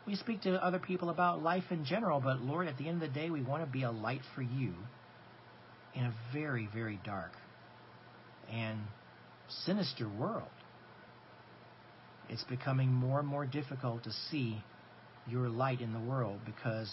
We 0.06 0.14
speak 0.14 0.42
to 0.42 0.64
other 0.64 0.78
people 0.78 1.10
about 1.10 1.42
life 1.42 1.64
in 1.70 1.84
general, 1.84 2.20
but 2.20 2.40
Lord, 2.40 2.68
at 2.68 2.78
the 2.78 2.88
end 2.88 3.02
of 3.02 3.12
the 3.12 3.20
day, 3.20 3.28
we 3.28 3.42
want 3.42 3.64
to 3.64 3.70
be 3.70 3.82
a 3.82 3.90
light 3.90 4.20
for 4.36 4.42
you 4.42 4.74
in 5.96 6.04
a 6.04 6.14
very, 6.32 6.68
very 6.72 7.00
dark 7.04 7.32
and 8.52 8.78
sinister 9.48 10.08
world. 10.08 10.48
It's 12.28 12.44
becoming 12.44 12.92
more 12.92 13.18
and 13.18 13.26
more 13.26 13.46
difficult 13.46 14.04
to 14.04 14.12
see 14.30 14.62
your 15.28 15.48
light 15.48 15.80
in 15.80 15.92
the 15.92 16.00
world 16.00 16.40
because 16.44 16.90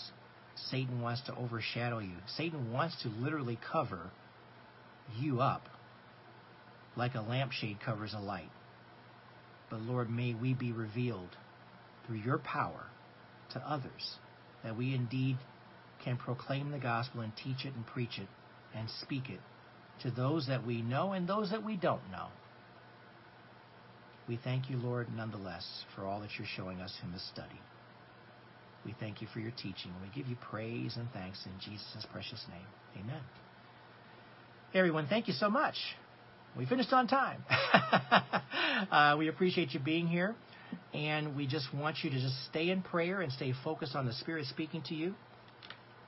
Satan 0.69 1.01
wants 1.01 1.21
to 1.23 1.36
overshadow 1.36 1.99
you. 1.99 2.15
Satan 2.38 2.71
wants 2.71 3.01
to 3.03 3.09
literally 3.09 3.59
cover 3.71 4.11
you 5.19 5.41
up 5.41 5.63
like 6.95 7.15
a 7.15 7.21
lampshade 7.21 7.77
covers 7.84 8.13
a 8.13 8.19
light. 8.19 8.51
But 9.69 9.82
Lord, 9.82 10.09
may 10.09 10.34
we 10.34 10.53
be 10.53 10.71
revealed 10.71 11.36
through 12.05 12.17
your 12.17 12.38
power 12.39 12.86
to 13.53 13.59
others, 13.59 14.15
that 14.63 14.77
we 14.77 14.93
indeed 14.93 15.38
can 16.03 16.17
proclaim 16.17 16.71
the 16.71 16.79
gospel 16.79 17.21
and 17.21 17.32
teach 17.36 17.65
it 17.65 17.73
and 17.73 17.86
preach 17.86 18.17
it 18.17 18.27
and 18.75 18.89
speak 19.01 19.29
it 19.29 19.39
to 20.01 20.11
those 20.11 20.47
that 20.47 20.65
we 20.65 20.82
know 20.82 21.13
and 21.13 21.27
those 21.27 21.51
that 21.51 21.63
we 21.63 21.77
don't 21.77 22.11
know. 22.11 22.27
We 24.27 24.39
thank 24.43 24.69
you, 24.69 24.77
Lord, 24.77 25.07
nonetheless, 25.15 25.65
for 25.95 26.05
all 26.05 26.21
that 26.21 26.29
you're 26.38 26.47
showing 26.55 26.79
us 26.79 26.93
in 27.03 27.11
this 27.11 27.27
study. 27.34 27.59
We 28.86 28.95
thank 28.99 29.21
you 29.21 29.27
for 29.34 29.39
your 29.39 29.51
teaching. 29.51 29.93
We 30.01 30.09
give 30.15 30.27
you 30.27 30.36
praise 30.49 30.97
and 30.97 31.07
thanks 31.13 31.45
in 31.45 31.51
Jesus' 31.59 32.05
precious 32.11 32.43
name. 32.49 33.03
Amen. 33.03 33.21
Everyone, 34.73 35.07
thank 35.07 35.27
you 35.27 35.34
so 35.34 35.49
much. 35.49 35.75
We 36.57 36.65
finished 36.65 36.91
on 36.91 37.07
time. 37.07 37.43
uh, 38.91 39.15
we 39.17 39.27
appreciate 39.27 39.73
you 39.73 39.79
being 39.79 40.07
here, 40.07 40.36
and 40.93 41.36
we 41.36 41.47
just 41.47 41.73
want 41.73 41.97
you 42.03 42.09
to 42.09 42.19
just 42.19 42.36
stay 42.49 42.69
in 42.69 42.82
prayer 42.82 43.21
and 43.21 43.32
stay 43.32 43.53
focused 43.63 43.95
on 43.95 44.05
the 44.05 44.13
Spirit 44.13 44.45
speaking 44.47 44.82
to 44.88 44.95
you. 44.95 45.13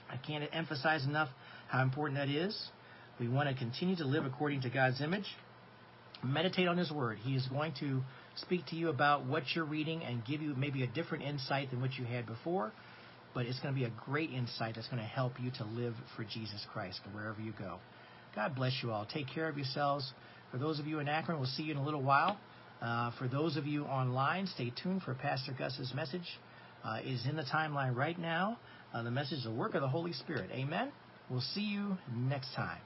I 0.09 0.17
can't 0.17 0.43
emphasize 0.51 1.05
enough 1.05 1.30
how 1.67 1.82
important 1.82 2.19
that 2.19 2.30
is. 2.30 2.57
We 3.19 3.28
want 3.28 3.49
to 3.49 3.55
continue 3.55 3.95
to 3.97 4.05
live 4.05 4.26
according 4.26 4.61
to 4.61 4.69
God's 4.69 5.01
image. 5.01 5.26
Meditate 6.24 6.67
on 6.67 6.78
His 6.78 6.91
Word. 6.91 7.19
He 7.24 7.36
is 7.36 7.47
going 7.47 7.74
to 7.80 8.01
speak 8.36 8.65
to 8.67 8.75
you 8.75 8.89
about 8.89 9.25
what 9.25 9.43
you're 9.55 9.65
reading 9.65 10.03
and 10.03 10.23
give 10.25 10.41
you 10.41 10.55
maybe 10.55 10.84
a 10.84 10.88
different 10.88 11.23
insight 11.23 11.71
than 11.71 11.81
what 11.81 11.93
you 11.93 12.05
had 12.05 12.25
before. 12.25 12.71
But 13.34 13.45
it's 13.45 13.59
going 13.59 13.73
to 13.73 13.79
be 13.79 13.86
a 13.86 13.91
great 14.05 14.31
insight 14.31 14.75
that's 14.75 14.88
going 14.88 15.01
to 15.01 15.07
help 15.07 15.34
you 15.41 15.51
to 15.57 15.63
live 15.65 15.95
for 16.15 16.23
Jesus 16.23 16.65
Christ 16.71 17.01
wherever 17.13 17.41
you 17.41 17.53
go. 17.57 17.79
God 18.36 18.55
bless 18.55 18.73
you 18.84 18.91
all. 18.91 19.05
Take 19.05 19.27
care 19.27 19.47
of 19.47 19.57
yourselves. 19.57 20.11
For 20.51 20.57
those 20.57 20.79
of 20.79 20.86
you 20.88 20.99
in 20.99 21.07
Akron, 21.07 21.39
we'll 21.39 21.47
see 21.47 21.63
you 21.63 21.71
in 21.71 21.77
a 21.77 21.84
little 21.84 22.01
while. 22.01 22.38
Uh, 22.81 23.11
for 23.17 23.27
those 23.27 23.57
of 23.57 23.65
you 23.65 23.86
online, 23.86 24.45
stay 24.47 24.71
tuned 24.84 25.03
for 25.03 25.13
Pastor 25.13 25.53
Gus's 25.57 25.93
message. 25.95 26.39
Uh, 26.84 26.99
is 27.05 27.25
in 27.25 27.38
the 27.38 27.43
timeline 27.43 27.95
right 27.95 28.19
now. 28.19 28.57
Uh, 28.93 29.01
the 29.03 29.11
message 29.11 29.38
is 29.38 29.43
the 29.45 29.51
work 29.51 29.73
of 29.73 29.81
the 29.81 29.88
Holy 29.88 30.11
Spirit. 30.11 30.49
Amen. 30.51 30.91
We'll 31.29 31.41
see 31.41 31.61
you 31.61 31.97
next 32.13 32.53
time. 32.55 32.79